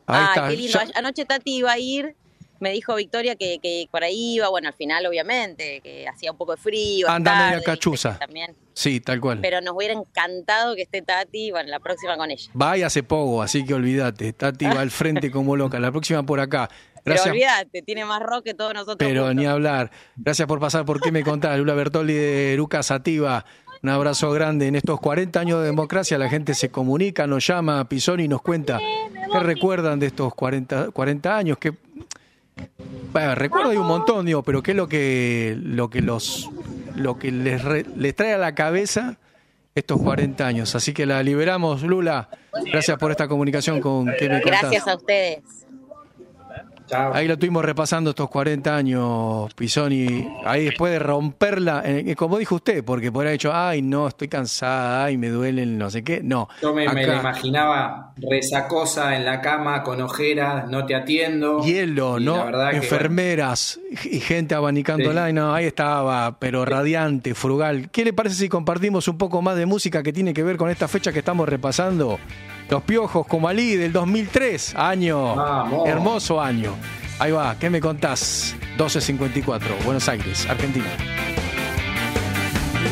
Ahí 0.08 0.22
Ay, 0.22 0.28
está. 0.36 0.48
qué 0.50 0.56
lindo. 0.58 0.80
Ya- 0.94 1.00
Anoche 1.00 1.26
Tati 1.26 1.56
iba 1.58 1.72
a 1.72 1.80
ir, 1.80 2.16
me 2.60 2.72
dijo 2.72 2.96
Victoria 2.96 3.36
que, 3.36 3.60
que 3.62 3.88
por 3.92 4.04
ahí 4.04 4.36
iba, 4.36 4.50
bueno, 4.50 4.68
al 4.68 4.74
final 4.74 5.06
obviamente, 5.06 5.82
que 5.82 6.08
hacía 6.08 6.32
un 6.32 6.38
poco 6.38 6.56
de 6.56 6.62
frío. 6.62 7.10
Anda 7.10 7.50
media 7.50 7.62
cachuza. 7.64 8.18
También. 8.20 8.56
Sí, 8.74 9.00
tal 9.00 9.20
cual. 9.22 9.40
Pero 9.42 9.62
nos 9.62 9.76
hubiera 9.76 9.94
encantado 9.94 10.76
que 10.76 10.82
esté 10.84 11.02
Tati, 11.02 11.52
bueno, 11.52 11.70
la 11.70 11.80
próxima 11.80 12.18
con 12.18 12.30
ella. 12.32 12.52
Va 12.60 12.78
y 12.78 12.84
hace 12.84 13.04
poco, 13.04 13.42
así 13.42 13.66
que 13.66 13.74
olvídate. 13.74 14.34
Tati 14.34 14.66
va 14.66 14.82
al 14.82 14.92
frente 14.92 15.32
como 15.32 15.56
loca. 15.56 15.80
La 15.80 15.92
próxima 15.92 16.24
por 16.24 16.40
acá. 16.40 16.70
Pero 17.04 17.16
Gracias. 17.18 17.32
olvídate, 17.34 17.82
tiene 17.84 18.04
más 18.04 18.20
rock 18.20 18.46
que 18.46 18.54
todos 18.56 18.74
nosotros. 18.74 18.98
Pero 18.98 19.28
juntos. 19.28 19.36
ni 19.36 19.46
hablar. 19.46 19.92
Gracias 20.16 20.48
por 20.48 20.60
pasar 20.60 20.86
por 20.86 21.00
qué 21.00 21.12
me 21.12 21.24
contás, 21.24 21.56
Lula 21.60 21.76
Bertoldi 21.76 22.14
de 22.16 22.54
Eruca 22.54 22.82
Sativa. 22.82 23.46
Un 23.84 23.90
abrazo 23.90 24.32
grande. 24.32 24.68
En 24.68 24.76
estos 24.76 25.00
40 25.00 25.40
años 25.40 25.60
de 25.60 25.66
democracia 25.68 26.18
la 26.18 26.30
gente 26.30 26.54
se 26.54 26.70
comunica, 26.70 27.28
nos 27.28 27.46
llama 27.46 27.80
a 27.80 27.86
Pisoni 27.90 28.24
y 28.24 28.28
nos 28.28 28.42
cuenta 28.42 28.80
qué 29.32 29.40
recuerdan 29.40 30.00
de 30.00 30.08
estos 30.08 30.34
40, 30.34 30.92
40 30.92 31.38
años. 31.38 31.58
Que, 31.60 31.74
bueno, 33.14 33.36
recuerdo 33.36 33.70
hay 33.72 33.78
un 33.78 33.88
montón, 33.88 34.26
digo, 34.26 34.42
pero 34.44 34.64
qué 34.64 34.72
es 34.72 34.78
lo 34.78 34.88
que, 34.88 35.56
lo 35.62 35.90
que, 35.90 36.02
los, 36.02 36.50
lo 36.96 37.20
que 37.20 37.32
les, 37.32 37.64
re- 37.64 37.86
les 37.96 38.16
trae 38.16 38.34
a 38.34 38.38
la 38.38 38.56
cabeza 38.56 39.18
estos 39.76 40.02
40 40.02 40.46
años. 40.48 40.74
Así 40.76 40.94
que 40.94 41.06
la 41.06 41.22
liberamos, 41.22 41.84
Lula. 41.84 42.30
Gracias 42.72 42.98
por 42.98 43.12
esta 43.12 43.28
comunicación 43.28 43.82
con 43.82 44.06
me 44.06 44.42
contás. 44.42 44.62
Gracias 44.62 44.88
a 44.88 44.96
ustedes. 44.96 45.65
Ahí 46.92 47.28
lo 47.28 47.34
estuvimos 47.34 47.66
repasando 47.66 48.12
estos 48.12 48.30
40 48.30 48.76
años, 48.76 49.54
Pisoni. 49.56 50.28
Ahí 50.46 50.66
después 50.66 50.92
de 50.94 51.00
romperla, 51.00 51.82
eh, 51.86 52.16
como 52.16 52.38
dijo 52.38 52.56
usted, 52.56 52.84
porque 52.84 53.12
por 53.12 53.26
ahí 53.26 53.34
dicho, 53.34 53.52
ay, 53.54 53.82
no, 53.82 54.08
estoy 54.08 54.28
cansada, 54.28 55.06
ay, 55.06 55.18
me 55.18 55.30
duelen, 55.30 55.78
no 55.78 55.90
sé 55.90 56.04
qué. 56.04 56.22
No. 56.24 56.48
Yo 56.62 56.74
me, 56.74 56.88
me 56.90 57.08
la 57.08 57.20
imaginaba 57.20 58.14
resacosa 58.18 59.16
en 59.16 59.26
la 59.26 59.42
cama 59.42 59.84
con 59.84 60.02
ojeras, 60.02 60.68
no 60.70 60.86
te 60.86 60.96
atiendo. 60.96 61.64
Hielo, 61.64 62.20
Y 62.20 62.26
¿no? 62.26 62.46
verdad 62.46 62.72
que, 62.72 62.78
Enfermeras 62.78 63.80
y 64.04 64.20
gente 64.20 64.56
abanicándola. 64.56 65.26
Sí. 65.26 65.30
Y 65.32 65.34
no, 65.34 65.54
ahí 65.54 65.66
estaba, 65.66 66.38
pero 66.40 66.66
radiante, 66.66 67.34
frugal. 67.34 67.90
¿Qué 67.92 68.06
le 68.06 68.14
parece 68.14 68.36
si 68.36 68.50
compartimos 68.50 69.08
un 69.08 69.18
poco 69.18 69.42
más 69.42 69.56
de 69.56 69.66
música 69.66 70.04
que 70.04 70.14
tiene 70.14 70.34
que 70.34 70.44
ver 70.44 70.58
con 70.58 70.70
esta 70.70 70.88
fecha 70.88 71.12
que 71.12 71.20
estamos 71.20 71.50
repasando? 71.50 72.20
Los 72.70 72.84
Piojos, 72.84 73.28
Comalí, 73.28 73.76
del 73.76 73.92
2003. 73.94 74.76
Año. 74.76 75.36
Vamos. 75.36 75.88
Hermoso 75.88 76.42
año. 76.42 76.74
Ahí 77.20 77.32
va, 77.32 77.56
¿qué 77.58 77.70
me 77.70 77.80
contás? 77.80 78.56
1254, 78.72 79.76
Buenos 79.86 80.10
Aires, 80.10 80.46
Argentina. 80.50 80.86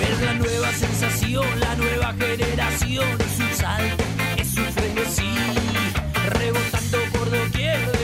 Es 0.01 0.21
la 0.21 0.33
nueva 0.35 0.71
sensación, 0.71 1.45
la 1.59 1.75
nueva 1.75 2.13
generación, 2.13 3.07
es 3.19 3.39
un 3.39 3.55
salto, 3.55 4.03
es 4.37 4.57
un 4.57 4.65
frenesí, 4.65 5.33
rebotando 6.29 6.97
por 7.11 7.29
doquier 7.29 8.02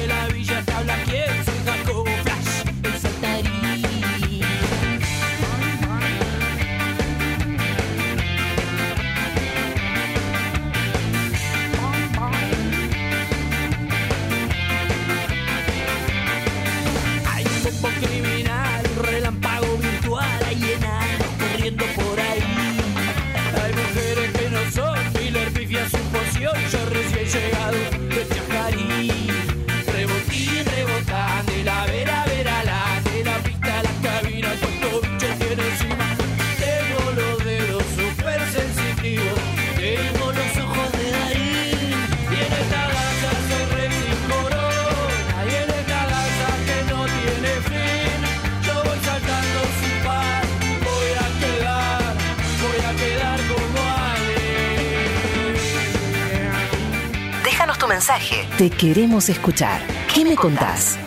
Te 58.58 58.70
queremos 58.70 59.30
escuchar. 59.30 59.82
¿Qué 60.14 60.24
me 60.24 60.36
contás? 60.36 60.98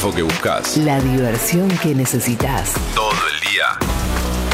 Info 0.00 0.14
que 0.14 0.22
buscas. 0.22 0.78
La 0.78 0.98
diversión 0.98 1.68
que 1.82 1.94
necesitas. 1.94 2.72
Todo 2.94 3.10
el 3.10 3.50
día. 3.50 3.66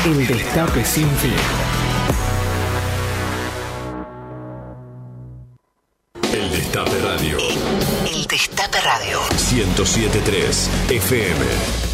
El 0.05 0.27
destape 0.27 0.85
sin 0.85 1.09
fin. 1.19 1.35
El 6.33 6.51
Destape 6.51 6.99
Radio. 7.01 7.39
El 8.11 8.27
Destape 8.27 8.81
Radio. 8.81 9.21
1073 9.53 10.71
FM. 10.91 11.86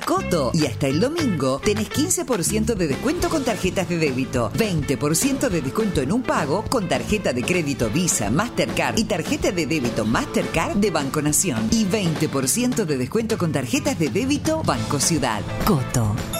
Coto 0.00 0.50
y 0.54 0.66
hasta 0.66 0.86
el 0.86 1.00
domingo 1.00 1.60
tenés 1.64 1.90
15% 1.90 2.74
de 2.74 2.88
descuento 2.88 3.28
con 3.28 3.44
tarjetas 3.44 3.88
de 3.88 3.98
débito, 3.98 4.50
20% 4.52 5.48
de 5.48 5.62
descuento 5.62 6.00
en 6.00 6.12
un 6.12 6.22
pago 6.22 6.64
con 6.68 6.88
tarjeta 6.88 7.32
de 7.32 7.42
crédito 7.42 7.90
Visa, 7.90 8.30
Mastercard 8.30 8.98
y 8.98 9.04
tarjeta 9.04 9.52
de 9.52 9.66
débito 9.66 10.04
Mastercard 10.04 10.76
de 10.76 10.90
Banco 10.90 11.22
Nación 11.22 11.68
y 11.70 11.84
20% 11.84 12.84
de 12.84 12.96
descuento 12.96 13.38
con 13.38 13.52
tarjetas 13.52 13.98
de 13.98 14.08
débito 14.08 14.62
Banco 14.62 14.98
Ciudad. 14.98 15.42
Coto. 15.64 16.39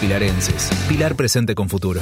pilarenses. 0.01 0.69
Pilar 0.89 1.15
presente 1.15 1.55
con 1.55 1.69
futuro. 1.69 2.01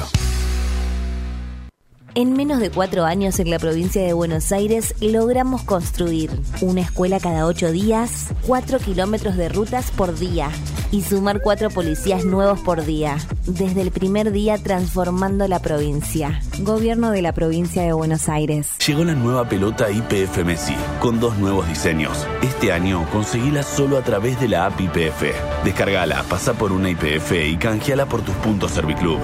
En 2.16 2.32
menos 2.32 2.58
de 2.58 2.70
cuatro 2.70 3.04
años 3.04 3.38
en 3.38 3.50
la 3.50 3.60
provincia 3.60 4.02
de 4.02 4.12
Buenos 4.14 4.50
Aires 4.50 4.96
logramos 5.00 5.62
construir 5.62 6.30
una 6.60 6.80
escuela 6.80 7.20
cada 7.20 7.46
ocho 7.46 7.70
días, 7.70 8.30
cuatro 8.44 8.80
kilómetros 8.80 9.36
de 9.36 9.48
rutas 9.48 9.92
por 9.92 10.18
día 10.18 10.50
y 10.90 11.02
sumar 11.02 11.40
cuatro 11.40 11.70
policías 11.70 12.24
nuevos 12.24 12.60
por 12.60 12.84
día. 12.84 13.16
Desde 13.46 13.80
el 13.82 13.90
primer 13.90 14.32
día 14.32 14.58
transformando 14.58 15.46
la 15.48 15.60
provincia. 15.60 16.40
Gobierno 16.60 17.10
de 17.10 17.22
la 17.22 17.32
provincia 17.32 17.82
de 17.82 17.92
Buenos 17.92 18.28
Aires. 18.28 18.68
Llegó 18.86 19.04
la 19.04 19.14
nueva 19.14 19.48
pelota 19.48 19.90
IPF 19.90 20.44
Messi, 20.44 20.74
con 21.00 21.20
dos 21.20 21.36
nuevos 21.38 21.68
diseños. 21.68 22.26
Este 22.42 22.72
año 22.72 23.06
conseguila 23.12 23.62
solo 23.62 23.98
a 23.98 24.02
través 24.02 24.40
de 24.40 24.48
la 24.48 24.66
app 24.66 24.80
IPF. 24.80 25.22
Descargala, 25.64 26.24
pasa 26.28 26.54
por 26.54 26.72
una 26.72 26.90
IPF 26.90 27.32
y 27.32 27.56
canjeala 27.56 28.06
por 28.06 28.22
tus 28.22 28.34
puntos 28.36 28.72
Serviclub. 28.72 29.18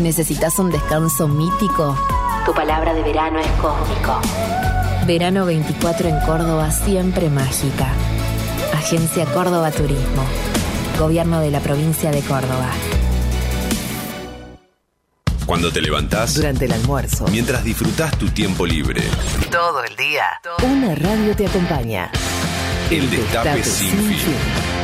¿Necesitas 0.00 0.58
un 0.58 0.70
descanso 0.70 1.26
mítico? 1.26 1.96
Tu 2.44 2.52
palabra 2.52 2.92
de 2.92 3.02
verano 3.02 3.38
es 3.38 3.50
cósmico. 3.60 4.20
Verano 5.06 5.46
24 5.46 6.08
en 6.08 6.20
Córdoba, 6.20 6.70
siempre 6.70 7.30
mágica. 7.30 7.88
Agencia 8.86 9.24
Córdoba 9.24 9.72
Turismo. 9.72 10.24
Gobierno 10.96 11.40
de 11.40 11.50
la 11.50 11.58
provincia 11.58 12.12
de 12.12 12.20
Córdoba. 12.20 12.70
Cuando 15.44 15.72
te 15.72 15.80
levantás. 15.82 16.36
Durante 16.36 16.66
el 16.66 16.72
almuerzo. 16.72 17.26
Mientras 17.32 17.64
disfrutás 17.64 18.16
tu 18.16 18.28
tiempo 18.28 18.64
libre. 18.64 19.02
Todo 19.50 19.82
el 19.82 19.96
día. 19.96 20.26
Una 20.62 20.94
radio 20.94 21.34
te 21.34 21.48
acompaña. 21.48 22.12
El 22.88 23.10
Destape 23.10 23.64
sin 23.64 23.90
fin. 23.90 24.75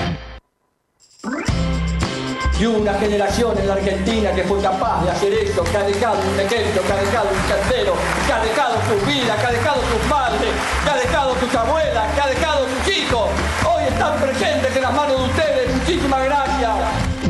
Y 2.62 2.66
una 2.66 2.94
generación 2.94 3.58
en 3.58 3.66
la 3.66 3.74
Argentina 3.74 4.30
que 4.30 4.44
fue 4.44 4.62
capaz 4.62 5.02
de 5.02 5.10
hacer 5.10 5.32
esto, 5.32 5.64
que 5.64 5.76
ha 5.76 5.82
dejado 5.82 6.14
un 6.32 6.38
ejemplo, 6.38 6.80
que 6.86 6.92
ha 6.92 6.96
dejado 6.96 7.28
un 7.28 7.48
cantero, 7.50 7.94
que 8.24 8.32
ha 8.32 8.40
dejado 8.40 8.74
sus 8.88 9.04
vidas, 9.04 9.40
que 9.40 9.46
ha 9.46 9.50
dejado 9.50 9.80
sus 9.80 10.08
madres, 10.08 10.50
que 10.84 10.90
ha 10.90 10.96
dejado 10.96 11.34
sus 11.40 11.54
abuelas, 11.56 12.14
que 12.14 12.20
ha 12.20 12.26
dejado 12.28 12.66
sus 12.68 12.96
hijos. 12.96 13.30
Hoy 13.66 13.82
están 13.88 14.16
presentes 14.20 14.76
en 14.76 14.82
las 14.82 14.94
manos 14.94 15.18
de 15.18 15.24
ustedes. 15.24 15.74
Muchísimas 15.74 16.24
gracias. 16.24 16.70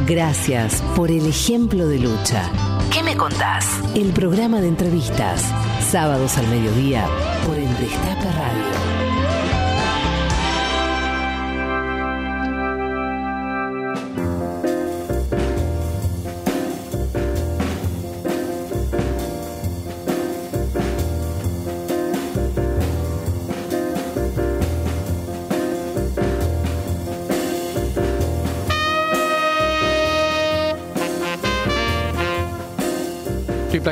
Gracias 0.06 0.82
por 0.94 1.10
el 1.10 1.26
ejemplo 1.26 1.88
de 1.88 1.98
lucha. 1.98 2.50
¿Qué 2.92 3.02
me 3.02 3.16
contás? 3.16 3.66
El 3.94 4.12
programa 4.12 4.60
de 4.60 4.68
entrevistas. 4.68 5.46
Sábados 5.80 6.36
al 6.36 6.46
mediodía 6.48 7.06
por 7.46 7.56
el 7.56 7.70
Destape 7.78 8.30
Radio. 8.32 8.91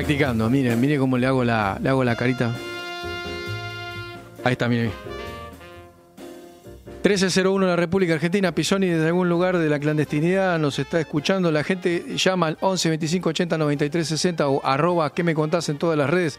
Practicando, 0.00 0.48
miren, 0.48 0.80
miren 0.80 0.98
cómo 0.98 1.18
le 1.18 1.26
hago 1.26 1.44
la, 1.44 1.78
le 1.82 1.90
hago 1.90 2.02
la 2.04 2.16
carita. 2.16 2.56
Ahí 4.42 4.52
está, 4.52 4.66
miren. 4.66 4.90
1301 7.02 7.66
la 7.66 7.76
República 7.76 8.14
Argentina, 8.14 8.54
Pisoni 8.54 8.86
desde 8.86 9.08
algún 9.08 9.28
lugar 9.28 9.58
de 9.58 9.68
la 9.68 9.78
clandestinidad 9.78 10.58
nos 10.58 10.78
está 10.78 11.00
escuchando. 11.00 11.52
La 11.52 11.64
gente 11.64 12.16
llama 12.16 12.46
al 12.46 12.56
11 12.62 12.88
25 12.88 13.28
80 13.28 13.58
93 13.58 14.08
60 14.08 14.48
o 14.48 14.64
arroba 14.64 15.12
que 15.12 15.22
me 15.22 15.34
contás 15.34 15.68
en 15.68 15.76
todas 15.76 15.98
las 15.98 16.08
redes. 16.08 16.38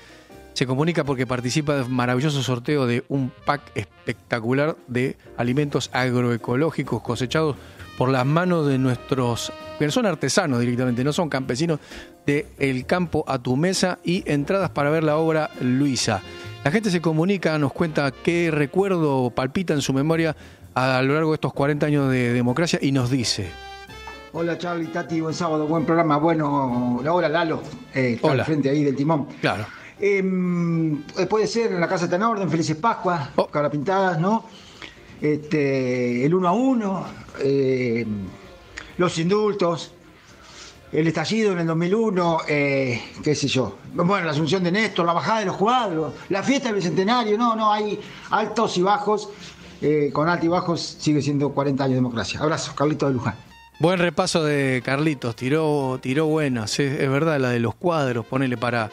Se 0.54 0.66
comunica 0.66 1.04
porque 1.04 1.28
participa 1.28 1.76
de 1.76 1.84
un 1.84 1.94
maravilloso 1.94 2.42
sorteo 2.42 2.88
de 2.88 3.04
un 3.10 3.32
pack 3.46 3.62
espectacular 3.76 4.76
de 4.88 5.18
alimentos 5.38 5.92
agroecológicos 5.94 7.04
cosechados 7.04 7.58
por 8.02 8.10
las 8.10 8.26
manos 8.26 8.66
de 8.66 8.80
nuestros, 8.80 9.54
que 9.78 9.92
son 9.92 10.08
artesanos 10.08 10.60
directamente, 10.60 11.04
no 11.04 11.14
son 11.14 11.30
campesinos, 11.30 11.80
de 12.26 12.48
El 12.58 12.88
Campo 12.88 13.24
a 13.28 13.38
tu 13.38 13.56
Mesa 13.56 14.00
y 14.04 14.24
entradas 14.26 14.72
para 14.72 14.90
ver 14.90 15.04
la 15.04 15.18
obra 15.18 15.52
Luisa. 15.62 16.20
La 16.64 16.72
gente 16.72 16.90
se 16.90 17.00
comunica, 17.00 17.60
nos 17.60 17.72
cuenta 17.74 18.10
qué 18.10 18.50
recuerdo 18.52 19.30
palpita 19.30 19.76
en 19.76 19.84
su 19.84 19.94
memoria 19.94 20.36
a 20.74 21.00
lo 21.04 21.14
largo 21.14 21.30
de 21.30 21.36
estos 21.36 21.54
40 21.54 21.86
años 21.86 22.10
de 22.10 22.34
democracia 22.34 22.80
y 22.82 22.92
nos 22.92 23.12
dice. 23.12 23.52
Hola 24.34 24.58
Charlie, 24.58 24.88
Tati, 24.88 25.22
buen 25.22 25.36
sábado, 25.36 25.68
buen 25.68 25.86
programa. 25.86 26.18
Bueno, 26.18 27.02
hola 27.08 27.30
Lalo, 27.30 27.62
eh, 27.94 28.14
está 28.16 28.30
Hola. 28.30 28.42
al 28.42 28.46
frente 28.48 28.72
ahí 28.72 28.84
del 28.84 28.96
timón. 28.96 29.28
Claro. 29.42 29.68
Em, 30.00 31.04
eh, 31.20 31.28
puede 31.30 31.46
ser 31.46 31.72
en 31.72 31.80
la 31.80 31.88
casa 31.88 32.06
está 32.06 32.16
en 32.16 32.24
orden, 32.24 32.50
Felices 32.50 32.78
Pascuas, 32.78 33.30
Oh. 33.36 33.46
cara 33.46 33.70
pintadas, 33.70 34.20
¿no? 34.20 34.46
Este, 35.22 36.26
el 36.26 36.34
uno 36.34 36.48
a 36.48 36.52
uno, 36.52 37.06
eh, 37.40 38.06
los 38.98 39.18
indultos, 39.20 39.92
el 40.92 41.08
estallido 41.08 41.52
en 41.54 41.60
el 41.60 41.68
2001, 41.68 42.40
eh, 42.48 43.02
qué 43.24 43.36
sé 43.36 43.48
yo. 43.48 43.78
Bueno, 43.94 44.26
la 44.26 44.32
asunción 44.32 44.64
de 44.64 44.72
Néstor, 44.72 45.06
la 45.06 45.14
bajada 45.14 45.40
de 45.42 45.46
los 45.46 45.58
cuadros, 45.58 46.14
la 46.30 46.42
fiesta 46.42 46.70
del 46.70 46.78
bicentenario, 46.78 47.38
no, 47.38 47.56
no, 47.56 47.72
hay 47.72 48.00
altos 48.32 48.78
y 48.78 48.82
bajos. 48.82 49.30
eh, 49.84 50.12
con 50.14 50.28
altos 50.30 50.46
y 50.46 50.48
bajos 50.48 50.98
sigue 51.00 51.22
siendo 51.22 51.50
40 51.50 51.84
años 51.84 51.92
de 51.92 51.96
democracia. 51.96 52.40
Abrazo, 52.40 52.74
Carlito 52.76 53.08
de 53.08 53.14
Luján. 53.14 53.36
Buen 53.80 53.98
repaso 54.00 54.44
de 54.44 54.82
Carlitos, 54.86 55.36
tiró, 55.36 55.98
tiró 56.02 56.28
buenas, 56.28 56.80
es, 56.80 57.00
es 57.00 57.10
verdad, 57.10 57.40
la 57.40 57.50
de 57.50 57.60
los 57.60 57.74
cuadros, 57.74 58.26
ponele 58.26 58.58
para, 58.58 58.92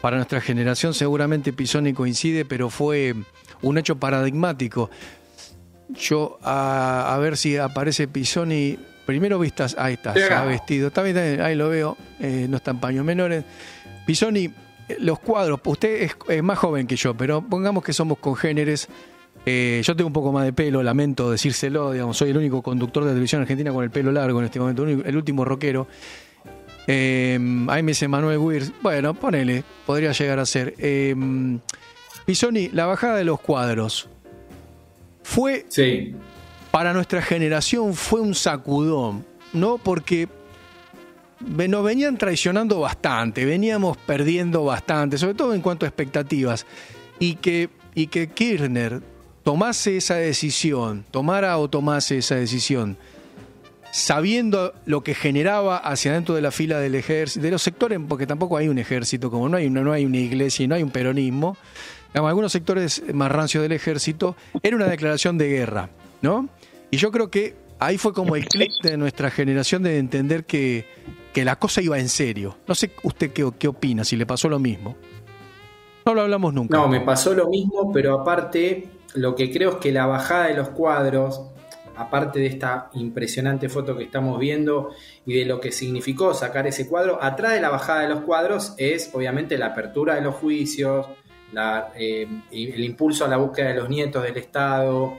para 0.00 0.16
nuestra 0.16 0.40
generación, 0.40 0.92
seguramente 0.94 1.52
Pisoni 1.52 1.92
coincide, 1.92 2.44
pero 2.44 2.68
fue 2.68 3.14
un 3.62 3.78
hecho 3.78 3.96
paradigmático. 3.96 4.90
Yo, 5.88 6.38
a, 6.42 7.14
a 7.14 7.18
ver 7.18 7.36
si 7.36 7.56
aparece 7.56 8.08
Pisoni, 8.08 8.78
primero 9.06 9.38
vistas, 9.38 9.74
ahí 9.78 9.94
está, 9.94 10.12
se 10.12 10.32
ha 10.32 10.44
vestido, 10.44 10.88
está 10.88 11.02
bien, 11.02 11.16
está 11.16 11.28
bien, 11.28 11.40
ahí 11.40 11.54
lo 11.54 11.70
veo, 11.70 11.96
eh, 12.20 12.46
no 12.46 12.58
está 12.58 12.72
en 12.72 12.78
paños 12.78 13.06
menores. 13.06 13.42
Pisoni, 14.04 14.44
eh, 14.86 14.96
los 15.00 15.18
cuadros, 15.18 15.60
usted 15.64 16.02
es, 16.02 16.16
es 16.28 16.42
más 16.42 16.58
joven 16.58 16.86
que 16.86 16.96
yo, 16.96 17.14
pero 17.14 17.40
pongamos 17.40 17.82
que 17.82 17.94
somos 17.94 18.18
congéneres. 18.18 18.86
Eh, 19.46 19.80
yo 19.82 19.96
tengo 19.96 20.08
un 20.08 20.12
poco 20.12 20.30
más 20.30 20.44
de 20.44 20.52
pelo, 20.52 20.82
lamento 20.82 21.30
decírselo, 21.30 21.92
digamos, 21.92 22.18
soy 22.18 22.30
el 22.30 22.36
único 22.36 22.60
conductor 22.60 23.04
de 23.04 23.12
televisión 23.12 23.40
argentina 23.40 23.72
con 23.72 23.82
el 23.82 23.90
pelo 23.90 24.12
largo 24.12 24.40
en 24.40 24.44
este 24.44 24.60
momento, 24.60 24.86
el 24.86 25.16
último 25.16 25.42
rockero. 25.46 25.88
Eh, 26.86 27.38
ahí 27.68 27.82
me 27.82 27.92
dice 27.92 28.08
Manuel 28.08 28.36
Weirs, 28.36 28.72
bueno, 28.82 29.14
ponele, 29.14 29.64
podría 29.86 30.12
llegar 30.12 30.38
a 30.38 30.44
ser. 30.44 30.74
Pisoni, 32.26 32.68
la 32.68 32.84
bajada 32.84 33.16
de 33.16 33.24
los 33.24 33.40
cuadros 33.40 34.10
fue, 35.28 35.66
para 36.70 36.94
nuestra 36.94 37.20
generación, 37.20 37.92
fue 37.92 38.22
un 38.22 38.34
sacudón, 38.34 39.26
¿no? 39.52 39.76
Porque 39.76 40.26
nos 41.40 41.84
venían 41.84 42.16
traicionando 42.16 42.80
bastante, 42.80 43.44
veníamos 43.44 43.98
perdiendo 43.98 44.64
bastante, 44.64 45.18
sobre 45.18 45.34
todo 45.34 45.52
en 45.52 45.60
cuanto 45.60 45.84
a 45.84 45.88
expectativas. 45.88 46.64
Y 47.18 47.34
que, 47.34 47.68
y 47.94 48.06
que 48.06 48.28
Kirchner 48.28 49.02
tomase 49.42 49.98
esa 49.98 50.14
decisión, 50.14 51.04
tomara 51.10 51.58
o 51.58 51.68
tomase 51.68 52.16
esa 52.16 52.36
decisión, 52.36 52.96
sabiendo 53.92 54.72
lo 54.86 55.02
que 55.02 55.14
generaba 55.14 55.76
hacia 55.76 56.14
dentro 56.14 56.36
de 56.36 56.40
la 56.40 56.52
fila 56.52 56.78
del 56.78 56.94
ejército, 56.94 57.44
de 57.44 57.50
los 57.50 57.62
sectores, 57.62 58.00
porque 58.08 58.26
tampoco 58.26 58.56
hay 58.56 58.68
un 58.68 58.78
ejército, 58.78 59.30
como 59.30 59.50
no 59.50 59.58
hay 59.58 59.66
una, 59.66 59.82
no 59.82 59.92
hay 59.92 60.06
una 60.06 60.18
iglesia 60.18 60.64
y 60.64 60.68
no 60.68 60.74
hay 60.74 60.82
un 60.82 60.90
peronismo, 60.90 61.58
digamos, 62.08 62.28
algunos 62.28 62.52
sectores 62.52 63.02
más 63.12 63.30
rancios 63.30 63.62
del 63.62 63.72
ejército, 63.72 64.36
era 64.62 64.76
una 64.76 64.86
declaración 64.86 65.38
de 65.38 65.48
guerra, 65.48 65.90
¿no? 66.22 66.48
Y 66.90 66.96
yo 66.96 67.10
creo 67.10 67.30
que 67.30 67.54
ahí 67.78 67.98
fue 67.98 68.12
como 68.12 68.36
el 68.36 68.46
clic 68.46 68.72
de 68.82 68.96
nuestra 68.96 69.30
generación 69.30 69.82
de 69.82 69.98
entender 69.98 70.44
que, 70.44 70.86
que 71.32 71.44
la 71.44 71.56
cosa 71.56 71.80
iba 71.82 71.98
en 71.98 72.08
serio. 72.08 72.56
No 72.66 72.74
sé 72.74 72.90
usted 73.02 73.32
qué, 73.32 73.50
qué 73.58 73.68
opina, 73.68 74.04
si 74.04 74.16
le 74.16 74.26
pasó 74.26 74.48
lo 74.48 74.58
mismo. 74.58 74.96
No 76.04 76.14
lo 76.14 76.22
hablamos 76.22 76.54
nunca. 76.54 76.76
No, 76.76 76.88
me 76.88 77.00
pasó 77.00 77.34
lo 77.34 77.48
mismo, 77.48 77.92
pero 77.92 78.20
aparte, 78.20 78.88
lo 79.14 79.34
que 79.34 79.52
creo 79.52 79.72
es 79.72 79.76
que 79.76 79.92
la 79.92 80.06
bajada 80.06 80.46
de 80.46 80.54
los 80.54 80.70
cuadros, 80.70 81.42
aparte 81.96 82.38
de 82.38 82.46
esta 82.46 82.88
impresionante 82.94 83.68
foto 83.68 83.96
que 83.96 84.04
estamos 84.04 84.38
viendo 84.38 84.92
y 85.26 85.34
de 85.34 85.44
lo 85.44 85.60
que 85.60 85.72
significó 85.72 86.32
sacar 86.32 86.66
ese 86.66 86.88
cuadro, 86.88 87.22
atrás 87.22 87.52
de 87.52 87.60
la 87.60 87.68
bajada 87.68 88.02
de 88.02 88.08
los 88.08 88.20
cuadros 88.20 88.74
es 88.78 89.10
obviamente 89.12 89.58
la 89.58 89.66
apertura 89.66 90.14
de 90.14 90.22
los 90.22 90.36
juicios, 90.36 91.06
la, 91.52 91.92
eh, 91.96 92.26
el 92.50 92.84
impulso 92.84 93.24
a 93.24 93.28
la 93.28 93.36
búsqueda 93.36 93.68
de 93.68 93.74
los 93.74 93.88
nietos 93.88 94.22
del 94.22 94.36
Estado, 94.36 95.18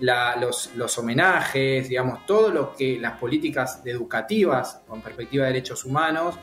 la- 0.00 0.36
los, 0.36 0.98
homenajes, 0.98 1.88
digamos, 1.88 2.26
todo 2.26 2.50
lo 2.50 2.74
que 2.74 2.98
las 2.98 3.18
políticas 3.18 3.80
educativas 3.84 4.82
con 4.86 5.00
perspectiva 5.00 5.44
de 5.46 5.52
derechos 5.52 5.84
humanos, 5.84 6.36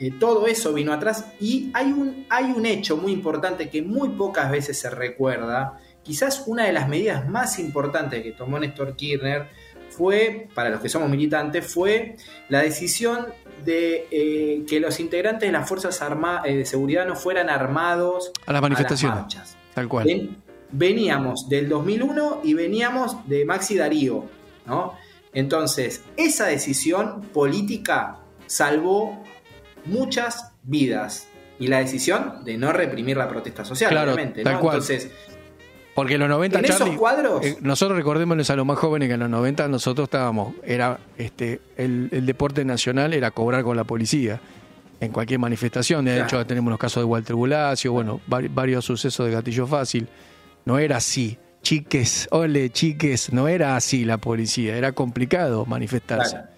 eh, 0.00 0.12
todo 0.18 0.46
eso 0.46 0.72
vino 0.72 0.92
atrás 0.92 1.32
y 1.40 1.70
hay 1.74 1.92
un, 1.92 2.26
hay 2.28 2.52
un 2.52 2.66
hecho 2.66 2.96
muy 2.96 3.12
importante 3.12 3.68
que 3.68 3.82
muy 3.82 4.10
pocas 4.10 4.50
veces 4.50 4.78
se 4.80 4.90
recuerda. 4.90 5.78
Quizás 6.02 6.44
una 6.46 6.64
de 6.64 6.72
las 6.72 6.88
medidas 6.88 7.28
más 7.28 7.58
importantes 7.58 8.22
que 8.22 8.32
tomó 8.32 8.58
Néstor 8.58 8.96
Kirchner 8.96 9.48
fue, 9.98 10.48
para 10.54 10.70
los 10.70 10.80
que 10.80 10.88
somos 10.88 11.10
militantes, 11.10 11.66
fue 11.66 12.16
la 12.48 12.62
decisión 12.62 13.26
de 13.64 14.06
eh, 14.12 14.64
que 14.68 14.78
los 14.78 15.00
integrantes 15.00 15.48
de 15.48 15.52
las 15.52 15.68
Fuerzas 15.68 16.00
Arma- 16.00 16.42
eh, 16.46 16.56
de 16.56 16.64
Seguridad 16.64 17.04
no 17.06 17.16
fueran 17.16 17.50
armados 17.50 18.30
A 18.46 18.52
las 18.52 18.62
manifestaciones. 18.62 19.18
marchas. 19.18 19.56
Tal 19.74 19.88
cual. 19.88 20.06
Ven- 20.06 20.36
veníamos 20.70 21.48
del 21.48 21.68
2001 21.68 22.40
y 22.44 22.54
veníamos 22.54 23.28
de 23.28 23.44
Maxi 23.44 23.76
Darío, 23.76 24.24
¿no? 24.66 24.94
Entonces, 25.32 26.02
esa 26.16 26.46
decisión 26.46 27.22
política 27.32 28.18
salvó 28.46 29.22
muchas 29.84 30.52
vidas. 30.62 31.26
Y 31.60 31.66
la 31.66 31.78
decisión 31.78 32.44
de 32.44 32.56
no 32.56 32.72
reprimir 32.72 33.16
la 33.16 33.28
protesta 33.28 33.64
social, 33.64 33.90
Claro, 33.90 34.12
obviamente, 34.12 34.44
tal 34.44 34.60
cual. 34.60 34.74
Entonces, 34.76 35.10
Porque 35.98 36.14
en 36.14 36.20
los 36.20 36.28
90, 36.28 36.58
En 36.60 36.64
esos 36.64 36.88
cuadros- 36.90 37.44
eh, 37.44 37.56
nosotros 37.60 37.96
recordémosles 37.98 38.48
a 38.50 38.56
los 38.56 38.64
más 38.64 38.78
jóvenes 38.78 39.08
que 39.08 39.14
en 39.14 39.20
los 39.20 39.30
90 39.30 39.66
nosotros 39.68 40.04
estábamos, 40.06 40.54
era 40.62 40.98
este 41.16 41.60
el, 41.76 42.08
el 42.12 42.24
deporte 42.24 42.64
nacional 42.64 43.12
era 43.14 43.30
cobrar 43.32 43.64
con 43.64 43.76
la 43.76 43.84
policía 43.84 44.40
en 45.00 45.10
cualquier 45.12 45.40
manifestación. 45.40 46.04
De 46.04 46.12
Claro. 46.12 46.26
hecho, 46.26 46.46
tenemos 46.46 46.70
los 46.70 46.78
casos 46.78 47.00
de 47.02 47.04
Walter 47.04 47.34
Bulacio, 47.36 47.92
bueno, 47.92 48.20
vari- 48.28 48.48
varios 48.52 48.84
sucesos 48.84 49.26
de 49.26 49.32
gatillo 49.32 49.66
fácil. 49.66 50.06
No 50.64 50.78
era 50.78 50.98
así. 50.98 51.36
Chiques, 51.62 52.28
ole, 52.30 52.70
chiques, 52.70 53.32
no 53.32 53.48
era 53.48 53.74
así 53.76 54.04
la 54.04 54.18
policía, 54.18 54.76
era 54.76 54.92
complicado 54.92 55.66
manifestarse. 55.66 56.36
Claro. 56.36 56.48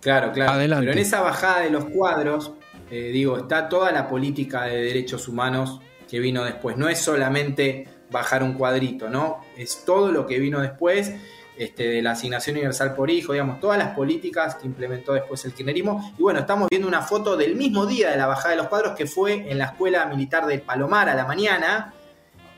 Claro, 0.00 0.32
claro. 0.32 0.52
Adelante. 0.52 0.86
Pero 0.86 0.92
en 0.92 0.98
esa 0.98 1.20
bajada 1.20 1.60
de 1.60 1.70
los 1.70 1.86
cuadros, 1.86 2.52
eh, 2.90 3.10
digo, 3.12 3.38
está 3.38 3.68
toda 3.68 3.90
la 3.92 4.08
política 4.08 4.64
de 4.64 4.76
derechos 4.82 5.28
humanos 5.28 5.80
que 6.14 6.20
vino 6.20 6.44
después. 6.44 6.76
No 6.76 6.88
es 6.88 7.00
solamente 7.00 7.88
bajar 8.08 8.44
un 8.44 8.52
cuadrito, 8.52 9.10
¿no? 9.10 9.40
Es 9.56 9.84
todo 9.84 10.12
lo 10.12 10.28
que 10.28 10.38
vino 10.38 10.60
después, 10.60 11.12
este, 11.58 11.88
de 11.88 12.02
la 12.02 12.12
asignación 12.12 12.54
universal 12.54 12.94
por 12.94 13.10
hijo, 13.10 13.32
digamos, 13.32 13.58
todas 13.58 13.78
las 13.78 13.96
políticas 13.96 14.54
que 14.54 14.64
implementó 14.64 15.14
después 15.14 15.44
el 15.44 15.52
kirchnerismo. 15.52 16.14
Y 16.16 16.22
bueno, 16.22 16.38
estamos 16.38 16.68
viendo 16.70 16.86
una 16.86 17.02
foto 17.02 17.36
del 17.36 17.56
mismo 17.56 17.84
día 17.86 18.12
de 18.12 18.16
la 18.16 18.28
bajada 18.28 18.50
de 18.50 18.58
los 18.58 18.68
cuadros 18.68 18.94
que 18.94 19.06
fue 19.06 19.50
en 19.50 19.58
la 19.58 19.64
escuela 19.64 20.06
militar 20.06 20.46
del 20.46 20.60
Palomar 20.60 21.08
a 21.08 21.16
la 21.16 21.26
mañana. 21.26 21.92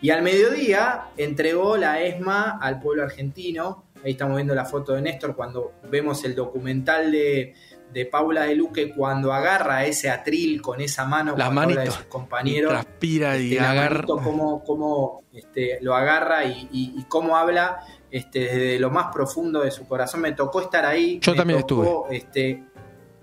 Y 0.03 0.11
al 0.11 0.21
mediodía 0.21 1.07
entregó 1.17 1.79
la 1.79 2.03
ESMA 2.03 2.59
al 2.61 2.79
pueblo 2.79 3.05
argentino. 3.05 3.85
Ahí 4.05 4.13
estamos 4.13 4.37
viendo 4.37 4.55
la 4.55 4.67
foto 4.67 4.93
de 4.93 5.01
Néstor 5.01 5.35
cuando 5.35 5.73
vemos 5.91 6.23
el 6.25 6.35
documental 6.35 7.11
de, 7.11 7.55
de 7.93 8.05
Paula 8.07 8.43
de 8.45 8.55
Luque 8.55 8.93
cuando 8.95 9.32
agarra 9.32 9.84
ese 9.84 10.11
atril 10.11 10.61
con 10.61 10.80
esa 10.80 11.05
mano 11.07 11.34
cuando 11.34 11.61
habla 11.62 11.80
de 11.82 11.91
sus 11.91 12.05
compañeros. 12.05 12.70
Transpira 12.72 13.37
y 13.39 13.53
Este, 13.53 13.62
la 13.62 13.70
agarra. 13.70 13.95
manito, 13.95 14.16
cómo, 14.22 14.64
cómo, 14.64 15.22
este, 15.32 15.78
lo 15.80 15.95
agarra 15.95 16.45
y, 16.45 16.68
y- 16.72 16.95
y 16.99 17.05
cómo 17.05 17.37
habla 17.37 17.80
este, 18.11 18.41
desde 18.41 18.78
lo 18.78 18.91
más 18.91 19.07
profundo 19.12 19.61
de 19.62 19.70
su 19.70 19.87
corazón. 19.89 20.20
Me 20.20 20.32
tocó 20.32 20.61
estar 20.61 20.84
ahí. 20.84 21.18
Yo 21.20 21.32
me 21.32 21.39
también 21.39 21.66
tocó, 21.66 22.07
Este, 22.11 22.62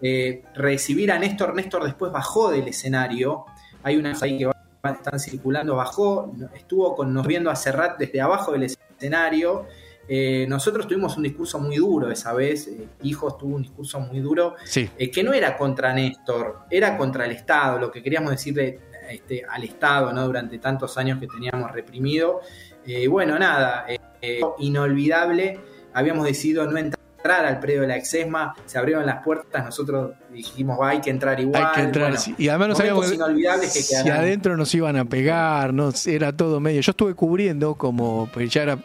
eh, 0.02 0.44
recibir 0.56 1.12
a 1.12 1.20
Néstor. 1.20 1.54
Néstor 1.56 1.84
después 1.84 2.12
bajó 2.12 2.52
del 2.52 2.68
escenario. 2.68 3.46
Hay 3.84 3.98
unas 3.98 4.22
ahí 4.24 4.38
que 4.38 4.46
van- 4.48 4.96
están 4.96 5.20
circulando. 5.20 5.76
Bajó, 5.76 6.34
estuvo 6.56 6.96
con 6.96 7.14
nos 7.14 7.26
viendo 7.26 7.50
a 7.50 7.56
Serrat 7.56 7.98
desde 7.98 8.20
abajo 8.22 8.52
del 8.52 8.64
escenario. 8.64 9.66
Eh, 10.08 10.46
nosotros 10.50 10.88
tuvimos 10.88 11.16
un 11.18 11.24
discurso 11.24 11.60
muy 11.60 11.78
duro 11.78 12.12
esa 12.12 12.34
vez. 12.34 12.68
eh, 12.68 12.88
Hijos 13.04 13.38
tuvo 13.38 13.56
un 13.56 13.62
discurso 13.62 14.00
muy 14.00 14.20
duro 14.20 14.56
Sí. 14.66 14.90
eh, 14.98 15.10
que 15.10 15.24
no 15.24 15.34
era 15.34 15.58
contra 15.58 15.94
Néstor, 15.94 16.60
era 16.70 16.98
contra 16.98 17.26
el 17.26 17.32
Estado, 17.32 17.80
lo 17.80 17.90
que 17.92 18.04
queríamos 18.04 18.32
decirle 18.32 18.80
este, 19.10 19.44
al 19.48 19.64
Estado 19.64 20.12
¿no? 20.14 20.26
durante 20.26 20.58
tantos 20.60 20.98
años 20.98 21.20
que 21.20 21.28
teníamos 21.28 21.72
reprimido. 21.72 22.42
Bueno, 23.10 23.40
nada, 23.40 23.86
inolvidable, 24.60 25.60
habíamos 25.94 26.26
decidido 26.26 26.66
no 26.66 26.78
entrar 26.78 27.03
al 27.32 27.60
predio 27.60 27.82
de 27.82 27.88
la 27.88 27.96
Exesma, 27.96 28.54
se 28.66 28.78
abrieron 28.78 29.06
las 29.06 29.24
puertas, 29.24 29.64
nosotros 29.64 30.12
dijimos, 30.32 30.80
va, 30.80 30.90
hay 30.90 31.02
que 31.02 31.10
entrar 31.10 31.40
igual. 31.40 31.64
Hay 31.64 31.74
que 31.74 31.82
entrar. 31.82 32.06
bueno, 32.06 32.20
sí. 32.20 32.36
y 32.38 32.50
además 32.50 32.70
no 32.70 32.76
sabíamos 32.76 33.14
inolvidables 33.14 33.74
que 33.74 33.82
si 33.82 33.94
quedarán. 33.94 34.20
adentro 34.20 34.58
nos 34.58 34.74
iban 34.76 34.98
a 34.98 35.06
pegar, 35.06 35.74
no, 35.74 35.92
era 36.06 36.36
todo 36.36 36.60
medio. 36.60 36.82
Yo 36.82 36.92
estuve 36.92 37.14
cubriendo, 37.14 37.76
como 37.76 38.30
pues 38.34 38.50
ya 38.50 38.64
era, 38.64 38.78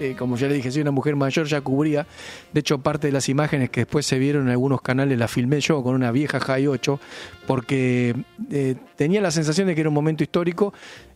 eh, 0.00 0.16
como 0.18 0.36
ya 0.36 0.48
le 0.48 0.54
dije, 0.54 0.70
soy 0.70 0.82
una 0.82 0.90
mujer 0.90 1.16
mayor, 1.16 1.46
ya 1.46 1.60
cubría. 1.60 2.06
De 2.52 2.60
hecho, 2.60 2.78
parte 2.78 3.08
de 3.08 3.12
las 3.12 3.28
imágenes 3.28 3.70
que 3.70 3.82
después 3.82 4.06
se 4.06 4.18
vieron 4.18 4.44
en 4.44 4.50
algunos 4.50 4.82
canales 4.82 5.18
las 5.18 5.30
filmé 5.30 5.60
yo 5.60 5.82
con 5.82 5.94
una 5.94 6.10
vieja 6.10 6.40
High 6.40 6.66
8, 6.66 7.00
porque 7.46 8.14
eh, 8.50 8.76
tenía 8.96 9.20
la 9.20 9.30
sensación 9.30 9.68
de 9.68 9.74
que 9.74 9.82
era 9.82 9.90
un 9.90 9.94
momento 9.94 10.24
histórico 10.24 10.72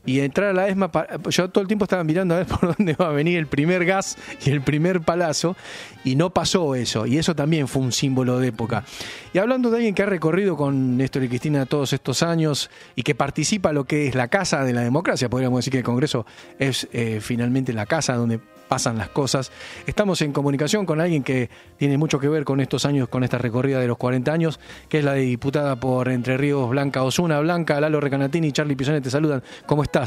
y 0.09 0.21
entrar 0.21 0.49
a 0.49 0.53
la 0.55 0.69
ESMA, 0.69 0.91
yo 1.29 1.51
todo 1.51 1.61
el 1.61 1.69
tiempo 1.69 1.85
estaba 1.85 2.03
mirando 2.03 2.35
a 2.35 2.39
ver 2.39 2.47
por 2.61 2.75
dónde 2.75 2.95
va 2.95 3.09
a 3.11 3.13
venir 3.13 3.37
el 3.37 3.47
primer 3.47 3.85
gas 3.85 4.17
y 4.43 4.49
el 4.49 4.63
primer 4.63 5.03
palazo, 5.03 5.55
y 6.03 6.17
no 6.17 6.31
pasó 6.31 6.75
eso, 6.75 7.05
y 7.05 7.19
eso 7.19 7.37
también 7.37 7.69
fue 7.69 7.83
un 7.83 7.93
símbolo 7.93 8.39
de 8.39 8.49
época. 8.49 8.85
Y 9.35 9.39
hablando 9.39 9.71
de 9.71 9.77
alguien 9.77 9.95
que 9.95 10.03
ha 10.03 10.07
recorrido 10.07 10.57
con 10.57 10.97
Néstor 10.97 11.25
y 11.25 11.29
Cristina 11.29 11.67
todos 11.67 11.93
estos 11.93 12.23
años 12.23 12.71
y 12.97 13.03
que 13.03 13.15
participa 13.15 13.75
lo 13.75 13.85
que 13.85 14.09
es 14.09 14.15
la 14.15 14.29
casa 14.29 14.65
de 14.65 14.73
la 14.73 14.81
democracia, 14.81 15.29
podríamos 15.29 15.59
decir 15.59 15.73
que 15.73 15.79
el 15.79 15.85
Congreso 15.85 16.25
es 16.59 16.89
eh, 16.93 17.19
finalmente 17.21 17.75
la 17.75 17.85
casa 17.85 18.15
donde 18.15 18.41
pasan 18.69 18.99
las 18.99 19.09
cosas. 19.09 19.51
Estamos 19.87 20.23
en 20.23 20.33
comunicación 20.33 20.87
con 20.87 21.01
alguien 21.01 21.25
que 21.25 21.51
tiene 21.79 21.99
mucho 21.99 22.21
que 22.21 22.29
ver 22.29 22.45
con 22.45 22.61
estos 22.61 22.85
años, 22.85 23.09
con 23.09 23.25
esta 23.25 23.39
recorrida 23.39 23.81
de 23.81 23.89
los 23.89 23.97
40 23.97 24.33
años, 24.33 24.61
que 24.89 24.99
es 24.99 25.05
la 25.05 25.15
diputada 25.15 25.77
por 25.77 26.09
Entre 26.09 26.37
Ríos, 26.37 26.69
Blanca 26.69 27.03
Osuna. 27.03 27.41
Blanca, 27.41 27.81
Lalo 27.81 28.01
Recanatini 28.01 28.49
y 28.49 28.53
Charlie 28.53 28.77
Pisone 28.77 29.01
te 29.01 29.11
saludan. 29.11 29.43
¿Cómo 29.67 29.83
estás? 29.83 29.98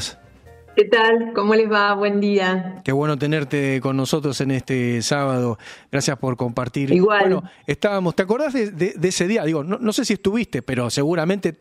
¿Qué 0.74 0.84
tal? 0.84 1.32
¿Cómo 1.34 1.54
les 1.54 1.70
va? 1.70 1.94
Buen 1.94 2.18
día. 2.20 2.80
Qué 2.82 2.92
bueno 2.92 3.18
tenerte 3.18 3.78
con 3.82 3.96
nosotros 3.96 4.40
en 4.40 4.52
este 4.52 5.02
sábado. 5.02 5.58
Gracias 5.90 6.16
por 6.18 6.36
compartir. 6.38 6.90
Igual. 6.92 7.20
Bueno, 7.20 7.42
estábamos, 7.66 8.16
¿te 8.16 8.22
acordás 8.22 8.54
de, 8.54 8.70
de- 8.70 8.94
de 8.96 9.08
ese 9.08 9.26
día? 9.28 9.44
Digo, 9.44 9.64
no, 9.64 9.78
no 9.78 9.92
sé 9.92 10.04
si 10.06 10.14
estuviste, 10.14 10.62
pero 10.62 10.88
seguramente 10.88 11.60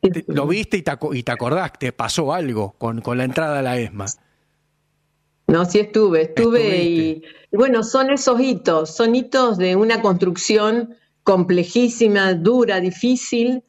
te- 0.00 0.24
lo 0.28 0.46
viste 0.46 0.78
y 0.78 0.82
te, 0.82 0.92
y 1.12 1.22
te 1.22 1.32
acordás, 1.32 1.72
te 1.78 1.92
pasó 1.92 2.32
algo 2.32 2.72
con, 2.78 3.02
con 3.02 3.18
la 3.18 3.24
entrada 3.24 3.58
a 3.58 3.62
la 3.62 3.78
ESMA. 3.78 4.06
No, 5.48 5.64
sí 5.66 5.80
estuve, 5.80 6.22
estuve 6.22 6.82
y, 6.84 7.22
y 7.52 7.56
bueno, 7.56 7.82
son 7.82 8.10
esos 8.10 8.40
hitos, 8.40 8.94
son 8.96 9.14
hitos 9.16 9.58
de 9.58 9.76
una 9.76 10.00
construcción 10.00 10.94
complejísima, 11.24 12.32
dura, 12.34 12.80
difícil, 12.80 13.64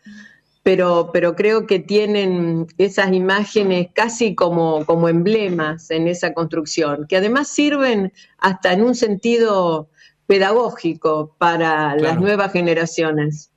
pero, 0.64 1.10
pero 1.12 1.36
creo 1.36 1.66
que 1.66 1.80
tienen 1.80 2.68
esas 2.78 3.12
imágenes 3.14 3.88
casi 3.94 4.36
como, 4.36 4.86
como 4.86 5.10
emblemas 5.10 5.90
en 5.90 6.08
esa 6.08 6.34
construcción, 6.34 7.08
que 7.08 7.18
además 7.18 7.48
sirven 7.48 8.14
hasta 8.38 8.74
en 8.74 8.84
un 8.84 8.96
sentido 8.96 9.90
pedagógico 10.28 11.36
para 11.38 11.96
las 11.96 12.20
nuevas 12.20 12.52
generaciones. 12.52 13.52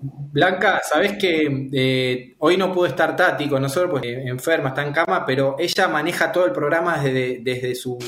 Blanca, 0.00 0.80
sabes 0.88 1.14
que 1.18 1.68
eh, 1.72 2.34
hoy 2.38 2.56
no 2.56 2.72
pudo 2.72 2.86
estar 2.86 3.16
Tati 3.16 3.48
con 3.48 3.62
nosotros 3.62 3.90
porque 3.90 4.12
enferma, 4.26 4.68
está 4.70 4.82
en 4.82 4.92
cama, 4.92 5.24
pero 5.24 5.56
ella 5.58 5.88
maneja 5.88 6.30
todo 6.30 6.44
el 6.46 6.52
programa 6.52 6.98
desde, 6.98 7.40
desde 7.42 7.74
su 7.74 7.98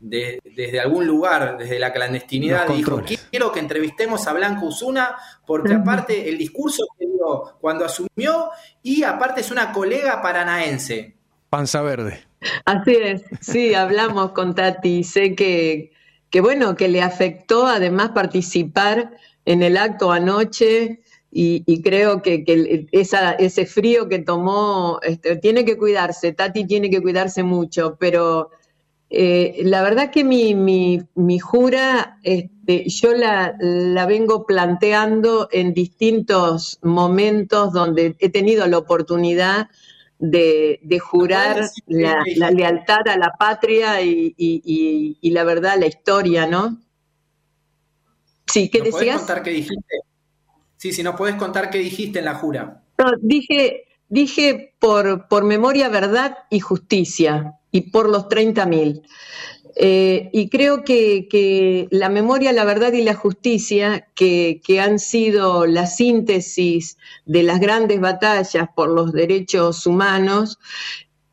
de- 0.00 0.40
desde 0.54 0.80
algún 0.80 1.06
lugar, 1.06 1.56
desde 1.58 1.78
la 1.78 1.92
clandestinidad. 1.92 2.68
Los 2.68 2.76
dijo, 2.76 2.90
controles. 2.92 3.26
quiero 3.30 3.50
que 3.52 3.60
entrevistemos 3.60 4.26
a 4.26 4.32
Blanca 4.34 4.64
Usuna 4.64 5.16
porque 5.46 5.74
aparte 5.74 6.28
el 6.28 6.38
discurso 6.38 6.86
que 6.98 7.06
dio 7.06 7.56
cuando 7.60 7.84
asumió 7.84 8.50
y 8.82 9.02
aparte 9.02 9.40
es 9.40 9.50
una 9.50 9.72
colega 9.72 10.20
paranaense. 10.22 11.16
Panza 11.50 11.82
verde. 11.82 12.20
Así 12.66 12.94
es, 12.94 13.22
sí, 13.40 13.74
hablamos 13.74 14.32
con 14.32 14.54
Tati. 14.54 15.02
Sé 15.04 15.34
que, 15.34 15.92
que 16.30 16.40
bueno, 16.40 16.76
que 16.76 16.88
le 16.88 17.00
afectó 17.02 17.66
además 17.66 18.10
participar 18.10 19.12
en 19.46 19.62
el 19.62 19.76
acto 19.76 20.10
anoche 20.12 21.00
y, 21.34 21.64
y 21.66 21.82
creo 21.82 22.22
que, 22.22 22.44
que 22.44 22.86
esa, 22.92 23.32
ese 23.34 23.66
frío 23.66 24.08
que 24.08 24.20
tomó, 24.20 25.00
este, 25.02 25.36
tiene 25.36 25.64
que 25.64 25.78
cuidarse, 25.78 26.32
Tati 26.32 26.66
tiene 26.66 26.90
que 26.90 27.02
cuidarse 27.02 27.42
mucho, 27.42 27.96
pero 27.98 28.50
eh, 29.10 29.60
la 29.64 29.82
verdad 29.82 30.10
que 30.10 30.24
mi, 30.24 30.54
mi, 30.54 31.00
mi 31.14 31.38
jura, 31.38 32.18
este, 32.22 32.88
yo 32.88 33.14
la, 33.14 33.54
la 33.60 34.06
vengo 34.06 34.46
planteando 34.46 35.48
en 35.52 35.74
distintos 35.74 36.78
momentos 36.82 37.72
donde 37.72 38.16
he 38.18 38.30
tenido 38.30 38.66
la 38.66 38.78
oportunidad 38.78 39.68
de, 40.18 40.80
de 40.82 40.98
jurar 40.98 41.74
la, 41.86 42.16
la 42.34 42.50
lealtad 42.50 43.06
a 43.08 43.16
la 43.18 43.32
patria 43.38 44.00
y, 44.02 44.34
y- 44.36 45.30
la 45.30 45.44
verdad 45.44 45.72
a 45.72 45.76
la 45.76 45.86
historia, 45.86 46.46
¿no? 46.46 46.78
Sí, 48.46 48.70
¿qué 48.70 48.78
¿Nos 48.78 48.88
podés 48.88 49.08
decías? 49.08 49.20
contar 49.20 49.42
qué 49.42 49.50
dijiste? 49.50 49.96
Sí, 50.84 50.92
si 50.92 51.02
nos 51.02 51.16
podés 51.16 51.36
contar 51.36 51.70
qué 51.70 51.78
dijiste 51.78 52.18
en 52.18 52.26
la 52.26 52.34
jura. 52.34 52.82
Dije, 53.22 53.86
dije 54.10 54.74
por, 54.78 55.28
por 55.28 55.42
memoria, 55.42 55.88
verdad 55.88 56.36
y 56.50 56.60
justicia, 56.60 57.54
y 57.70 57.90
por 57.90 58.10
los 58.10 58.28
30.000. 58.28 59.00
Eh, 59.76 60.28
y 60.30 60.50
creo 60.50 60.84
que, 60.84 61.26
que 61.30 61.88
la 61.90 62.10
memoria, 62.10 62.52
la 62.52 62.66
verdad 62.66 62.92
y 62.92 63.00
la 63.02 63.14
justicia, 63.14 64.08
que, 64.14 64.60
que 64.62 64.78
han 64.78 64.98
sido 64.98 65.64
la 65.64 65.86
síntesis 65.86 66.98
de 67.24 67.44
las 67.44 67.60
grandes 67.60 67.98
batallas 67.98 68.68
por 68.76 68.90
los 68.90 69.14
derechos 69.14 69.86
humanos, 69.86 70.58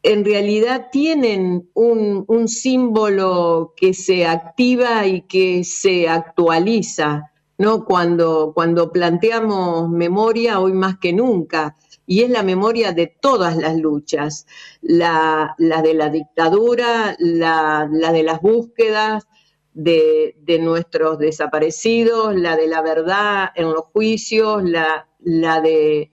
en 0.01 0.23
realidad 0.23 0.87
tienen 0.93 1.69
un, 1.73 2.23
un 2.29 2.47
símbolo 2.47 3.73
que 3.75 3.93
se 3.93 4.25
activa 4.25 5.05
y 5.07 5.23
que 5.23 5.65
se 5.65 6.07
actualiza, 6.07 7.30
¿no? 7.61 7.85
Cuando, 7.85 8.53
cuando 8.55 8.91
planteamos 8.91 9.87
memoria 9.87 10.59
hoy 10.59 10.73
más 10.73 10.97
que 10.97 11.13
nunca, 11.13 11.77
y 12.07 12.23
es 12.23 12.29
la 12.31 12.41
memoria 12.41 12.91
de 12.91 13.05
todas 13.05 13.55
las 13.55 13.77
luchas, 13.77 14.47
la, 14.81 15.53
la 15.59 15.83
de 15.83 15.93
la 15.93 16.09
dictadura, 16.09 17.15
la, 17.19 17.87
la 17.91 18.11
de 18.11 18.23
las 18.23 18.41
búsquedas 18.41 19.27
de, 19.75 20.35
de 20.41 20.57
nuestros 20.57 21.19
desaparecidos, 21.19 22.35
la 22.35 22.55
de 22.57 22.67
la 22.67 22.81
verdad 22.81 23.49
en 23.55 23.71
los 23.71 23.83
juicios, 23.93 24.63
la, 24.63 25.07
la 25.19 25.61
de 25.61 26.11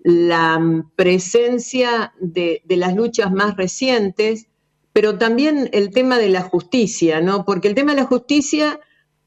la 0.00 0.60
presencia 0.96 2.12
de, 2.20 2.62
de 2.64 2.76
las 2.76 2.96
luchas 2.96 3.30
más 3.32 3.56
recientes, 3.56 4.48
pero 4.92 5.16
también 5.16 5.70
el 5.72 5.90
tema 5.90 6.18
de 6.18 6.28
la 6.28 6.42
justicia, 6.42 7.20
¿no? 7.20 7.44
Porque 7.44 7.68
el 7.68 7.76
tema 7.76 7.94
de 7.94 8.00
la 8.00 8.06
justicia 8.06 8.80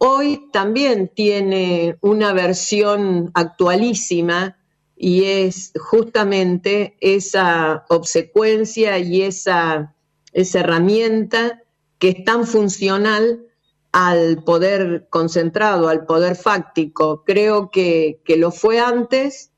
hoy 0.04 0.50
también 0.52 1.12
tiene 1.14 1.96
una 2.02 2.34
versión 2.34 3.30
actualísima 3.36 4.58
y 4.98 5.26
es 5.26 5.74
justamente 5.80 6.98
esa 7.02 7.86
obsecuencia 7.88 8.98
y 8.98 9.22
esa, 9.22 9.94
esa 10.34 10.60
herramienta 10.62 11.62
que 12.00 12.10
es 12.10 12.26
tan 12.26 12.48
funcional 12.48 13.46
al 13.92 14.44
poder 14.44 15.08
concentrado, 15.12 15.88
al 15.88 16.08
poder 16.08 16.36
fáctico. 16.36 17.24
Creo 17.24 17.70
que, 17.70 18.22
que 18.26 18.38
lo 18.38 18.50
fue 18.50 18.80
antes 18.80 19.52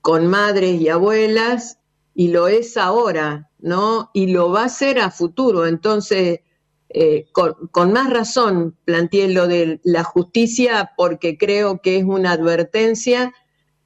con 0.00 0.26
madres 0.26 0.80
y 0.80 0.88
abuelas 0.88 1.78
y 2.12 2.28
lo 2.28 2.48
es 2.48 2.76
ahora, 2.76 3.50
¿no? 3.60 4.10
Y 4.14 4.32
lo 4.32 4.50
va 4.50 4.64
a 4.64 4.68
ser 4.68 4.98
a 4.98 5.12
futuro. 5.12 5.68
Entonces, 5.68 6.40
eh, 6.92 7.28
con, 7.30 7.54
con 7.70 7.92
más 7.92 8.10
razón 8.10 8.76
planteé 8.84 9.28
lo 9.28 9.46
de 9.46 9.80
la 9.84 10.02
justicia 10.02 10.90
porque 10.96 11.38
creo 11.38 11.80
que 11.80 11.98
es 11.98 12.04
una 12.04 12.32
advertencia 12.32 13.32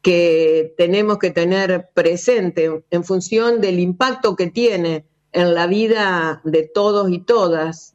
que 0.00 0.74
tenemos 0.78 1.18
que 1.18 1.30
tener 1.30 1.90
presente 1.94 2.84
en 2.90 3.05
función 3.05 3.61
del 3.61 3.78
impacto 3.78 4.36
que 4.36 4.48
tiene 4.48 5.05
en 5.32 5.55
la 5.55 5.66
vida 5.66 6.40
de 6.44 6.62
todos 6.62 7.11
y 7.11 7.18
todas. 7.18 7.94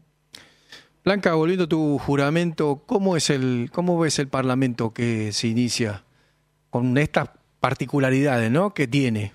Blanca, 1.03 1.33
volviendo 1.33 1.63
a 1.63 1.69
tu 1.69 1.97
juramento, 1.97 2.83
¿cómo 2.85 3.17
es 3.17 3.29
el, 3.29 3.69
cómo 3.73 3.97
ves 3.97 4.19
el 4.19 4.27
Parlamento 4.27 4.93
que 4.93 5.31
se 5.31 5.47
inicia 5.47 6.03
con 6.69 6.97
estas 6.97 7.29
particularidades, 7.59 8.51
¿no? 8.51 8.73
que 8.73 8.87
tiene? 8.87 9.31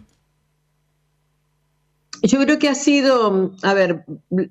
Yo 2.27 2.39
creo 2.41 2.59
que 2.59 2.71
ha 2.71 2.75
sido, 2.75 3.53
a 3.63 3.75
ver, 3.75 4.07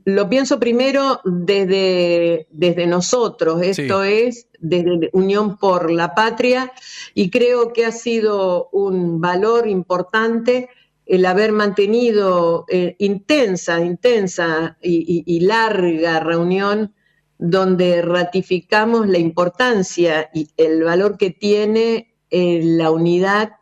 lo 0.05 0.29
pienso 0.29 0.59
primero 0.59 1.21
desde, 1.25 2.45
desde 2.51 2.85
nosotros, 2.85 3.63
esto 3.63 4.03
es 4.03 4.47
desde 4.59 5.09
Unión 5.13 5.57
por 5.57 5.91
la 5.91 6.13
Patria, 6.13 6.71
y 7.15 7.31
creo 7.31 7.73
que 7.73 7.87
ha 7.87 7.91
sido 7.91 8.69
un 8.71 9.19
valor 9.19 9.67
importante 9.67 10.69
el 11.07 11.25
haber 11.25 11.51
mantenido 11.51 12.65
eh, 12.69 12.95
intensa, 12.99 13.79
intensa 13.83 14.77
y, 14.79 15.23
y- 15.25 15.35
y 15.35 15.39
larga 15.39 16.19
reunión 16.19 16.93
donde 17.39 18.03
ratificamos 18.03 19.07
la 19.09 19.17
importancia 19.17 20.29
y 20.31 20.47
el 20.57 20.83
valor 20.83 21.17
que 21.17 21.31
tiene 21.31 22.13
eh, 22.29 22.61
la 22.63 22.91
unidad 22.91 23.53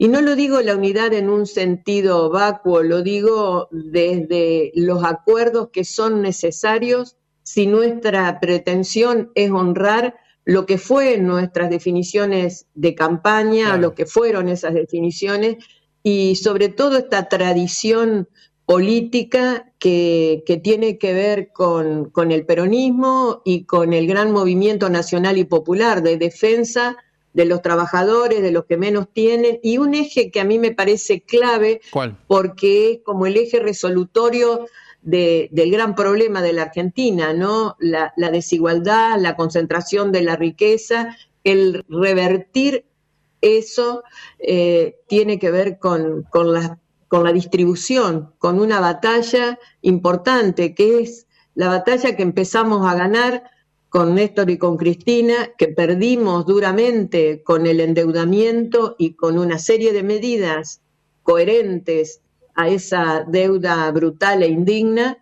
y 0.00 0.06
no 0.06 0.22
lo 0.22 0.36
digo 0.36 0.62
la 0.62 0.76
unidad 0.76 1.12
en 1.12 1.28
un 1.28 1.44
sentido 1.46 2.30
vacuo, 2.30 2.84
lo 2.84 3.02
digo 3.02 3.68
desde 3.72 4.70
los 4.76 5.02
acuerdos 5.02 5.70
que 5.72 5.84
son 5.84 6.22
necesarios. 6.22 7.16
Si 7.42 7.66
nuestra 7.66 8.38
pretensión 8.38 9.32
es 9.34 9.50
honrar 9.50 10.14
lo 10.44 10.66
que 10.66 10.78
fue 10.78 11.18
nuestras 11.18 11.68
definiciones 11.68 12.66
de 12.74 12.94
campaña, 12.94 13.76
lo 13.76 13.96
que 13.96 14.06
fueron 14.06 14.48
esas 14.48 14.72
definiciones 14.72 15.56
y 16.04 16.36
sobre 16.36 16.68
todo 16.68 16.96
esta 16.96 17.28
tradición 17.28 18.28
política 18.66 19.72
que, 19.80 20.44
que 20.46 20.58
tiene 20.58 20.96
que 20.98 21.12
ver 21.12 21.50
con, 21.52 22.10
con 22.10 22.30
el 22.30 22.46
peronismo 22.46 23.42
y 23.44 23.64
con 23.64 23.92
el 23.92 24.06
gran 24.06 24.30
movimiento 24.30 24.90
nacional 24.90 25.38
y 25.38 25.44
popular 25.44 26.02
de 26.02 26.18
defensa 26.18 26.96
de 27.38 27.44
los 27.44 27.62
trabajadores, 27.62 28.42
de 28.42 28.50
los 28.50 28.64
que 28.64 28.76
menos 28.76 29.06
tienen, 29.12 29.60
y 29.62 29.78
un 29.78 29.94
eje 29.94 30.32
que 30.32 30.40
a 30.40 30.44
mí 30.44 30.58
me 30.58 30.72
parece 30.72 31.20
clave 31.22 31.80
¿Cuál? 31.92 32.16
porque 32.26 32.90
es 32.90 32.98
como 33.04 33.26
el 33.26 33.36
eje 33.36 33.60
resolutorio 33.60 34.66
de- 35.02 35.48
del 35.52 35.70
gran 35.70 35.94
problema 35.94 36.42
de 36.42 36.52
la 36.52 36.62
Argentina, 36.62 37.32
¿no? 37.32 37.76
La, 37.78 38.12
la 38.16 38.30
desigualdad, 38.32 39.20
la 39.20 39.36
concentración 39.36 40.10
de 40.10 40.22
la 40.22 40.34
riqueza, 40.34 41.16
el 41.44 41.84
revertir 41.88 42.84
eso 43.40 44.02
eh, 44.40 44.96
tiene 45.06 45.38
que 45.38 45.52
ver 45.52 45.78
con, 45.78 46.24
con 46.30 46.52
la, 46.52 46.80
con 47.06 47.22
la 47.22 47.32
distribución, 47.32 48.32
con 48.38 48.58
una 48.58 48.80
batalla 48.80 49.60
importante, 49.80 50.74
que 50.74 51.02
es 51.02 51.28
la 51.54 51.68
batalla 51.68 52.16
que 52.16 52.24
empezamos 52.24 52.84
a 52.84 52.96
ganar 52.96 53.44
con 53.88 54.14
Néstor 54.14 54.50
y 54.50 54.58
con 54.58 54.76
Cristina, 54.76 55.50
que 55.56 55.68
perdimos 55.68 56.46
duramente 56.46 57.42
con 57.42 57.66
el 57.66 57.80
endeudamiento 57.80 58.96
y 58.98 59.14
con 59.14 59.38
una 59.38 59.58
serie 59.58 59.92
de 59.92 60.02
medidas 60.02 60.80
coherentes 61.22 62.20
a 62.54 62.68
esa 62.68 63.24
deuda 63.26 63.90
brutal 63.92 64.42
e 64.42 64.48
indigna, 64.48 65.18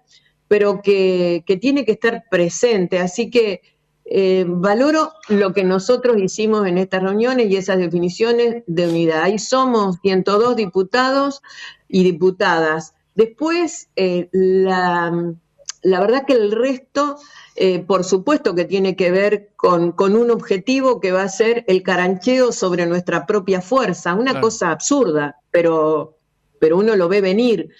pero 0.48 0.80
que, 0.82 1.44
que 1.46 1.56
tiene 1.56 1.84
que 1.84 1.92
estar 1.92 2.24
presente. 2.30 2.98
Así 2.98 3.30
que 3.30 3.60
eh, 4.08 4.44
valoro 4.46 5.12
lo 5.28 5.52
que 5.52 5.64
nosotros 5.64 6.16
hicimos 6.18 6.66
en 6.66 6.78
estas 6.78 7.02
reuniones 7.02 7.50
y 7.50 7.56
esas 7.56 7.78
definiciones 7.78 8.62
de 8.66 8.88
unidad. 8.88 9.22
Ahí 9.22 9.38
somos 9.38 9.96
102 10.02 10.54
diputados 10.54 11.42
y 11.88 12.04
diputadas. 12.04 12.94
Después, 13.16 13.88
eh, 13.96 14.28
la, 14.30 15.34
la 15.86 16.00
verdad 16.00 16.24
que 16.26 16.34
el 16.34 16.52
resto, 16.52 17.16
eh, 17.56 17.80
por 17.80 18.04
supuesto 18.04 18.54
que 18.54 18.64
tiene 18.64 18.96
que 18.96 19.10
ver 19.10 19.50
con, 19.56 19.92
con 19.92 20.14
un 20.16 20.30
objetivo 20.30 21.00
que 21.00 21.12
va 21.12 21.22
a 21.22 21.28
ser 21.28 21.64
el 21.68 21.82
carancheo 21.82 22.52
sobre 22.52 22.86
nuestra 22.86 23.26
propia 23.26 23.60
fuerza, 23.60 24.14
una 24.14 24.32
Claro. 24.32 24.40
cosa 24.46 24.70
absurda, 24.70 25.36
pero, 25.50 26.18
pero 26.60 26.76
uno 26.78 26.96
lo 26.96 27.08
ve 27.08 27.20
venir. 27.20 27.70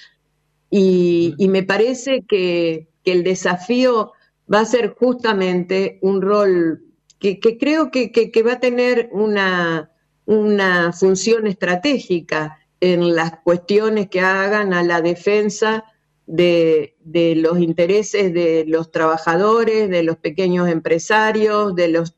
Y, 0.71 1.35
y 1.39 1.49
me 1.49 1.63
parece 1.63 2.25
que, 2.29 2.89
que 3.05 3.13
el 3.13 3.23
desafío 3.25 4.13
va 4.53 4.61
a 4.61 4.65
ser 4.65 4.95
justamente 4.95 5.99
un 6.03 6.21
rol 6.23 6.83
que, 7.19 7.39
que 7.41 7.57
creo 7.59 7.91
que, 7.91 8.13
que- 8.13 8.31
que 8.31 8.43
va 8.43 8.55
a 8.55 8.61
tener 8.61 9.09
una, 9.13 9.91
una 10.27 10.93
función 10.93 11.47
estratégica 11.47 12.59
en 12.81 13.15
las 13.15 13.39
cuestiones 13.43 14.09
que 14.09 14.21
hagan 14.21 14.75
a 14.75 14.83
la 14.83 15.01
defensa 15.01 15.85
de, 16.27 16.97
de 17.05 17.37
los 17.37 17.59
intereses 17.61 18.35
de 18.35 18.65
los 18.67 18.91
trabajadores, 18.91 19.89
de 19.89 20.03
los 20.03 20.17
pequeños 20.17 20.69
empresarios, 20.69 21.75
de 21.75 21.89
los 21.89 22.17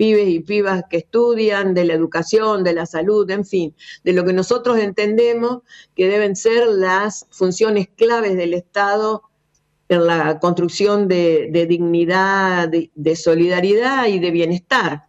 pibes 0.00 0.30
y 0.30 0.40
pibas 0.40 0.84
que 0.88 0.96
estudian, 0.96 1.74
de 1.74 1.84
la 1.84 1.92
educación, 1.92 2.64
de 2.64 2.72
la 2.72 2.86
salud, 2.86 3.30
en 3.30 3.44
fin, 3.44 3.74
de 4.02 4.14
lo 4.14 4.24
que 4.24 4.32
nosotros 4.32 4.78
entendemos 4.78 5.58
que 5.94 6.08
deben 6.08 6.36
ser 6.36 6.68
las 6.68 7.26
funciones 7.30 7.88
claves 7.94 8.34
del 8.34 8.54
Estado 8.54 9.24
en 9.90 10.06
la 10.06 10.38
construcción 10.38 11.06
de, 11.06 11.48
de 11.50 11.66
dignidad, 11.66 12.70
de, 12.70 13.16
solidaridad 13.16 14.06
y 14.06 14.20
de 14.20 14.30
bienestar. 14.30 15.04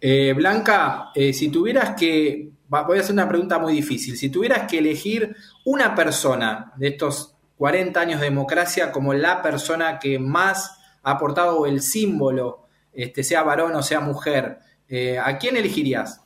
Eh, 0.00 0.32
Blanca, 0.34 1.12
eh, 1.14 1.32
si 1.32 1.50
tuvieras 1.50 1.94
que, 1.94 2.53
voy 2.68 2.98
a 2.98 3.00
hacer 3.00 3.12
una 3.12 3.28
pregunta 3.28 3.58
muy 3.58 3.72
difícil, 3.72 4.16
si 4.16 4.30
tuvieras 4.30 4.68
que 4.70 4.78
elegir 4.78 5.36
una 5.64 5.94
persona 5.94 6.72
de 6.76 6.88
estos 6.88 7.34
40 7.56 8.00
años 8.00 8.20
de 8.20 8.26
democracia 8.26 8.90
como 8.90 9.14
la 9.14 9.42
persona 9.42 9.98
que 9.98 10.18
más 10.18 10.78
ha 11.02 11.12
aportado 11.12 11.66
el 11.66 11.80
símbolo, 11.80 12.66
este, 12.92 13.22
sea 13.22 13.42
varón 13.42 13.74
o 13.74 13.82
sea 13.82 14.00
mujer, 14.00 14.58
eh, 14.88 15.18
¿a 15.18 15.38
quién 15.38 15.56
elegirías? 15.56 16.22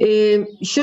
Eh, 0.00 0.46
yo, 0.60 0.82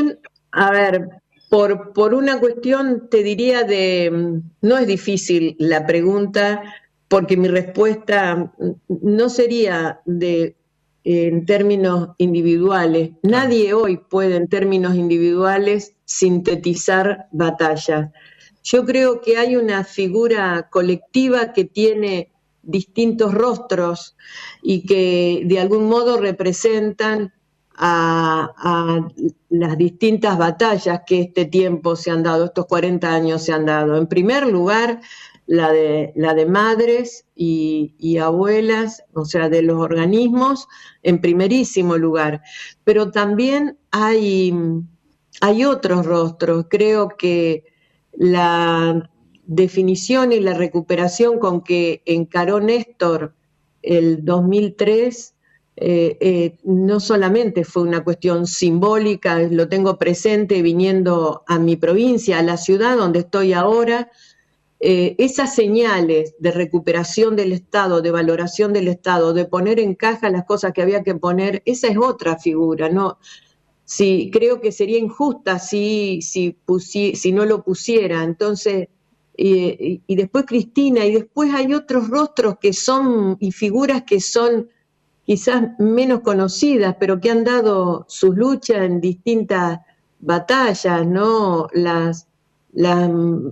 a 0.52 0.72
ver, 0.72 1.10
por, 1.50 1.94
por 1.94 2.14
una 2.14 2.40
cuestión 2.40 3.10
te 3.10 3.24
diría 3.24 3.64
de, 3.64 4.42
no 4.62 4.78
es 4.78 4.88
difícil 4.88 5.56
la 5.60 5.86
pregunta, 5.86 6.64
porque 7.08 7.38
mi 7.38 7.48
respuesta 7.48 8.52
no 8.88 9.30
sería 9.30 10.02
de 10.06 10.56
en 11.04 11.46
términos 11.46 12.10
individuales. 12.18 13.12
Nadie 13.24 13.74
hoy 13.74 13.98
puede 13.98 14.38
en 14.38 14.48
términos 14.48 14.96
individuales 14.96 15.96
sintetizar 16.06 17.28
batallas. 17.32 18.12
Yo 18.64 18.86
creo 18.86 19.22
que 19.22 19.38
hay 19.38 19.56
una 19.58 19.84
figura 19.84 20.70
colectiva 20.72 21.52
que 21.52 21.66
tiene 21.66 22.32
distintos 22.62 23.34
rostros 23.34 24.16
y 24.62 24.86
que 24.86 25.44
de 25.46 25.60
algún 25.60 25.90
modo 25.90 26.18
representan 26.18 27.34
a, 27.76 28.54
a 28.56 29.08
las 29.50 29.78
distintas 29.78 30.38
batallas 30.38 31.02
que 31.06 31.22
este 31.22 31.46
tiempo 31.46 31.96
se 31.98 32.12
han 32.12 32.24
dado, 32.24 32.46
estos 32.46 32.68
40 32.68 33.14
años 33.14 33.44
se 33.44 33.52
han 33.52 33.66
dado. 33.66 33.98
En 33.98 34.08
primer 34.08 34.48
lugar, 34.48 35.02
la 35.46 35.72
de, 35.72 36.14
la 36.16 36.34
de 36.34 36.46
madres 36.46 37.26
y, 37.36 38.18
abuelas, 38.18 39.04
o 39.14 39.26
sea, 39.26 39.50
de 39.50 39.62
los 39.62 39.80
organismos, 39.80 40.68
en 41.02 41.20
primerísimo 41.20 41.98
lugar. 41.98 42.42
Pero 42.84 43.12
también 43.12 43.78
hay, 43.92 44.54
hay 45.42 45.66
otros 45.66 46.06
rostros. 46.06 46.68
Creo 46.70 47.10
que 47.10 47.66
la 48.14 49.10
definición 49.46 50.32
y 50.32 50.40
la 50.40 50.54
recuperación 50.54 51.40
con 51.40 51.62
que 51.62 52.02
encaró 52.06 52.60
Néstor 52.60 53.36
el 53.82 54.24
2003 54.24 55.34
eh, 55.76 56.18
eh, 56.22 56.58
no 56.64 57.00
solamente 57.00 57.64
fue 57.64 57.82
una 57.82 58.04
cuestión 58.04 58.46
simbólica, 58.46 59.40
lo 59.40 59.68
tengo 59.68 59.98
presente 59.98 60.62
viniendo 60.62 61.44
a 61.48 61.58
mi 61.58 61.76
provincia, 61.76 62.38
a 62.38 62.44
la 62.44 62.58
ciudad 62.58 62.96
donde 62.96 63.20
estoy 63.20 63.54
ahora, 63.54 64.12
eh, 64.86 65.16
esas 65.18 65.56
señales 65.56 66.36
de 66.40 66.52
recuperación 66.52 67.38
del 67.38 67.54
Estado, 67.54 68.02
de 68.02 68.12
valoración 68.12 68.74
del 68.74 68.90
Estado, 68.90 69.34
de 69.34 69.46
poner 69.46 69.80
en 69.80 69.96
caja 69.96 70.30
las 70.30 70.44
cosas 70.46 70.74
que 70.74 70.82
había 70.82 71.04
que 71.04 71.16
poner, 71.16 71.62
esa 71.66 71.88
es 71.88 71.98
otra 71.98 72.38
figura, 72.38 72.90
¿no? 72.90 73.18
Si, 73.86 74.30
creo 74.32 74.60
que 74.62 74.72
sería 74.74 74.98
injusta 75.00 75.58
si, 75.60 76.22
si, 76.22 77.32
no 77.32 77.46
lo 77.46 77.64
pusiera. 77.64 78.24
Entonces, 78.24 78.90
y- 79.38 80.02
y 80.06 80.16
después 80.18 80.46
Cristina, 80.46 81.06
y 81.06 81.14
después 81.14 81.54
hay 81.54 81.74
otros 81.74 82.10
rostros 82.10 82.58
que 82.60 82.74
son, 82.74 83.38
y 83.40 83.52
figuras 83.54 84.04
que 84.04 84.20
son 84.20 84.70
quizás 85.26 85.80
menos 85.80 86.22
conocidas, 86.22 86.98
pero 87.00 87.22
que 87.22 87.32
han 87.32 87.46
dado 87.46 88.06
sus 88.10 88.36
luchas 88.36 88.80
en 88.84 89.00
distintas 89.00 89.80
batallas, 90.20 91.08
¿no? 91.08 91.68
Las, 91.74 92.28
las 92.74 93.10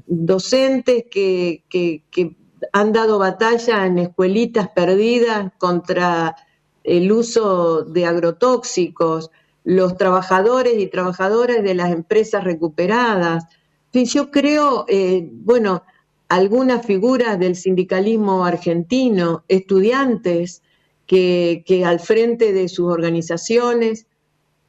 docentes 0.07 1.05
que, 1.11 1.63
que- 1.69 2.03
que 2.11 2.36
han 2.74 2.93
dado 2.93 3.17
batalla 3.19 3.86
en 3.87 3.97
escuelitas 3.97 4.70
perdidas 4.70 5.51
contra 5.58 6.36
el 6.83 7.12
uso 7.12 7.83
de 7.83 8.05
agrotóxicos, 8.05 9.32
los 9.63 9.97
trabajadores 9.97 10.79
y 10.79 10.87
trabajadoras 10.87 11.63
de 11.63 11.75
las 11.75 11.91
empresas 11.91 12.43
recuperadas. 12.43 13.45
Yo 13.93 14.32
creo, 14.32 14.86
eh, 14.87 15.28
bueno, 15.32 15.83
algunas 16.29 16.86
figuras 16.86 17.37
del 17.39 17.55
sindicalismo 17.55 18.45
argentino, 18.45 19.43
estudiantes 19.47 20.63
que, 21.05 21.63
que 21.66 21.83
al 21.86 22.00
frente 22.00 22.54
de 22.54 22.70
sus 22.70 22.87
organizaciones. 22.91 24.08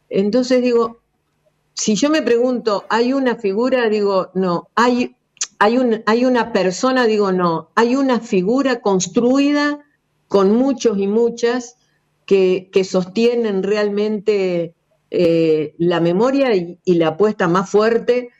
Entonces 0.08 0.62
digo, 0.62 1.01
si 1.74 1.94
yo 1.94 2.10
me 2.10 2.22
pregunto, 2.22 2.84
¿hay 2.88 3.12
una 3.12 3.36
figura? 3.36 3.88
Digo, 3.88 4.30
no. 4.34 4.68
¿Hay, 4.74 5.16
hay, 5.58 5.78
un, 5.78 6.02
hay 6.06 6.24
una 6.24 6.52
persona? 6.52 7.06
Digo, 7.06 7.32
no. 7.32 7.70
Hay 7.74 7.96
una 7.96 8.20
figura 8.20 8.80
construida 8.80 9.80
con 10.28 10.54
muchos 10.54 10.98
y 10.98 11.06
muchas 11.06 11.76
que, 12.26 12.70
que 12.72 12.84
sostienen 12.84 13.62
realmente 13.62 14.74
eh, 15.14 15.74
la 15.76 16.00
memoria 16.00 16.54
y, 16.56 16.78
la 16.94 17.08
apuesta 17.08 17.46
más 17.46 17.68
fuerte 17.68 18.30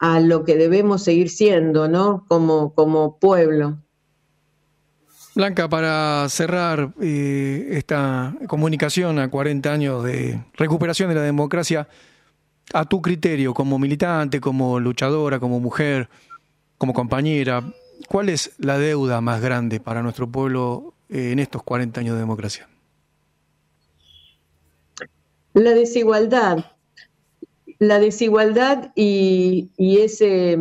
a 0.00 0.18
lo 0.18 0.42
que 0.42 0.56
debemos 0.56 1.04
seguir 1.04 1.30
siendo, 1.30 1.86
¿no? 1.86 2.24
Como, 2.26 2.74
como 2.74 3.16
pueblo. 3.18 3.78
Blanca, 5.36 5.68
para 5.68 6.26
cerrar 6.28 6.94
eh, 7.00 7.68
esta 7.72 8.34
comunicación 8.48 9.20
a 9.20 9.30
40 9.30 9.72
años 9.72 10.02
de 10.02 10.42
recuperación 10.54 11.10
de 11.10 11.14
la 11.14 11.22
democracia, 11.22 11.86
a 12.72 12.84
tu 12.84 13.00
criterio, 13.00 13.54
como 13.54 13.78
militante, 13.78 14.40
como 14.40 14.80
luchadora, 14.80 15.38
como 15.38 15.60
mujer, 15.60 16.08
como 16.78 16.92
compañera, 16.92 17.62
¿cuál 18.08 18.28
es 18.28 18.52
la 18.58 18.78
deuda 18.78 19.20
más 19.20 19.40
grande 19.40 19.80
para 19.80 20.02
nuestro 20.02 20.28
pueblo 20.28 20.94
eh, 21.08 21.30
en 21.32 21.38
estos 21.38 21.62
40 21.62 22.00
años 22.00 22.14
de 22.14 22.20
democracia? 22.20 22.68
La 25.54 25.70
desigualdad, 25.70 26.66
la 27.78 27.98
desigualdad 27.98 28.92
y, 28.94 29.70
ese 29.78 30.58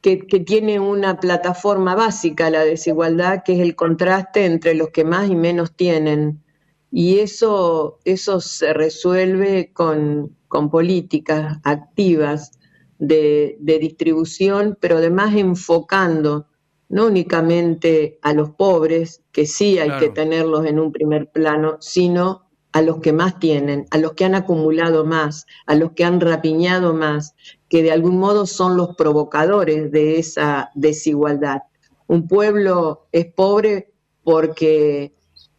que, 0.00 0.26
que 0.26 0.40
tiene 0.40 0.80
una 0.80 1.20
plataforma 1.20 1.94
básica, 1.94 2.50
la 2.50 2.64
desigualdad, 2.64 3.42
que 3.44 3.52
es 3.52 3.60
el 3.60 3.76
contraste 3.76 4.44
entre 4.44 4.74
los 4.74 4.90
que 4.90 5.04
más 5.04 5.30
y 5.30 5.36
menos 5.36 5.72
tienen. 5.72 6.42
Y 6.90 7.18
eso, 7.18 7.98
eso 8.04 8.40
se 8.40 8.72
resuelve 8.72 9.70
con, 9.72 10.36
con 10.56 10.70
políticas 10.70 11.58
activas 11.64 12.58
de, 12.98 13.58
de 13.60 13.78
distribución, 13.78 14.78
pero 14.80 14.96
además 14.96 15.34
enfocando 15.34 16.46
no 16.88 17.08
únicamente 17.08 18.18
a 18.22 18.32
los 18.32 18.52
pobres, 18.52 19.22
que 19.32 19.44
sí 19.44 19.78
hay 19.78 19.88
Claro. 19.88 20.00
que 20.00 20.08
tenerlos 20.08 20.64
en 20.64 20.78
un 20.78 20.92
primer 20.92 21.30
plano, 21.30 21.76
sino 21.80 22.48
a 22.72 22.80
los 22.80 23.00
que 23.00 23.12
más 23.12 23.38
tienen, 23.38 23.84
a 23.90 23.98
los 23.98 24.14
que 24.14 24.24
han 24.24 24.34
acumulado 24.34 25.04
más, 25.04 25.44
a 25.66 25.74
los 25.74 25.92
que 25.92 26.04
han 26.04 26.22
rapiñado 26.22 26.94
más, 26.94 27.34
que 27.68 27.82
de 27.82 27.92
algún 27.92 28.16
modo 28.18 28.46
son 28.46 28.78
los 28.78 28.96
provocadores 28.96 29.92
de 29.92 30.18
esa 30.18 30.70
desigualdad. 30.74 31.64
Un 32.06 32.26
pueblo 32.28 33.08
es 33.12 33.26
pobre 33.26 33.92
porque 34.24 35.12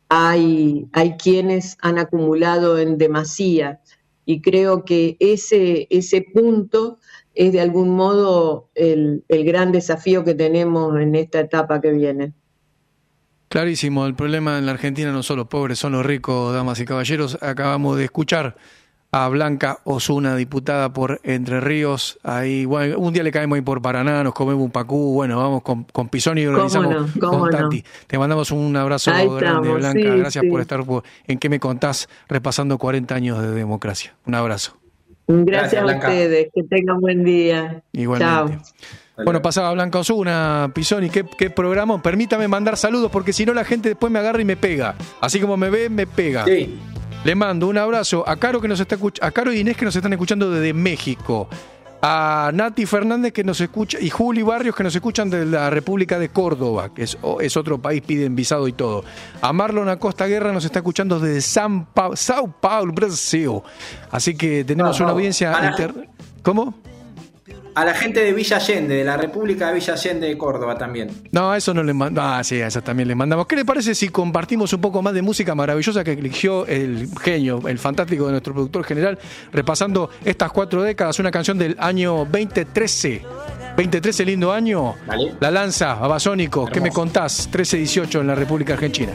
hay, 0.10 0.88
hay 0.91 1.18
quienes 1.18 1.78
han 1.82 1.99
acumulado 1.99 2.80
en 2.80 2.98
demasía 2.98 3.80
y 4.28 4.41
creo 4.41 4.84
que 4.84 5.16
ese, 5.22 5.88
ese 5.90 6.22
punto 6.22 6.99
es 7.34 7.54
de 7.54 7.62
algún 7.62 7.95
modo 7.95 8.70
el, 8.76 9.24
el 9.30 9.45
gran 9.45 9.72
desafío 9.72 10.26
que 10.26 10.36
tenemos 10.36 10.99
en 10.99 11.16
esta 11.16 11.40
etapa 11.40 11.80
que 11.80 11.91
viene. 11.91 12.34
Clarísimo, 13.48 14.06
el 14.06 14.16
problema 14.16 14.58
en 14.58 14.66
la 14.66 14.74
Argentina 14.74 15.14
no 15.14 15.24
son 15.24 15.38
los 15.38 15.48
pobres, 15.48 15.80
son 15.80 15.94
los 15.94 16.06
ricos, 16.06 16.54
damas 16.54 16.78
y 16.82 16.86
caballeros. 16.86 17.38
Acabamos 17.41 17.95
de 17.95 18.04
escuchar 18.04 18.58
a 19.12 19.28
Blanca 19.30 19.80
Osuna, 19.86 20.36
diputada 20.36 20.92
por 20.94 21.20
Entre 21.24 21.60
Ríos. 21.62 22.20
Ahí, 22.24 22.66
bueno, 22.66 23.00
un 23.00 23.14
día 23.14 23.24
le 23.24 23.32
caemos 23.32 23.56
ahí 23.56 23.62
por 23.62 23.82
Paraná, 23.82 24.24
nos 24.24 24.34
comemos 24.34 24.64
un 24.64 24.72
pacú, 24.72 25.14
bueno, 25.14 25.38
vamos 25.38 25.62
con, 25.64 25.86
con 25.86 26.10
Pisoni 26.10 26.42
y 26.42 26.46
¿Cómo 26.46 26.58
organizamos 26.58 27.16
no? 27.16 27.20
¿Cómo 27.22 27.40
con 27.40 27.52
no? 27.52 27.58
Tati. 27.58 27.84
Te 28.06 28.18
mandamos 28.18 28.52
un 28.52 28.76
abrazo 28.76 29.12
Ahí 29.12 29.26
grande, 29.28 29.46
estamos, 29.48 29.78
Blanca. 29.78 30.00
sí, 30.14 30.20
Gracias 30.20 30.44
sí. 30.44 30.50
por 30.50 30.62
estar 30.62 30.84
por- 30.86 31.04
en 31.28 31.40
qué 31.40 31.50
me 31.50 31.60
contás 31.60 32.10
repasando 32.28 32.78
40 32.78 33.16
años 33.16 33.42
de 33.42 33.52
democracia. 33.52 34.14
Un 34.26 34.36
abrazo. 34.36 34.78
Gracias, 35.30 35.84
Gracias, 35.84 36.04
a 36.06 36.08
ustedes, 36.08 36.48
que 36.54 36.64
tengan 36.64 37.00
buen 37.02 37.24
día. 37.24 37.82
Igualmente. 37.94 38.58
Chao. 39.16 39.24
Bueno, 39.26 39.42
pasaba 39.42 39.74
Blanca 39.74 39.98
Osuna, 40.00 40.70
Pisoni, 40.76 41.10
¿qué, 41.10 41.26
qué 41.38 41.50
programa? 41.50 42.02
Permítame 42.04 42.48
mandar 42.48 42.78
saludos 42.78 43.10
porque 43.12 43.34
si 43.34 43.46
no 43.46 43.54
la 43.54 43.66
gente 43.66 43.90
después 43.90 44.12
me 44.12 44.20
agarra 44.20 44.42
y 44.42 44.46
me 44.46 44.56
pega. 44.58 44.96
Así 45.20 45.40
como 45.42 45.58
me 45.58 45.70
ve, 45.72 45.90
me 45.90 46.06
pega. 46.06 46.46
Sí. 46.46 46.78
Le 47.23 47.35
mando 47.35 47.68
un 47.68 47.77
abrazo 47.77 48.23
a 48.27 48.38
Caro 48.38 48.61
que 48.61 48.68
nos 48.68 48.80
está 48.80 48.98
a 49.22 49.31
Caro 49.31 49.52
y 49.52 49.60
Inés 49.60 49.76
que 49.76 49.85
nos 49.85 49.95
están 49.95 50.14
escuchando 50.14 50.49
desde 50.49 50.73
México. 50.73 51.49
A 52.02 52.52
Nati 52.53 52.85
Fernández 52.85 53.34
que 53.34 53.44
nos 53.44 53.60
escucha 53.60 53.98
y 53.99 54.10
Juli 54.11 54.44
Barrios 54.44 54.76
que 54.76 54.84
nos 54.84 54.94
escuchan 54.95 55.30
de 55.31 55.45
la 55.45 55.69
República 55.72 56.19
de 56.19 56.30
Córdoba, 56.30 56.94
que 56.94 57.03
es, 57.03 57.18
otro 57.57 57.80
país, 57.81 58.02
piden 58.06 58.35
visado 58.35 58.68
y 58.68 58.73
todo. 58.73 59.03
A 59.41 59.52
Marlon 59.52 59.89
Acosta 59.89 60.26
Guerra 60.27 60.53
nos 60.53 60.64
está 60.64 60.80
escuchando 60.80 61.19
desde 61.19 61.41
San 61.41 61.85
Pa- 61.88 62.15
Sao 62.15 62.48
Paulo, 62.61 62.94
Brasil. 62.94 63.61
Así 64.11 64.35
que 64.38 64.64
tenemos 64.64 64.99
una 64.99 65.10
audiencia 65.11 65.52
inter- 65.69 66.07
¿Cómo? 66.44 66.76
A 67.78 67.86
la 67.86 67.94
gente 67.94 68.22
de 68.22 68.34
Villa 68.34 68.58
Allende, 68.58 68.95
de 68.95 69.04
la 69.04 69.18
República 69.18 69.68
de 69.68 69.76
Villa 69.76 69.94
Allende 69.94 70.26
de 70.26 70.36
Córdoba 70.36 70.80
también. 70.80 71.12
No, 71.32 71.52
a 71.52 71.58
eso 71.58 71.76
no 71.76 71.84
le 71.84 71.94
mandamos. 71.94 72.40
Ah, 72.40 72.44
sí, 72.44 72.60
a 72.60 72.66
esa 72.66 72.82
también 72.82 73.08
le 73.08 73.14
mandamos. 73.14 73.45
¿Qué 73.45 73.56
le 73.56 73.66
parece 73.66 73.94
si 73.94 74.10
compartimos 74.10 74.74
un 74.74 74.82
poco 74.82 75.04
más 75.04 75.14
de 75.14 75.22
música 75.22 75.54
maravillosa 75.54 76.04
que 76.04 76.14
eligió 76.14 76.66
el 76.66 77.08
genio, 77.22 77.62
el 77.68 77.78
fantástico 77.78 78.26
de 78.26 78.32
nuestro 78.32 78.56
productor 78.56 78.84
general, 78.84 79.20
repasando 79.52 80.10
estas 80.26 80.52
cuatro 80.52 80.82
décadas, 80.82 81.20
una 81.20 81.30
canción 81.30 81.60
del 81.60 81.76
año 81.78 82.26
2013? 82.26 83.22
2013, 83.78 84.26
lindo 84.26 84.52
año. 84.52 84.95
La 85.40 85.52
lanza, 85.52 85.94
Babasónico. 85.94 86.66
¿Qué 86.66 86.82
me 86.82 86.90
contás? 86.90 87.48
13-18 87.52 88.22
en 88.22 88.26
la 88.26 88.34
República 88.34 88.74
Argentina. 88.74 89.12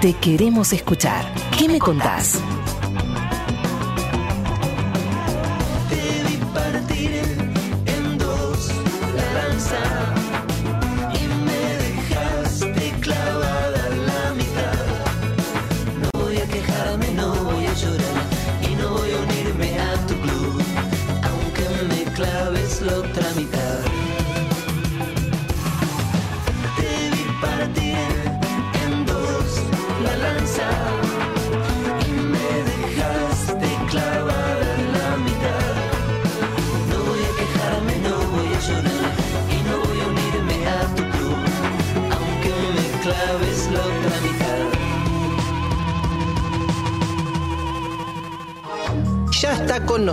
Te 0.00 0.12
queremos 0.12 0.74
escuchar. 0.74 1.24
¿Qué 1.58 1.68
me 1.68 1.78
contás? 1.78 2.38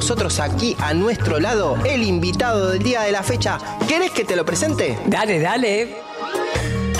Nosotros 0.04 0.42
aquí 0.42 0.76
a 0.80 0.94
nuestro 0.94 1.40
lado 1.40 1.78
el 1.86 2.04
invitado 2.04 2.72
del 2.72 2.84
día 2.84 3.04
de 3.04 3.14
la 3.14 3.24
fecha. 3.24 3.58
¿Querés 3.88 4.12
que 4.12 4.26
te 4.26 4.36
lo 4.36 4.44
presente? 4.44 5.00
Dale, 5.06 5.40
dale. 5.40 5.96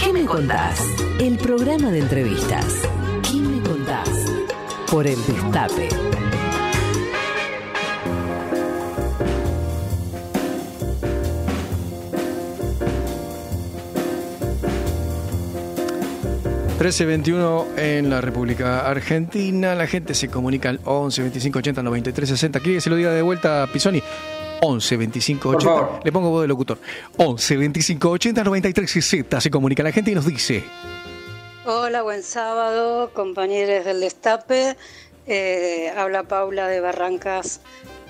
¿Qué 0.02 0.14
me 0.14 0.24
contás? 0.24 0.80
El 1.20 1.38
programa 1.38 1.92
de 1.92 2.00
entrevistas. 2.00 2.64
¿Qué 3.30 3.40
me 3.40 3.62
contás? 3.62 4.08
Por 4.90 5.06
el 5.06 5.18
Destape. 5.26 5.90
Trece 16.84 17.06
21 17.06 17.78
en 17.78 18.10
la 18.10 18.20
República 18.20 18.86
Argentina. 18.86 19.74
La 19.74 19.88
gente 19.88 20.14
se 20.14 20.28
comunica 20.28 20.68
al 20.68 20.82
11 20.84 21.22
25 21.22 21.60
80 21.60 21.82
93 21.82 22.28
60. 22.28 22.60
¿Quiere 22.60 22.76
que 22.76 22.82
se 22.82 22.90
lo 22.90 22.98
diga 22.98 23.12
de 23.12 23.22
vuelta 23.22 23.64
a 23.64 23.68
Pisoni? 23.68 24.04
11 24.62 24.98
25 24.98 25.42
Por 25.44 25.56
80. 25.56 25.74
favor. 25.74 26.00
Le 26.04 26.12
pongo 26.12 26.30
voz 26.30 26.42
de 26.42 26.50
locutor. 26.50 26.80
11 27.16 27.56
25 27.56 28.10
80 28.10 28.44
93 28.44 28.92
60. 28.92 29.40
Se 29.40 29.50
comunica 29.50 29.82
la 29.82 29.94
gente 29.94 30.12
y 30.12 30.16
nos 30.16 30.26
dice. 30.26 30.62
Hola, 31.66 32.02
buen 32.02 32.22
sábado, 32.22 33.12
compañeros 33.14 33.86
del 33.86 34.02
Destape. 34.02 34.76
Eh, 35.26 35.90
habla 35.96 36.24
Paula 36.24 36.68
de 36.68 36.82
Barrancas. 36.82 37.62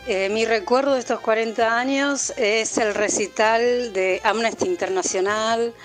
Eh, 0.07 0.29
mi 0.29 0.45
recuerdo 0.45 0.95
de 0.95 0.99
estos 0.99 1.19
40 1.19 1.77
años 1.77 2.33
es 2.37 2.79
el 2.79 2.95
recital 2.95 3.93
de 3.93 4.19
Amnesty 4.23 4.65
Internacional 4.65 5.75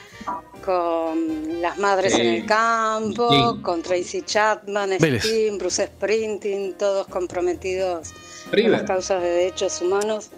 con 0.64 1.60
las 1.62 1.78
madres 1.78 2.14
Sí. 2.14 2.20
en 2.20 2.26
el 2.28 2.46
campo, 2.46 3.30
Sí. 3.30 3.62
con 3.62 3.82
Tracy 3.82 4.22
Chapman, 4.22 4.90
Vélez. 5.00 5.24
Sting, 5.24 5.58
Bruce 5.58 5.86
Sprinting, 5.86 6.74
todos 6.74 7.06
comprometidos 7.08 8.10
con 8.44 8.52
River. 8.52 8.70
las 8.72 8.82
causas 8.82 9.22
de 9.22 9.28
derechos 9.30 9.80
humanos. 9.80 10.30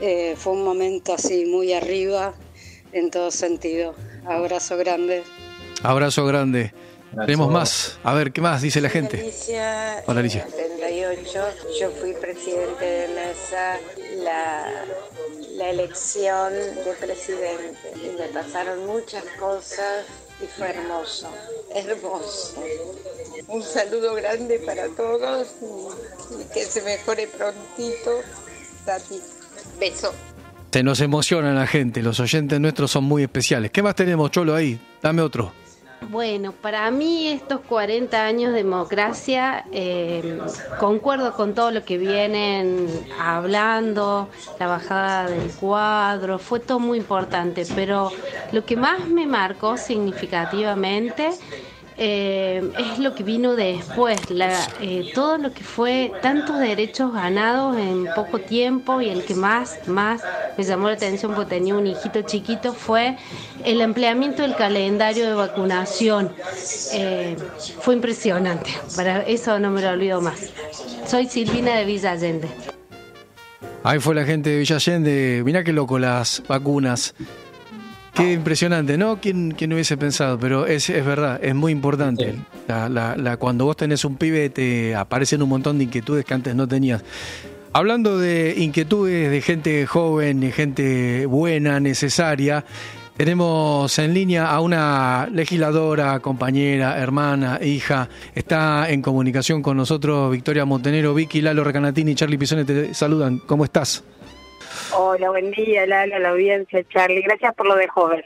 Eh, 0.00 0.34
fue 0.36 0.54
un 0.54 0.64
momento 0.64 1.12
así 1.14 1.44
muy 1.44 1.72
arriba 1.72 2.34
en 2.92 3.10
todo 3.10 3.30
sentido. 3.30 3.94
Abrazo 4.26 4.76
grande. 4.76 5.22
Abrazo 5.82 6.24
grande. 6.26 6.72
Tenemos 7.26 7.50
más. 7.50 7.98
A 8.04 8.14
ver, 8.14 8.32
¿qué 8.32 8.40
más 8.40 8.62
dice 8.62 8.80
la 8.80 8.88
gente? 8.88 9.18
Alicia, 9.20 10.02
Hola, 10.06 10.20
Alicia. 10.20 10.46
en 10.56 10.62
el 10.72 10.78
78, 10.78 11.44
yo 11.80 11.90
fui 11.90 12.12
presidente 12.12 12.84
de 12.84 13.08
mesa 13.08 13.78
la, 14.22 14.84
la 15.60 15.68
elección 15.68 16.54
de 16.54 16.94
presidente 16.98 17.92
y 17.94 18.18
me 18.18 18.28
pasaron 18.28 18.86
muchas 18.86 19.22
cosas 19.38 20.06
y 20.42 20.46
fue 20.46 20.70
hermoso, 20.70 21.28
hermoso. 21.74 22.64
Un 23.46 23.62
saludo 23.62 24.14
grande 24.14 24.58
para 24.60 24.88
todos 24.88 25.48
y, 25.60 26.54
que 26.54 26.64
se 26.64 26.80
mejore 26.80 27.26
prontito. 27.26 28.22
Tati, 28.86 29.20
beso. 29.78 30.14
Se 30.72 30.82
nos 30.82 30.98
emociona 31.02 31.52
la 31.52 31.66
gente. 31.66 32.00
Los 32.00 32.20
oyentes 32.20 32.58
nuestros 32.58 32.90
son 32.90 33.04
muy 33.04 33.24
especiales. 33.24 33.70
¿Qué 33.70 33.82
más 33.82 33.94
tenemos, 33.94 34.30
Cholo, 34.30 34.54
ahí? 34.54 34.80
Dame 35.02 35.20
otro. 35.20 35.52
Bueno, 36.02 36.52
para 36.54 36.90
mí 36.90 37.28
estos 37.28 37.60
40 37.60 38.24
años 38.24 38.52
de 38.52 38.58
democracia, 38.58 39.68
eh, 39.70 40.22
concuerdo 40.78 41.34
con 41.34 41.54
todo 41.54 41.70
lo 41.70 41.84
que 41.84 41.98
vienen 41.98 43.06
hablando, 43.18 44.30
la 44.58 44.66
bajada 44.66 45.28
del 45.28 45.54
cuadro, 45.54 46.38
fue 46.38 46.60
todo 46.60 46.80
muy 46.80 46.96
importante, 46.98 47.66
pero 47.66 48.14
lo 48.50 48.64
que 48.64 48.76
más 48.76 49.08
me 49.08 49.26
marcó 49.26 49.76
significativamente 49.76 51.38
eh, 52.02 52.62
es 52.78 52.98
lo 52.98 53.14
que 53.14 53.22
vino 53.22 53.56
después, 53.56 54.18
eh, 54.30 55.12
todo 55.14 55.36
lo 55.36 55.52
que 55.52 55.62
fue 55.62 56.10
tantos 56.22 56.58
derechos 56.58 57.12
ganados 57.12 57.76
en 57.76 58.06
poco 58.16 58.38
tiempo 58.38 59.02
y 59.02 59.10
el 59.10 59.22
que 59.22 59.34
más, 59.34 59.86
más 59.86 60.22
me 60.56 60.64
llamó 60.64 60.88
la 60.88 60.94
atención 60.94 61.34
porque 61.34 61.56
tenía 61.56 61.74
un 61.74 61.86
hijito 61.86 62.22
chiquito 62.22 62.72
fue 62.72 63.18
el 63.66 63.82
empleamiento 63.82 64.40
del 64.40 64.56
calendario 64.56 65.26
de 65.26 65.34
vacunación. 65.34 66.32
Eh, 66.94 67.36
fue 67.80 67.96
impresionante, 67.96 68.70
para 68.96 69.20
eso 69.20 69.58
no 69.58 69.70
me 69.70 69.82
lo 69.82 69.90
olvido 69.90 70.22
más. 70.22 70.48
Soy 71.06 71.26
Silvina 71.26 71.76
de 71.76 71.84
Villa 71.84 72.12
Allende. 72.12 72.48
Ahí 73.82 73.98
fue 73.98 74.14
la 74.14 74.24
gente 74.24 74.48
de 74.48 74.58
Villa 74.60 74.76
Allende. 74.76 75.42
Mirá 75.44 75.62
qué 75.64 75.74
loco 75.74 75.98
las 75.98 76.42
vacunas. 76.48 77.14
Qué 78.20 78.32
impresionante, 78.34 78.98
¿no? 78.98 79.18
¿Quién, 79.20 79.52
quién 79.52 79.72
hubiese 79.72 79.96
pensado? 79.96 80.38
Pero 80.38 80.66
es, 80.66 80.90
es 80.90 81.04
verdad, 81.04 81.40
es 81.42 81.54
muy 81.54 81.72
importante. 81.72 82.34
La, 82.68 82.88
la- 82.88 83.16
la- 83.16 83.36
cuando 83.38 83.64
vos 83.64 83.76
tenés 83.76 84.04
un 84.04 84.16
pibe 84.16 84.50
te 84.50 84.94
aparecen 84.94 85.42
un 85.42 85.48
montón 85.48 85.78
de 85.78 85.84
inquietudes 85.84 86.24
que 86.24 86.34
antes 86.34 86.54
no 86.54 86.68
tenías. 86.68 87.02
Hablando 87.72 88.18
de 88.18 88.54
inquietudes 88.58 89.30
de 89.30 89.40
gente 89.40 89.86
joven, 89.86 90.40
de 90.40 90.52
gente 90.52 91.24
buena, 91.26 91.80
necesaria, 91.80 92.64
tenemos 93.16 93.98
en 93.98 94.12
línea 94.12 94.50
a 94.50 94.60
una 94.60 95.28
legisladora, 95.32 96.18
compañera, 96.20 96.98
hermana, 96.98 97.58
hija. 97.62 98.08
Está 98.34 98.90
en 98.90 99.02
comunicación 99.02 99.62
con 99.62 99.76
nosotros 99.76 100.32
Victoria 100.32 100.64
Montenero, 100.64 101.14
Vicky, 101.14 101.40
Lalo 101.40 101.62
Recanatini 101.64 102.10
y 102.12 102.14
Charlie 102.16 102.38
Pisone 102.38 102.64
te 102.64 102.92
saludan. 102.92 103.38
¿Cómo 103.46 103.64
estás? 103.64 104.02
Hola, 104.96 105.30
buen 105.30 105.50
día, 105.52 105.86
Lalo, 105.86 106.18
la 106.18 106.30
audiencia, 106.30 106.84
Charlie. 106.88 107.22
Gracias 107.22 107.54
por 107.54 107.66
lo 107.66 107.76
de 107.76 107.88
joven. 107.88 108.22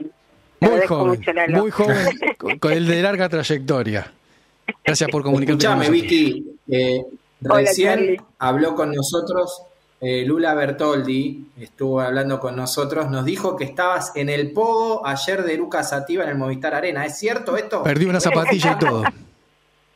Te 0.58 0.68
Muy 0.68 0.80
joven, 0.86 1.06
mucho, 1.08 1.32
Lalo. 1.32 1.58
muy 1.58 1.70
joven, 1.70 1.96
con- 2.38 2.58
con 2.58 2.72
el 2.72 2.86
de 2.86 3.02
larga 3.02 3.28
trayectoria. 3.28 4.12
Gracias 4.84 5.10
por 5.10 5.22
comunicarte 5.22 5.66
con 5.66 5.82
Escuchame. 5.82 5.90
Vicky, 6.02 6.46
eh, 6.70 7.02
Hola, 7.44 7.56
recién 7.60 7.88
Charlie. 7.98 8.20
habló 8.38 8.74
con 8.74 8.92
nosotros 8.92 9.62
eh, 10.00 10.24
Lula 10.26 10.54
Bertoldi, 10.54 11.46
estuvo 11.60 12.00
hablando 12.00 12.38
con 12.40 12.56
nosotros, 12.56 13.10
nos 13.10 13.24
dijo 13.24 13.56
que 13.56 13.64
estabas 13.64 14.12
en 14.16 14.28
el 14.28 14.52
pogo 14.52 15.06
ayer 15.06 15.42
de 15.42 15.54
Eruca 15.54 15.82
Sativa 15.82 16.24
en 16.24 16.30
el 16.30 16.36
Movistar 16.38 16.74
Arena. 16.74 17.06
¿Es 17.06 17.18
cierto 17.18 17.56
esto? 17.56 17.82
Perdí 17.82 18.04
una 18.06 18.20
zapatilla 18.20 18.72
y 18.72 18.78
todo. 18.78 19.02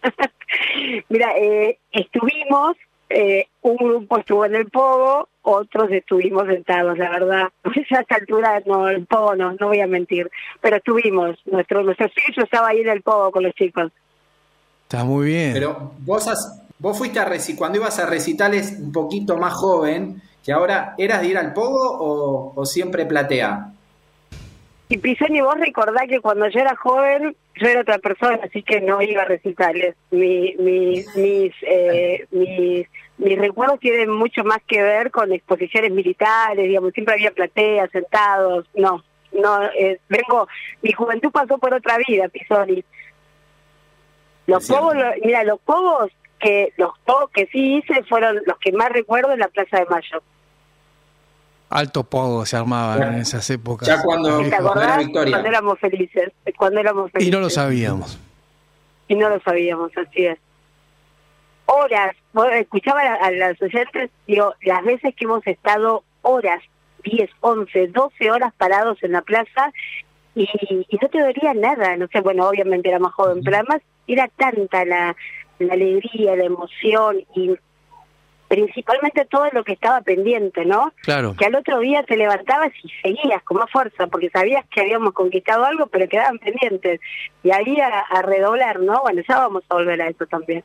Mira, 1.11 1.37
eh, 1.37 1.79
estuvimos, 1.93 2.77
eh, 3.11 3.47
un 3.63 3.77
grupo 3.77 4.19
estuvo 4.19 4.45
en 4.45 4.55
el 4.55 4.67
pogo, 4.71 5.29
otros 5.43 5.91
estuvimos 5.91 6.47
sentados, 6.47 6.99
la 6.99 7.11
verdad. 7.11 7.49
A 7.65 8.01
esta 8.01 8.17
altura, 8.17 8.63
no, 8.67 8.89
el 8.89 9.07
pogo 9.07 9.35
no, 9.37 9.53
no 9.59 9.69
voy 9.69 9.81
a 9.81 9.87
mentir. 9.87 10.31
Pero 10.61 10.77
estuvimos, 10.77 11.39
nuestro 11.47 11.83
nuestro 11.83 12.09
filtro 12.11 12.45
estaba 12.45 12.69
ahí 12.69 12.81
en 12.81 12.89
el 12.89 13.03
pogo 13.03 13.31
con 13.31 13.43
los 13.45 13.55
chicos. 13.55 13.91
Está 14.83 15.05
muy 15.05 15.27
bien. 15.27 15.53
Pero 15.53 15.93
vos, 16.01 16.29
has- 16.29 16.63
vos 16.79 16.97
fuiste 16.97 17.19
a 17.19 17.29
reci- 17.29 17.57
cuando 17.57 17.79
ibas 17.79 17.99
a 17.99 18.07
recitales 18.07 18.77
un 18.79 18.93
poquito 18.93 19.37
más 19.37 19.53
joven, 19.55 20.21
que 20.45 20.53
ahora, 20.53 20.95
¿eras 20.99 21.21
de 21.23 21.29
ir 21.29 21.39
al 21.39 21.53
pogo 21.53 21.79
o, 21.99 22.53
o 22.55 22.65
siempre 22.67 23.05
platea? 23.07 23.73
Y 24.91 24.97
Pisani, 24.99 25.43
vos 25.43 25.59
recordá 25.59 26.07
que 26.07 26.21
cuando 26.21 26.49
yo 26.49 26.61
era 26.61 26.75
joven, 26.75 27.37
yo 27.57 27.69
era 27.69 27.83
otra 27.83 27.99
persona, 27.99 28.41
así 28.43 28.63
que 28.63 28.81
no 28.81 29.03
iba 29.03 29.23
a 29.23 29.27
recitales. 29.27 29.95
Mi, 30.11 30.55
mi, 30.59 31.05
mis, 31.15 31.55
eh, 31.63 32.27
mis, 32.31 32.87
mis 33.19 33.39
recuerdos 33.39 33.81
tienen 33.81 34.11
mucho 34.11 34.45
más 34.45 34.61
que 34.67 34.83
ver 34.83 35.11
con 35.11 35.31
exposiciones 35.33 35.91
militares, 35.93 36.67
digamos, 36.67 36.93
siempre 36.95 37.15
había 37.15 37.33
plateas, 37.33 37.91
sentados, 37.91 38.67
no, 38.75 39.05
no, 39.33 39.63
eh, 39.79 39.99
vengo, 40.09 40.49
mi 40.81 40.93
juventud 40.93 41.31
pasó 41.33 41.59
por 41.59 41.75
otra 41.75 41.99
vida, 42.09 42.29
Pisoni. 42.29 42.83
Los 44.47 44.67
pogos, 44.67 44.95
lo- 44.97 45.13
mira, 45.23 45.45
los 45.45 45.61
pogos 45.61 46.11
que, 46.41 46.73
los 46.79 46.93
pogos 47.05 47.31
que 47.31 47.47
sí 47.49 47.77
hice 47.77 48.03
fueron 48.05 48.41
los 48.47 48.59
que 48.59 48.73
más 48.73 48.89
recuerdo 48.89 49.33
en 49.33 49.41
la 49.41 49.49
Plaza 49.49 49.81
de 49.81 49.87
Mayo. 49.87 50.23
Alto 51.71 52.05
pogo 52.05 52.47
se 52.47 52.57
armaban 52.57 53.15
en 53.15 53.21
esas 53.21 53.49
épocas. 53.51 53.89
¿Te 53.89 53.95
acordás? 54.55 55.07
Cuando 55.13 55.49
éramos 55.49 55.79
felices, 55.79 56.33
cuando 56.57 56.81
éramos 56.81 57.11
felices. 57.13 57.29
Y 57.29 57.31
no 57.31 57.41
lo 57.41 57.51
sabíamos. 57.51 58.19
y 59.09 59.15
no 59.15 59.29
lo 59.29 59.41
sabíamos, 59.41 59.91
así 59.97 60.27
es. 60.27 60.39
Horas, 61.67 62.17
vos 62.33 62.49
escuchaba 62.53 63.03
a, 63.03 63.15
a 63.27 63.31
las 63.31 63.61
oyentes, 63.61 64.11
digo, 64.27 64.55
las 64.63 64.83
veces 64.85 65.15
que 65.15 65.25
hemos 65.27 65.47
estado 65.47 66.03
horas, 66.23 66.63
10, 67.05 67.31
11, 67.41 67.89
12 67.89 68.31
horas 68.31 68.55
parados 68.57 69.03
en 69.03 69.13
la 69.13 69.21
plaza 69.23 69.73
y, 70.35 70.49
y 70.89 70.99
no 71.01 71.09
te 71.09 71.21
dolía 71.21 71.53
nada, 71.55 71.97
no 71.97 72.07
sé, 72.09 72.21
bueno, 72.21 72.49
obviamente 72.49 72.89
era 72.89 72.99
más 72.99 73.13
joven, 73.13 73.43
pero 73.45 73.59
además 73.59 73.83
era 74.07 74.29
tanta 74.29 74.85
la, 74.87 75.15
la 75.59 75.73
alegría, 75.75 76.37
la 76.37 76.45
emoción 76.45 77.19
y 77.35 77.55
principalmente 78.49 79.27
todo 79.27 79.49
lo 79.53 79.63
que 79.63 79.73
estaba 79.75 80.01
pendiente, 80.01 80.65
¿no? 80.65 80.93
Claro. 81.03 81.37
Que 81.39 81.47
al 81.47 81.55
otro 81.55 81.81
día 81.81 82.03
te 82.03 82.17
levantabas 82.17 82.73
y 82.83 82.89
seguías 83.03 83.43
con 83.45 83.59
más 83.59 83.71
fuerza, 83.71 84.07
porque 84.07 84.31
sabías 84.31 84.65
que 84.71 84.81
habíamos 84.81 85.13
conquistado 85.13 85.65
algo, 85.65 85.87
pero 85.87 86.09
quedaban 86.09 86.39
pendientes. 86.39 87.01
Y 87.43 87.51
ahí 87.51 87.79
a, 87.81 88.01
a 88.01 88.23
redoblar, 88.23 88.81
¿no? 88.81 89.03
Bueno, 89.03 89.23
ya 89.29 89.39
vamos 89.39 89.63
a 89.69 89.75
volver 89.75 90.01
a 90.01 90.09
eso 90.09 90.27
también. 90.27 90.65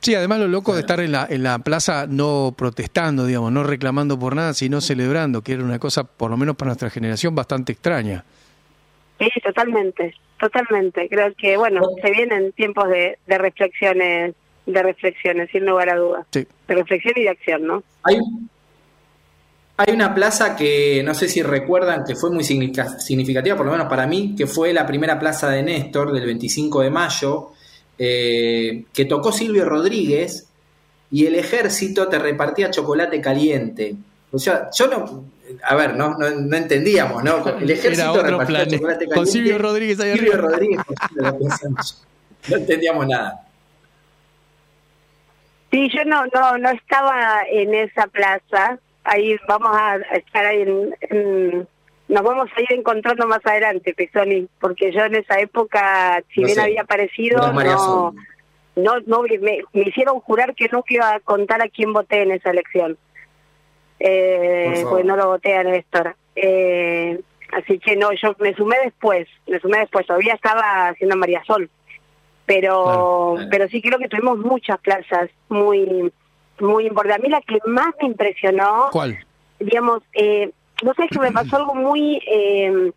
Sí, 0.00 0.14
además 0.14 0.38
lo 0.38 0.48
loco 0.48 0.74
de 0.74 0.80
estar 0.80 1.00
en 1.00 1.12
la, 1.12 1.26
en 1.28 1.42
la 1.42 1.58
plaza 1.58 2.06
no 2.08 2.54
protestando, 2.56 3.26
digamos, 3.26 3.50
no 3.50 3.64
reclamando 3.64 4.18
por 4.18 4.36
nada, 4.36 4.54
sino 4.54 4.80
celebrando, 4.80 5.42
que 5.42 5.54
era 5.54 5.64
una 5.64 5.78
cosa, 5.78 6.04
por 6.04 6.30
lo 6.30 6.36
menos 6.36 6.56
para 6.56 6.68
nuestra 6.68 6.90
generación, 6.90 7.34
bastante 7.34 7.72
extraña. 7.72 8.24
Sí, 9.18 9.28
totalmente, 9.42 10.14
totalmente. 10.38 11.08
Creo 11.08 11.34
que, 11.34 11.56
bueno, 11.56 11.82
se 12.00 12.10
vienen 12.12 12.52
tiempos 12.52 12.88
de, 12.88 13.18
de 13.26 13.38
reflexiones, 13.38 14.34
de 14.68 14.82
reflexiones, 14.82 15.50
sin 15.50 15.64
lugar 15.66 15.88
a 15.90 15.96
dudas. 15.96 16.26
Sí. 16.30 16.46
De 16.68 16.74
reflexión 16.74 17.14
y 17.16 17.22
de 17.22 17.30
acción, 17.30 17.66
¿no? 17.66 17.82
Hay, 18.04 18.18
hay 19.76 19.94
una 19.94 20.14
plaza 20.14 20.56
que 20.56 21.02
no 21.04 21.14
sé 21.14 21.28
si 21.28 21.42
recuerdan 21.42 22.04
que 22.04 22.14
fue 22.16 22.30
muy 22.30 22.44
significa- 22.44 22.98
significativa, 22.98 23.56
por 23.56 23.66
lo 23.66 23.72
menos 23.72 23.88
para 23.88 24.06
mí, 24.06 24.34
que 24.36 24.46
fue 24.46 24.72
la 24.72 24.86
primera 24.86 25.18
plaza 25.18 25.48
de 25.50 25.62
Néstor 25.62 26.12
del 26.12 26.26
25 26.26 26.82
de 26.82 26.90
mayo, 26.90 27.50
eh, 27.98 28.84
que 28.92 29.04
tocó 29.04 29.32
Silvio 29.32 29.64
Rodríguez 29.64 30.48
y 31.10 31.26
el 31.26 31.34
ejército 31.36 32.08
te 32.08 32.18
repartía 32.18 32.70
chocolate 32.70 33.20
caliente. 33.20 33.94
O 34.30 34.38
sea, 34.38 34.68
yo 34.76 34.88
no, 34.88 35.24
a 35.64 35.74
ver, 35.74 35.96
no, 35.96 36.10
no, 36.18 36.28
no 36.28 36.56
entendíamos, 36.56 37.24
¿no? 37.24 37.42
El 37.60 37.70
ejército 37.70 38.22
repartía 38.22 38.46
plan. 38.46 38.68
chocolate 38.70 39.06
Con 39.06 39.14
caliente. 39.14 39.30
Silvio 39.32 39.58
Rodríguez 39.58 40.00
ahí 40.00 40.12
Silvio. 40.12 40.36
Rodríguez, 40.36 40.80
no 42.50 42.56
entendíamos 42.56 43.06
nada. 43.06 43.47
Sí, 45.70 45.88
yo 45.94 46.04
no, 46.04 46.24
no, 46.26 46.58
no 46.58 46.70
estaba 46.70 47.42
en 47.50 47.74
esa 47.74 48.06
plaza. 48.06 48.78
Ahí 49.04 49.36
vamos 49.48 49.70
a 49.76 49.96
estar 50.16 50.44
ahí 50.46 50.62
en, 50.62 50.94
en- 51.10 51.68
nos 52.08 52.22
vamos 52.22 52.48
a 52.56 52.60
ir 52.62 52.72
encontrando 52.72 53.26
más 53.26 53.44
adelante, 53.44 53.92
Pisoni, 53.92 54.48
porque 54.60 54.90
yo 54.92 55.04
en 55.04 55.16
esa 55.16 55.38
época, 55.40 56.22
si 56.32 56.40
No 56.40 56.46
bien 56.46 56.56
sé, 56.56 56.62
había 56.62 56.80
aparecido, 56.82 57.38
no, 57.52 58.14
no, 58.76 59.00
no 59.06 59.22
me, 59.24 59.38
me 59.38 59.82
hicieron 59.82 60.18
jurar 60.20 60.54
que 60.54 60.68
nunca 60.72 60.94
iba 60.94 61.14
a 61.14 61.20
contar 61.20 61.60
a 61.60 61.68
quién 61.68 61.92
voté 61.92 62.22
en 62.22 62.30
esa 62.32 62.50
elección. 62.50 62.96
Eh, 64.00 64.84
pues 64.88 65.04
no 65.04 65.16
lo 65.16 65.26
voté 65.26 65.54
a 65.56 65.64
Néstor. 65.64 66.16
Eh, 66.36 67.20
así 67.52 67.78
que 67.78 67.96
no, 67.96 68.10
yo 68.12 68.34
me 68.38 68.54
sumé 68.54 68.76
después, 68.84 69.28
me 69.46 69.58
sumé 69.60 69.80
después, 69.80 70.06
todavía 70.06 70.34
estaba 70.34 70.88
haciendo 70.88 71.16
María 71.16 71.42
Sol 71.44 71.68
pero 72.48 73.36
pero 73.50 73.68
sí 73.68 73.80
creo 73.80 73.98
que 73.98 74.08
tuvimos 74.08 74.38
muchas 74.38 74.78
plazas 74.80 75.30
muy 75.48 76.10
muy 76.58 76.86
importantes. 76.86 77.20
A 77.20 77.22
mí 77.22 77.28
la 77.28 77.40
que 77.42 77.58
más 77.70 77.94
me 78.00 78.08
impresionó, 78.08 78.88
¿Cuál? 78.90 79.16
digamos, 79.60 80.02
eh, 80.14 80.50
no 80.82 80.92
sé, 80.94 81.06
que 81.08 81.20
me 81.20 81.30
pasó 81.30 81.56
algo 81.56 81.74
muy... 81.76 82.20
Eh, 82.26 82.90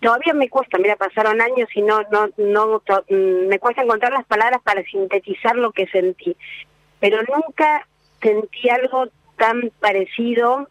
todavía 0.00 0.32
me 0.34 0.48
cuesta, 0.48 0.78
mira, 0.78 0.96
pasaron 0.96 1.40
años 1.42 1.68
y 1.74 1.82
no, 1.82 2.02
no, 2.10 2.28
no, 2.38 2.80
to- 2.80 3.04
mm, 3.10 3.48
me 3.48 3.58
cuesta 3.58 3.82
encontrar 3.82 4.12
las 4.12 4.24
palabras 4.24 4.60
para 4.62 4.82
sintetizar 4.84 5.56
lo 5.56 5.72
que 5.72 5.86
sentí, 5.88 6.36
pero 7.00 7.18
nunca 7.22 7.86
sentí 8.22 8.68
algo 8.70 9.08
tan 9.36 9.70
parecido 9.80 10.68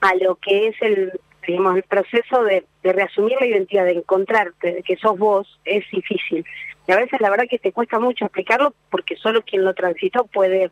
a 0.00 0.14
lo 0.14 0.36
que 0.36 0.68
es 0.68 0.76
el 0.80 1.12
digamos 1.46 1.76
el 1.76 1.82
proceso 1.82 2.42
de, 2.44 2.64
de 2.82 2.92
reasumir 2.92 3.36
la 3.40 3.46
identidad, 3.46 3.84
de 3.84 3.92
encontrarte, 3.92 4.74
de 4.74 4.82
que 4.82 4.96
sos 4.96 5.18
vos, 5.18 5.58
es 5.64 5.84
difícil. 5.90 6.44
Y 6.86 6.92
a 6.92 6.96
veces 6.96 7.20
la 7.20 7.30
verdad 7.30 7.44
que 7.48 7.58
te 7.58 7.72
cuesta 7.72 7.98
mucho 7.98 8.24
explicarlo 8.24 8.74
porque 8.90 9.16
solo 9.16 9.42
quien 9.42 9.64
lo 9.64 9.74
transitó 9.74 10.24
puede 10.26 10.70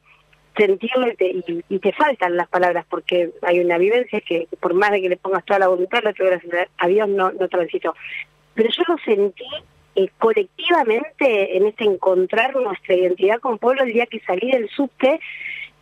sentirlo 0.56 1.08
y 1.08 1.14
te, 1.14 1.26
y, 1.26 1.64
y 1.68 1.78
te 1.78 1.92
faltan 1.92 2.36
las 2.36 2.48
palabras 2.48 2.84
porque 2.90 3.30
hay 3.42 3.60
una 3.60 3.78
vivencia 3.78 4.20
que 4.20 4.48
por 4.60 4.74
más 4.74 4.90
de 4.90 5.00
que 5.00 5.08
le 5.08 5.16
pongas 5.16 5.44
toda 5.44 5.60
la 5.60 5.68
voluntad, 5.68 6.04
otro 6.04 6.26
gracias 6.26 6.68
a 6.76 6.88
Dios 6.88 7.08
no, 7.08 7.30
no 7.30 7.48
transitó. 7.48 7.94
pero 8.54 8.68
yo 8.68 8.82
lo 8.88 8.98
sentí 8.98 9.44
eh, 9.94 10.08
colectivamente 10.18 11.56
en 11.56 11.66
este 11.66 11.84
encontrar 11.84 12.56
nuestra 12.56 12.94
identidad 12.94 13.38
como 13.40 13.56
pueblo 13.56 13.84
el 13.84 13.92
día 13.92 14.06
que 14.06 14.20
salí 14.20 14.50
del 14.50 14.68
subte 14.68 15.20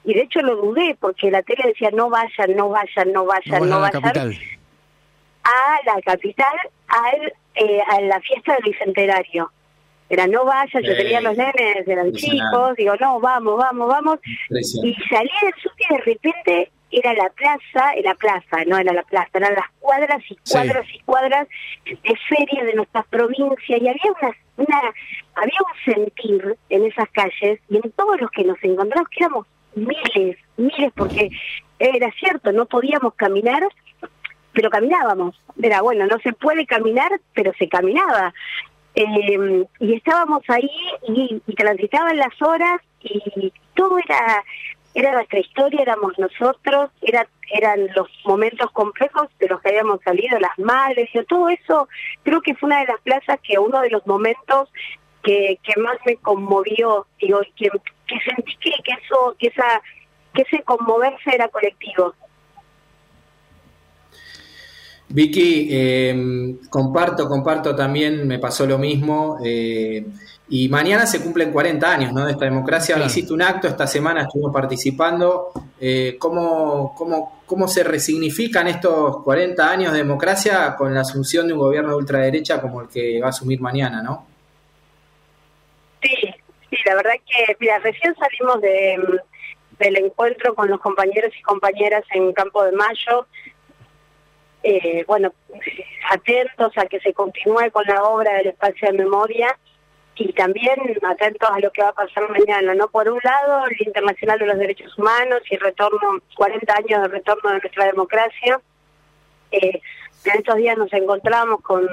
y 0.05 0.15
de 0.15 0.23
hecho 0.23 0.41
lo 0.43 0.57
dudé 0.57 0.97
porque 1.01 1.31
la 1.31 1.43
tele 1.43 1.69
decía 1.69 1.91
no 1.91 2.11
vayan, 2.11 2.55
no 2.55 2.69
vayan, 2.69 3.13
no 3.13 3.25
vayan, 3.25 3.69
no, 3.69 3.81
vayan 3.81 4.35
a 5.47 5.79
la 5.85 6.01
capital 6.03 6.57
al, 6.89 7.33
eh, 7.55 7.81
a 7.89 8.01
la 8.01 8.21
fiesta 8.21 8.55
del 8.55 8.73
bicentenario. 8.73 9.51
Era 10.09 10.27
no 10.27 10.45
vayan, 10.45 10.83
yo 10.85 10.97
tenía 10.97 11.21
los 11.21 11.37
nenes, 11.37 11.87
eran 11.87 12.13
chicos, 12.13 12.77
digo 12.77 12.95
no, 13.01 13.19
vamos, 13.19 13.59
vamos, 13.59 13.89
vamos. 13.89 14.19
Y 14.51 14.95
salí 15.11 15.31
del 15.43 15.55
subte 15.61 15.85
y 15.89 15.95
de 15.95 16.01
repente 16.01 16.71
era 16.93 17.13
la 17.15 17.29
plaza, 17.31 17.93
era 17.97 18.15
plaza, 18.15 18.65
no 18.67 18.79
era 18.79 18.93
la 18.93 19.03
plaza, 19.03 19.31
eran 19.35 19.55
las 19.55 19.69
cuadras 19.81 20.23
y 20.31 20.37
cuadras 20.49 20.87
y 20.95 21.01
cuadras 21.01 21.49
de 21.85 22.17
feria 22.29 22.65
de 22.65 22.75
nuestras 22.75 23.07
provincias 23.09 23.83
y 23.83 23.89
había 23.89 24.13
una, 24.21 24.37
una, 24.57 24.81
había 25.35 25.59
un 25.61 25.95
sentir 25.95 26.57
en 26.71 26.85
esas 26.85 27.09
calles 27.11 27.61
y 27.69 27.77
en 27.77 27.91
todos 27.93 28.21
los 28.21 28.31
que 28.31 28.45
nos 28.45 28.63
encontramos, 28.63 29.09
que 29.09 29.25
éramos 29.25 29.47
miles, 29.75 30.37
miles, 30.57 30.93
porque 30.95 31.31
era 31.79 32.11
cierto, 32.13 32.53
no 32.53 32.67
podíamos 32.67 33.15
caminar, 33.15 33.63
pero 34.57 34.71
caminábamos. 34.71 35.39
Era 35.63 35.83
bueno, 35.83 36.07
no 36.07 36.19
se 36.21 36.33
puede 36.33 36.67
caminar, 36.67 37.13
pero 37.35 37.53
se 37.59 37.69
caminaba. 37.69 38.33
Eh, 38.95 39.67
y 39.79 39.95
estábamos 39.95 40.43
ahí 40.49 40.71
y, 41.07 41.39
transitaban 41.55 42.17
las 42.17 42.41
horas 42.41 42.81
y 43.03 43.53
todo 43.75 43.99
era 43.99 44.43
era 44.95 45.13
nuestra 45.13 45.41
historia, 45.41 45.83
éramos 45.83 46.19
nosotros, 46.19 46.91
era, 47.03 47.29
eran 47.53 47.87
los 47.95 48.09
momentos 48.25 48.71
complejos 48.71 49.29
de 49.39 49.49
los 49.49 49.61
que 49.61 49.69
habíamos 49.69 50.01
salido, 50.03 50.41
las 50.41 50.59
madres, 50.59 51.11
y 51.13 51.23
todo 51.25 51.51
eso, 51.51 51.87
creo 52.23 52.41
que 52.41 52.55
fue 52.55 52.69
una 52.69 52.81
de 52.81 52.87
las 52.87 53.01
plazas 53.03 53.39
que 53.43 53.59
uno 53.59 53.83
de 53.83 53.91
los 53.91 54.07
momentos 54.07 54.71
que, 55.23 55.59
que 55.63 55.79
más 55.79 55.99
me 56.07 56.17
conmovió, 56.17 57.07
digo, 57.21 57.43
que, 57.57 57.69
que 58.07 58.21
sentí 58.21 58.55
que 58.59 58.93
eso, 59.05 59.37
que 59.39 59.49
esa, 59.49 59.83
que 60.33 60.43
ese 60.43 60.63
conmoverse 60.63 61.35
era 61.35 61.49
colectivo. 61.49 62.15
Vicky, 65.09 65.69
eh, 65.71 66.57
comparto, 66.69 67.29
comparto 67.29 67.75
también, 67.77 68.27
me 68.27 68.39
pasó 68.39 68.67
lo 68.67 68.79
mismo. 68.79 69.39
Eh, 69.45 70.05
y 70.49 70.69
mañana 70.69 71.07
se 71.07 71.23
cumplen 71.23 71.53
40 71.53 71.93
años 71.93 72.13
¿no? 72.13 72.25
de 72.25 72.33
esta 72.33 72.45
democracia. 72.45 72.99
Hiciste 73.05 73.33
un 73.33 73.43
acto, 73.43 73.69
esta 73.69 73.87
semana 73.87 74.23
estuvimos 74.23 74.53
participando. 74.53 75.53
Eh, 75.81 76.17
¿cómo, 76.19 76.95
cómo, 76.97 77.43
¿Cómo 77.47 77.69
se 77.69 77.85
resignifican 77.85 78.67
estos 78.69 79.23
40 79.23 79.71
años 79.71 79.93
de 79.93 79.99
democracia 79.99 80.75
con 80.77 80.93
la 80.95 81.01
asunción 81.01 81.47
de 81.47 81.53
un 81.53 81.61
gobierno 81.61 81.91
de 81.91 81.97
ultraderecha 81.97 82.61
como 82.61 82.83
el 82.83 82.89
que 82.89 83.21
va 83.21 83.27
a 83.27 83.31
asumir 83.31 83.61
mañana? 83.61 84.03
¿no? 84.03 84.27
Sí, 86.03 86.15
sí, 86.71 86.77
la 86.85 86.97
verdad 86.97 87.13
que, 87.27 87.57
mira, 87.61 87.79
recién 87.79 88.15
salimos 88.17 88.61
de, 88.61 88.97
del 89.79 89.97
encuentro 89.97 90.55
con 90.55 90.69
los 90.69 90.81
compañeros 90.81 91.33
y 91.39 91.43
compañeras 91.43 92.05
en 92.13 92.33
Campo 92.33 92.65
de 92.65 92.73
Mayo 92.73 93.27
eh, 94.69 95.05
bueno, 95.07 95.33
atentos 96.11 96.77
a 96.77 96.87
que 96.87 96.99
se 96.99 97.15
continúe 97.15 97.71
con 97.71 97.87
la 97.87 98.03
obra 98.03 98.35
del 98.35 98.49
espacio 98.49 98.91
de 98.91 98.99
memoria 98.99 99.57
y 100.17 100.33
también 100.33 100.77
atentos 101.09 101.49
a 101.49 101.61
lo 101.61 101.71
que 101.71 101.83
va 101.83 101.91
a 101.91 101.93
pasar 101.93 102.29
mañana, 102.31 102.75
¿no? 102.75 102.89
Por 102.89 103.09
un 103.09 103.21
lado, 103.23 103.67
el 103.67 103.87
Internacional 103.87 104.41
de 104.41 104.47
los 104.47 104.59
Derechos 104.59 104.99
Humanos 104.99 105.41
y 105.49 105.55
el 105.55 105.61
retorno, 105.61 106.19
40 106.35 106.75
años 106.75 107.03
de 107.03 107.09
retorno 107.09 107.51
de 107.53 107.61
nuestra 107.61 107.85
democracia. 107.87 108.61
Eh, 109.53 109.81
en 110.25 110.33
estos 110.37 110.57
días 110.57 110.77
nos 110.77 110.93
encontramos 110.93 111.61
con, 111.61 111.87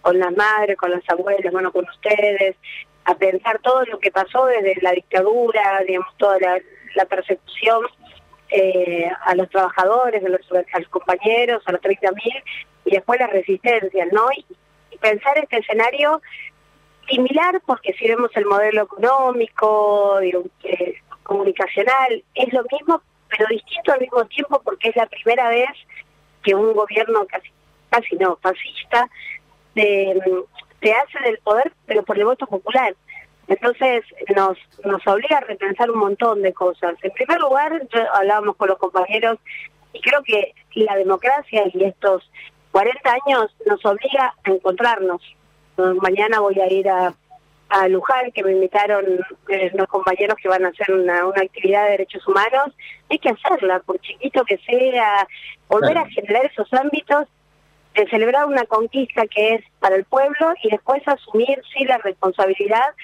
con 0.00 0.18
las 0.18 0.34
madres, 0.34 0.76
con 0.78 0.90
las 0.90 1.08
abuelas, 1.08 1.52
bueno, 1.52 1.70
con 1.70 1.88
ustedes, 1.88 2.56
a 3.04 3.14
pensar 3.14 3.60
todo 3.60 3.84
lo 3.84 4.00
que 4.00 4.10
pasó 4.10 4.46
desde 4.46 4.82
la 4.82 4.90
dictadura, 4.90 5.80
digamos, 5.86 6.12
toda 6.16 6.40
la, 6.40 6.58
la 6.96 7.04
persecución 7.04 7.86
eh, 8.50 9.10
a 9.24 9.34
los 9.34 9.48
trabajadores, 9.48 10.24
a 10.24 10.28
los, 10.28 10.88
compañeros, 10.88 11.62
a 11.66 11.72
los 11.72 11.80
30.000 11.80 12.42
y 12.84 12.90
después 12.90 13.20
las 13.20 13.30
resistencias, 13.30 14.12
¿no? 14.12 14.28
Y, 14.36 14.44
pensar 15.00 15.38
este 15.38 15.56
escenario 15.56 16.20
similar, 17.08 17.62
porque 17.64 17.94
si 17.94 18.06
vemos 18.06 18.30
el 18.34 18.44
modelo 18.44 18.82
económico, 18.82 20.20
eh, 20.20 20.94
comunicacional, 21.22 22.22
es 22.34 22.52
lo 22.52 22.62
mismo, 22.70 23.00
pero 23.30 23.46
distinto 23.48 23.92
al 23.92 24.00
mismo 24.00 24.26
tiempo 24.26 24.60
porque 24.62 24.90
es 24.90 24.96
la 24.96 25.06
primera 25.06 25.48
vez 25.48 25.70
que 26.42 26.54
un 26.54 26.74
gobierno 26.74 27.24
casi, 27.26 27.50
casi 27.88 28.16
no, 28.16 28.36
fascista, 28.42 29.08
se 29.74 30.92
hace 30.92 31.18
del 31.24 31.38
poder, 31.38 31.72
pero 31.86 32.02
por 32.02 32.18
el 32.18 32.24
voto 32.26 32.46
popular. 32.46 32.94
Entonces 33.50 34.04
nos, 34.36 34.56
nos 34.84 35.04
obliga 35.08 35.38
a 35.38 35.40
repensar 35.40 35.90
un 35.90 35.98
montón 35.98 36.40
de 36.40 36.52
cosas. 36.52 36.94
En 37.02 37.10
primer 37.10 37.40
lugar, 37.40 37.82
yo 37.92 38.00
hablábamos 38.14 38.54
con 38.54 38.68
los 38.68 38.78
compañeros 38.78 39.38
y 39.92 40.00
creo 40.00 40.22
que 40.22 40.54
la 40.74 40.94
democracia 40.94 41.64
y 41.74 41.82
estos 41.82 42.30
40 42.70 43.10
años 43.26 43.52
nos 43.66 43.84
obliga 43.84 44.32
a 44.44 44.50
encontrarnos. 44.50 45.20
Mañana 46.00 46.38
voy 46.38 46.60
a 46.60 46.72
ir 46.72 46.88
a, 46.88 47.12
a 47.70 47.88
Luján, 47.88 48.30
que 48.30 48.44
me 48.44 48.52
invitaron 48.52 49.04
eh, 49.48 49.72
los 49.74 49.88
compañeros 49.88 50.36
que 50.40 50.48
van 50.48 50.64
a 50.64 50.68
hacer 50.68 50.94
una, 50.94 51.26
una 51.26 51.42
actividad 51.42 51.86
de 51.86 51.90
derechos 51.90 52.24
humanos. 52.28 52.72
Hay 53.10 53.18
que 53.18 53.30
hacerla, 53.30 53.80
por 53.80 53.98
chiquito 53.98 54.44
que 54.44 54.58
sea, 54.58 55.26
volver 55.66 55.98
a 55.98 56.06
generar 56.06 56.46
esos 56.46 56.72
ámbitos 56.72 57.26
de 57.96 58.06
celebrar 58.08 58.46
una 58.46 58.64
conquista 58.66 59.26
que 59.26 59.54
es 59.54 59.64
para 59.80 59.96
el 59.96 60.04
pueblo 60.04 60.54
y 60.62 60.70
después 60.70 61.02
asumir 61.08 61.60
sí 61.76 61.84
la 61.84 61.98
responsabilidad 61.98 62.94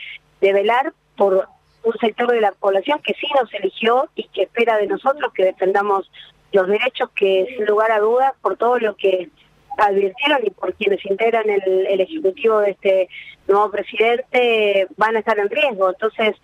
de 0.40 0.52
velar 0.52 0.92
por 1.16 1.48
un 1.82 1.92
sector 1.98 2.30
de 2.30 2.40
la 2.40 2.52
población 2.52 3.00
que 3.02 3.14
sí 3.14 3.26
nos 3.38 3.52
eligió 3.54 4.08
y 4.16 4.24
que 4.28 4.42
espera 4.42 4.76
de 4.76 4.86
nosotros 4.86 5.32
que 5.32 5.44
defendamos 5.44 6.10
los 6.52 6.66
derechos 6.66 7.10
que, 7.14 7.46
sin 7.56 7.66
lugar 7.66 7.92
a 7.92 8.00
dudas, 8.00 8.32
por 8.42 8.56
todo 8.56 8.78
lo 8.78 8.96
que 8.96 9.30
advirtieron 9.78 10.40
y 10.44 10.50
por 10.50 10.74
quienes 10.74 11.04
integran 11.04 11.48
el, 11.48 11.86
el 11.86 12.00
ejecutivo 12.00 12.60
de 12.60 12.70
este 12.70 13.08
nuevo 13.46 13.70
presidente, 13.70 14.88
van 14.96 15.16
a 15.16 15.18
estar 15.20 15.38
en 15.38 15.50
riesgo. 15.50 15.90
Entonces, 15.90 16.34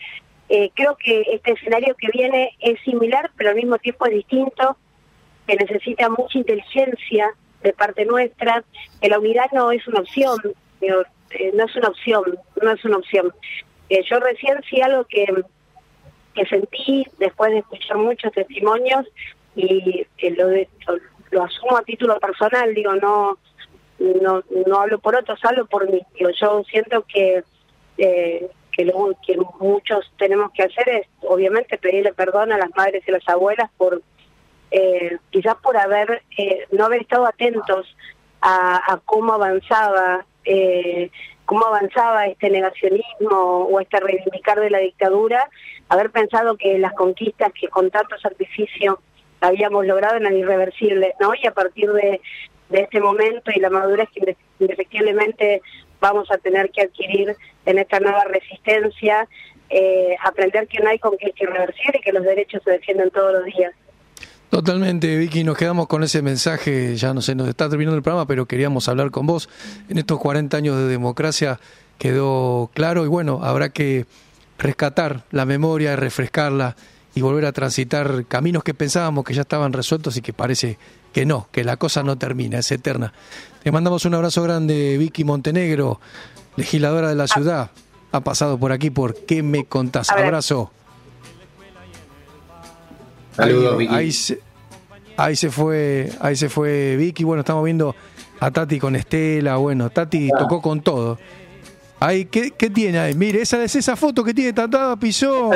eh, 0.49 0.71
creo 0.75 0.97
que 0.97 1.23
este 1.33 1.53
escenario 1.53 1.95
que 1.97 2.09
viene 2.13 2.51
es 2.61 2.79
similar, 2.81 3.31
pero 3.37 3.51
al 3.51 3.57
mismo 3.57 3.79
tiempo 3.79 4.07
es 4.07 4.13
distinto, 4.13 4.77
que 5.47 5.57
necesita 5.57 6.09
mucha 6.09 6.39
inteligencia 6.39 7.33
de 7.63 7.73
parte 7.73 8.05
nuestra, 8.05 8.63
que 9.01 9.09
la 9.09 9.19
unidad 9.19 9.51
no 9.53 9.73
es 9.73 9.87
una 9.89 10.01
opción, 10.01 10.39
eh, 10.81 11.53
no 11.55 11.65
es 11.65 11.77
una 11.77 11.89
opción, 11.89 12.39
no 12.61 12.71
es 12.71 12.85
una 12.85 12.97
opción 12.99 13.33
yo 13.91 14.21
recién 14.21 14.61
sí 14.69 14.81
algo 14.81 15.05
que, 15.05 15.27
que 16.35 16.47
sentí 16.47 17.05
después 17.19 17.53
de 17.53 17.59
escuchar 17.59 17.99
muchos 17.99 18.33
testimonios 18.33 19.07
y 19.55 20.07
lo, 20.31 20.49
lo, 21.31 21.43
asumo 21.45 21.77
a 21.77 21.83
título 21.83 22.19
personal, 22.19 22.75
digo, 22.75 22.95
no 22.95 23.39
no 23.99 24.43
no 24.67 24.81
hablo 24.81 24.99
por 24.99 25.15
otros, 25.15 25.39
hablo 25.45 25.67
por 25.67 25.91
mí. 25.91 26.01
Digo, 26.19 26.31
yo 26.41 26.65
siento 26.65 27.05
que 27.07 27.45
eh, 27.99 28.49
que 28.73 28.85
lo 28.87 29.13
que 29.25 29.37
muchos 29.61 30.11
tenemos 30.19 30.51
que 30.53 30.63
hacer 30.63 30.89
es 30.89 31.07
obviamente 31.21 31.79
pedirle 31.79 32.13
perdón 32.13 32.53
a 32.53 32.59
las 32.59 32.75
madres 32.75 33.05
y 33.07 33.11
las 33.11 33.29
abuelas 33.29 33.71
por 33.77 34.03
eh, 34.71 35.19
quizás 35.31 35.57
por 35.57 35.77
haber 35.77 36.23
eh, 36.39 36.67
no 36.73 36.87
haber 36.87 37.03
estado 37.03 37.27
atentos 37.27 37.95
a, 38.41 38.93
a 38.93 38.97
cómo 39.05 39.35
avanzaba 39.35 40.25
eh, 40.45 41.11
cómo 41.53 41.67
avanzaba 41.67 42.29
este 42.29 42.49
negacionismo 42.49 43.67
o 43.71 43.79
este 43.79 44.01
reivindicar 44.01 44.59
de 44.59 44.71
la 44.71 44.79
dictadura, 44.79 45.51
haber 45.91 46.11
pensado 46.11 46.57
que 46.57 46.79
las 46.79 46.95
conquistas 46.95 47.53
que 47.53 47.69
con 47.69 47.91
tanto 47.91 48.19
sacrificio 48.21 49.01
habíamos 49.39 49.85
logrado 49.85 50.17
eran 50.17 50.35
irreversibles, 50.35 51.13
¿no? 51.21 51.35
Y 51.35 51.47
a 51.47 51.53
partir 51.53 51.93
de, 51.93 52.23
este 52.71 53.01
momento 53.01 53.51
y 53.55 53.61
la 53.61 53.69
madurez 53.69 54.09
que 54.15 54.35
indefectiblemente 54.61 55.61
vamos 56.01 56.31
a 56.31 56.39
tener 56.39 56.71
que 56.71 56.81
adquirir 56.81 57.37
en 57.67 57.79
esta 57.79 58.01
nueva 58.01 58.25
resistencia, 58.25 59.29
eh, 59.69 60.17
aprender 60.25 60.67
que 60.69 60.81
no 60.81 60.89
hay 60.89 60.99
conquista 60.99 61.45
irreversible 61.45 61.99
y 61.99 62.03
que 62.03 62.15
los 62.15 62.25
derechos 62.25 62.63
se 62.65 62.71
defienden 62.71 63.11
todos 63.11 63.35
los 63.35 63.45
días. 63.45 63.75
Totalmente, 64.53 65.17
Vicky, 65.17 65.45
nos 65.45 65.57
quedamos 65.57 65.87
con 65.87 66.03
ese 66.03 66.21
mensaje, 66.21 66.95
ya 66.97 67.15
no 67.15 67.23
sé, 67.23 67.35
nos 67.35 67.49
está 67.49 67.71
terminando 67.71 67.97
el 67.97 68.03
programa, 68.03 68.27
pero 68.27 68.45
queríamos 68.45 68.87
hablar 68.87 69.11
con 69.11 69.25
vos. 69.25 69.49
En 69.89 69.97
estos 69.97 70.19
40 70.19 70.55
años 70.55 70.77
de 70.77 70.89
democracia 70.89 71.59
quedó 71.97 72.71
claro 72.75 73.03
y 73.07 73.09
bueno, 73.09 73.41
habrá 73.43 73.71
que 73.71 74.05
rescatar 74.59 75.25
la 75.31 75.47
memoria, 75.47 75.97
refrescarla 75.97 76.77
y 77.15 77.23
volver 77.23 77.47
a 77.47 77.53
transitar 77.53 78.27
caminos 78.27 78.63
que 78.63 78.75
pensábamos 78.75 79.25
que 79.25 79.33
ya 79.33 79.41
estaban 79.41 79.73
resueltos 79.73 80.19
y 80.19 80.21
que 80.21 80.35
parece 80.35 80.77
que 81.15 81.25
no, 81.25 81.49
que 81.51 81.65
la 81.65 81.79
cosa 81.79 82.03
no 82.03 82.19
termina, 82.19 82.59
es 82.59 82.71
eterna. 82.73 83.15
Te 83.63 83.73
mandamos 83.73 84.05
un 84.05 84.13
abrazo 84.13 84.43
grande, 84.43 84.99
Vicky 84.99 85.25
Montenegro, 85.25 85.99
legisladora 86.57 87.09
de 87.09 87.15
la 87.15 87.27
ciudad. 87.27 87.71
Ha 88.13 88.21
pasado 88.21 88.59
por 88.59 88.73
aquí 88.73 88.91
por 88.91 89.17
¿Qué 89.25 89.43
me 89.43 89.65
contás? 89.65 90.11
Abrazo. 90.11 90.73
Saludos, 93.33 93.73
ahí, 93.73 93.79
Vicky. 93.79 93.95
Ahí 93.95 94.13
se, 94.13 94.41
ahí 95.17 95.37
se, 95.37 95.51
fue, 95.51 96.11
ahí 96.21 96.37
se 96.37 96.49
fue 96.49 96.97
Vicky. 96.97 97.25
Bueno, 97.25 97.41
estamos 97.41 97.65
viendo 97.65 97.95
A 98.41 98.51
Tati 98.51 98.79
con 98.79 98.97
Estela, 98.97 99.57
bueno, 99.57 99.91
Tati 99.91 100.31
tocó 100.39 100.61
con 100.61 100.81
todo. 100.81 101.19
Ay, 102.05 102.25
¿qué, 102.25 102.51
qué 102.51 102.69
tiene 102.69 102.99
ahí? 102.99 103.15
Mire, 103.15 103.41
esa 103.41 103.63
es 103.63 103.77
esa 103.77 103.95
foto 103.95 104.25
que 104.25 104.35
tiene 104.35 104.53
tatuada 104.53 104.97
Pisón. 104.97 105.53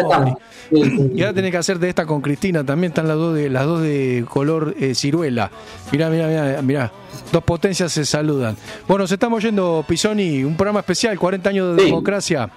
Y 0.71 1.21
ahora 1.21 1.35
tenés 1.35 1.51
que 1.51 1.57
hacerte 1.57 1.89
esta 1.89 2.07
con 2.07 2.21
Cristina, 2.21 2.63
también 2.63 2.93
están 2.93 3.09
las 3.09 3.17
dos 3.17 3.35
de, 3.35 3.51
las 3.51 3.67
dos 3.67 3.83
de 3.83 4.25
color 4.29 4.77
eh, 4.79 4.95
ciruela. 4.95 5.51
Mirá, 5.91 6.09
mirá, 6.09 6.29
mirá, 6.29 6.63
mirá. 6.63 6.93
Dos 7.33 7.43
potencias 7.43 7.91
se 7.91 8.05
saludan. 8.05 8.57
Bueno, 8.87 9.03
nos 9.03 9.11
estamos 9.11 9.43
yendo, 9.43 9.85
Pisoni, 9.89 10.45
un 10.45 10.57
programa 10.57 10.81
especial, 10.81 11.19
40 11.19 11.51
años 11.51 11.77
de 11.77 11.83
democracia. 11.83 12.49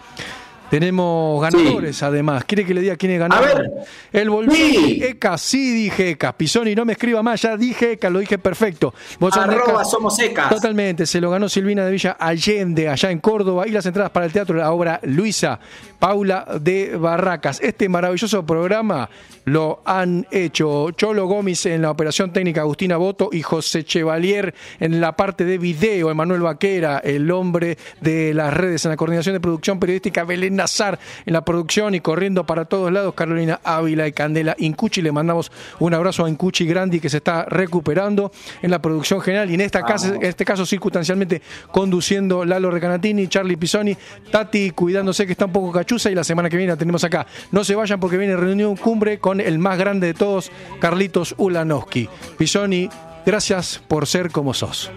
Tenemos 0.70 1.42
ganadores, 1.42 2.04
además. 2.04 2.44
¿Quiere 2.46 2.66
que 2.66 2.74
le 2.74 2.82
diga 2.82 2.96
quién 2.96 3.14
es 3.14 3.20
ganador? 3.20 3.72
El 4.12 4.30
volvió 4.30 4.56
Eka, 5.04 5.38
sí 5.38 5.74
dije 5.74 6.12
Eka. 6.12 6.34
Pisoni, 6.38 6.76
no 6.76 6.86
me 6.86 6.94
escriba 6.94 7.24
más, 7.24 7.42
ya 7.42 7.58
dije 7.58 7.94
Eka, 7.94 8.10
lo 8.10 8.20
dije 8.20 8.38
perfecto. 8.38 8.94
Bolsón 9.20 9.50
Arroba 9.50 9.82
Eka- 9.82 9.86
somos 9.86 10.20
Ecas. 10.20 10.50
Totalmente, 10.50 11.06
se 11.06 11.20
lo 11.20 11.32
ganó 11.32 11.50
Silvina 11.50 11.86
de 11.86 11.92
Villa 11.92 12.18
Allende, 12.20 12.88
allá 12.88 13.10
en 13.10 13.20
Córdoba, 13.20 13.68
y 13.68 13.72
las 13.72 13.86
entradas 13.86 14.12
para 14.12 14.28
el 14.28 14.32
teatro 14.32 14.56
la 14.56 14.72
obra 14.72 15.00
Luisa 15.04 15.60
Paula 15.98 16.46
de 16.62 16.96
Barracas. 16.98 17.60
Este 17.62 17.90
maravilloso 17.90 18.46
programa 18.46 19.10
lo 19.46 19.82
han 19.86 20.28
hecho 20.30 20.92
Cholo 20.92 21.26
Gómez 21.26 21.66
en 21.66 21.82
la 21.82 21.90
operación 21.90 22.32
técnica, 22.32 22.62
Agustina 22.62 22.98
Boto 22.98 23.30
y 23.32 23.42
José 23.42 23.84
Chevalier 23.84 24.54
en 24.80 25.02
la 25.02 25.16
parte 25.16 25.44
de 25.46 25.58
video, 25.58 26.12
Emanuel 26.12 26.42
Vaquera, 26.42 27.00
el 27.00 27.32
hombre 27.32 27.78
de 28.02 28.34
las 28.36 28.54
redes 28.54 28.86
en 28.86 28.92
la 28.92 28.98
coordinación 28.98 29.34
de 29.34 29.40
producción 29.40 29.80
periodística, 29.80 30.24
Belén 30.24 30.59
Nazar 30.60 31.00
en 31.26 31.34
la 31.34 31.46
producción 31.46 31.96
y 31.96 32.02
corriendo 32.02 32.46
para 32.46 32.66
todos 32.66 32.92
lados, 32.92 33.14
Carolina 33.14 33.62
Ávila 33.64 34.08
y 34.08 34.12
Candela 34.12 34.56
Incuchi. 34.60 35.02
Le 35.02 35.12
mandamos 35.12 35.52
un 35.80 35.94
abrazo 35.94 36.26
a 36.26 36.30
Incuchi 36.30 36.66
Grandi 36.66 37.00
que 37.00 37.10
se 37.10 37.18
está 37.18 37.46
recuperando 37.46 38.32
en 38.62 38.70
la 38.70 38.82
producción 38.82 39.22
general 39.22 39.50
y 39.50 39.54
en, 39.54 39.62
esta 39.62 39.84
casa, 39.84 40.16
en 40.16 40.24
este 40.24 40.44
caso 40.44 40.66
circunstancialmente 40.66 41.42
conduciendo 41.72 42.44
Lalo 42.44 42.72
Recanatini, 42.72 43.28
Charlie 43.28 43.56
Pisoni, 43.56 43.96
Tati 44.32 44.72
cuidándose 44.72 45.26
que 45.26 45.32
está 45.32 45.46
un 45.46 45.54
poco 45.54 45.72
cachuza 45.72 46.12
y 46.12 46.16
la 46.16 46.24
semana 46.26 46.50
que 46.50 46.58
viene 46.58 46.74
la 46.74 46.78
tenemos 46.78 47.04
acá. 47.06 47.26
No 47.52 47.64
se 47.64 47.76
vayan 47.76 48.00
porque 48.00 48.18
viene 48.18 48.36
reunión 48.36 48.76
cumbre 48.76 49.20
con 49.20 49.40
el 49.40 49.60
más 49.60 49.78
grande 49.78 50.08
de 50.08 50.14
todos, 50.14 50.52
Carlitos 50.80 51.36
Ulanowski. 51.38 52.10
Pisoni, 52.38 52.90
gracias 53.26 53.82
por 53.88 54.08
ser 54.08 54.30
como 54.30 54.54
sos. 54.54 54.92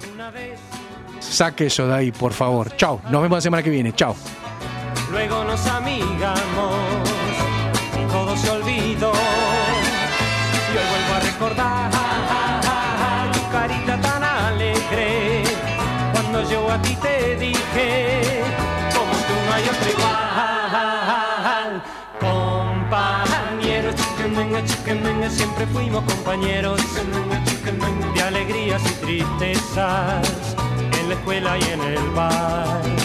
Saque 1.21 1.67
eso 1.67 1.87
de 1.87 1.95
ahí, 1.95 2.13
por 2.13 2.33
favor. 2.33 2.77
Chao, 2.77 3.01
nos 3.11 3.23
vemos 3.23 3.39
la 3.39 3.43
semana 3.43 3.63
que 3.63 3.71
viene. 3.71 3.93
Chao. 3.95 4.17
Luego 5.11 5.45
nos 5.45 5.67
amigamos 5.67 6.75
y 8.01 8.05
todo 8.11 8.37
se 8.37 8.51
olvidó. 8.51 9.13
Y 10.73 10.77
hoy 10.77 10.87
vuelvo 10.91 11.15
a 11.15 11.21
recordar 11.21 11.91
tu 13.33 13.51
carita 13.51 14.01
tan 14.01 14.23
alegre. 14.25 15.45
Cuando 16.13 16.49
yo 16.51 16.71
a 16.71 16.81
ti 16.83 16.97
te 16.97 17.37
dije, 17.37 18.45
como 18.95 19.13
tú 19.13 19.35
no 19.47 19.53
hay 19.55 19.65
otro 19.65 19.91
igual. 19.91 21.83
Compañeros, 22.21 23.95
chiquemenga, 23.97 24.65
chiquemenga, 24.65 25.31
siempre 25.31 25.67
fuimos 25.67 26.05
compañeros 26.05 26.81
de 28.15 28.23
alegrías 28.23 28.83
y 28.83 28.95
tristezas 29.05 30.57
en 31.01 31.09
la 31.09 31.15
escuela 31.15 31.59
y 31.59 31.63
en 31.63 31.81
el 31.81 32.11
bar. 32.11 33.02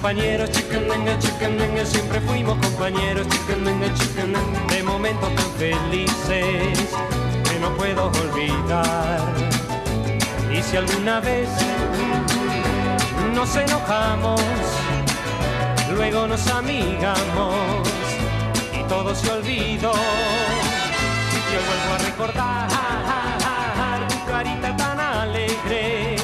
Compañeros, 0.00 0.50
chiquemenga, 0.50 1.18
chiquemenga, 1.18 1.84
siempre 1.84 2.22
fuimos 2.22 2.56
compañeros, 2.56 3.28
chiquemenga, 3.28 3.92
chiquemenga, 3.92 4.74
de 4.74 4.82
momentos 4.82 5.28
tan 5.34 5.50
felices 5.58 6.96
que 7.44 7.58
no 7.60 7.70
puedo 7.76 8.06
olvidar. 8.06 9.20
Y 10.50 10.62
si 10.62 10.78
alguna 10.78 11.20
vez 11.20 11.50
nos 13.34 13.54
enojamos, 13.54 14.40
luego 15.92 16.26
nos 16.26 16.46
amigamos 16.46 17.86
y 18.72 18.82
todo 18.84 19.14
se 19.14 19.30
olvidó. 19.30 19.92
Yo 21.52 21.60
vuelvo 21.68 21.94
a 21.94 21.98
recordar 21.98 22.68
tu 24.08 24.24
carita 24.24 24.74
tan 24.78 24.98
alegre 24.98 26.16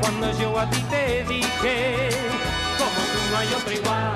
cuando 0.00 0.30
yo 0.38 0.56
a 0.56 0.70
ti 0.70 0.80
te 0.88 1.24
dije, 1.24 2.10
no 3.38 3.42
hay 3.42 3.54
otro 3.54 3.72
igual. 3.72 4.12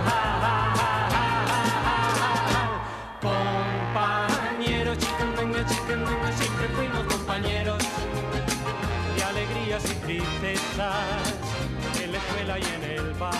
Compañeros, 3.20 4.98
chicandenga, 4.98 5.66
chicandenga, 5.66 6.32
siempre 6.32 6.68
fuimos 6.68 7.04
compañeros 7.14 7.78
de 9.16 9.22
alegrías 9.22 9.84
y 9.84 9.94
tristezas 10.06 11.34
en 12.02 12.12
la 12.12 12.18
escuela 12.18 12.58
y 12.58 12.64
en 12.64 12.84
el 12.98 13.12
bar. 13.14 13.32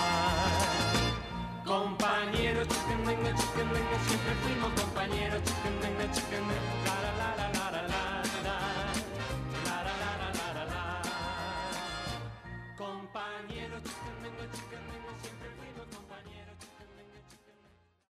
Compañeros, 1.64 2.68
chicandenga, 2.68 3.34
chicandenga, 3.34 3.96
siempre 4.06 4.34
fuimos 4.44 4.70
compañeros, 4.80 5.42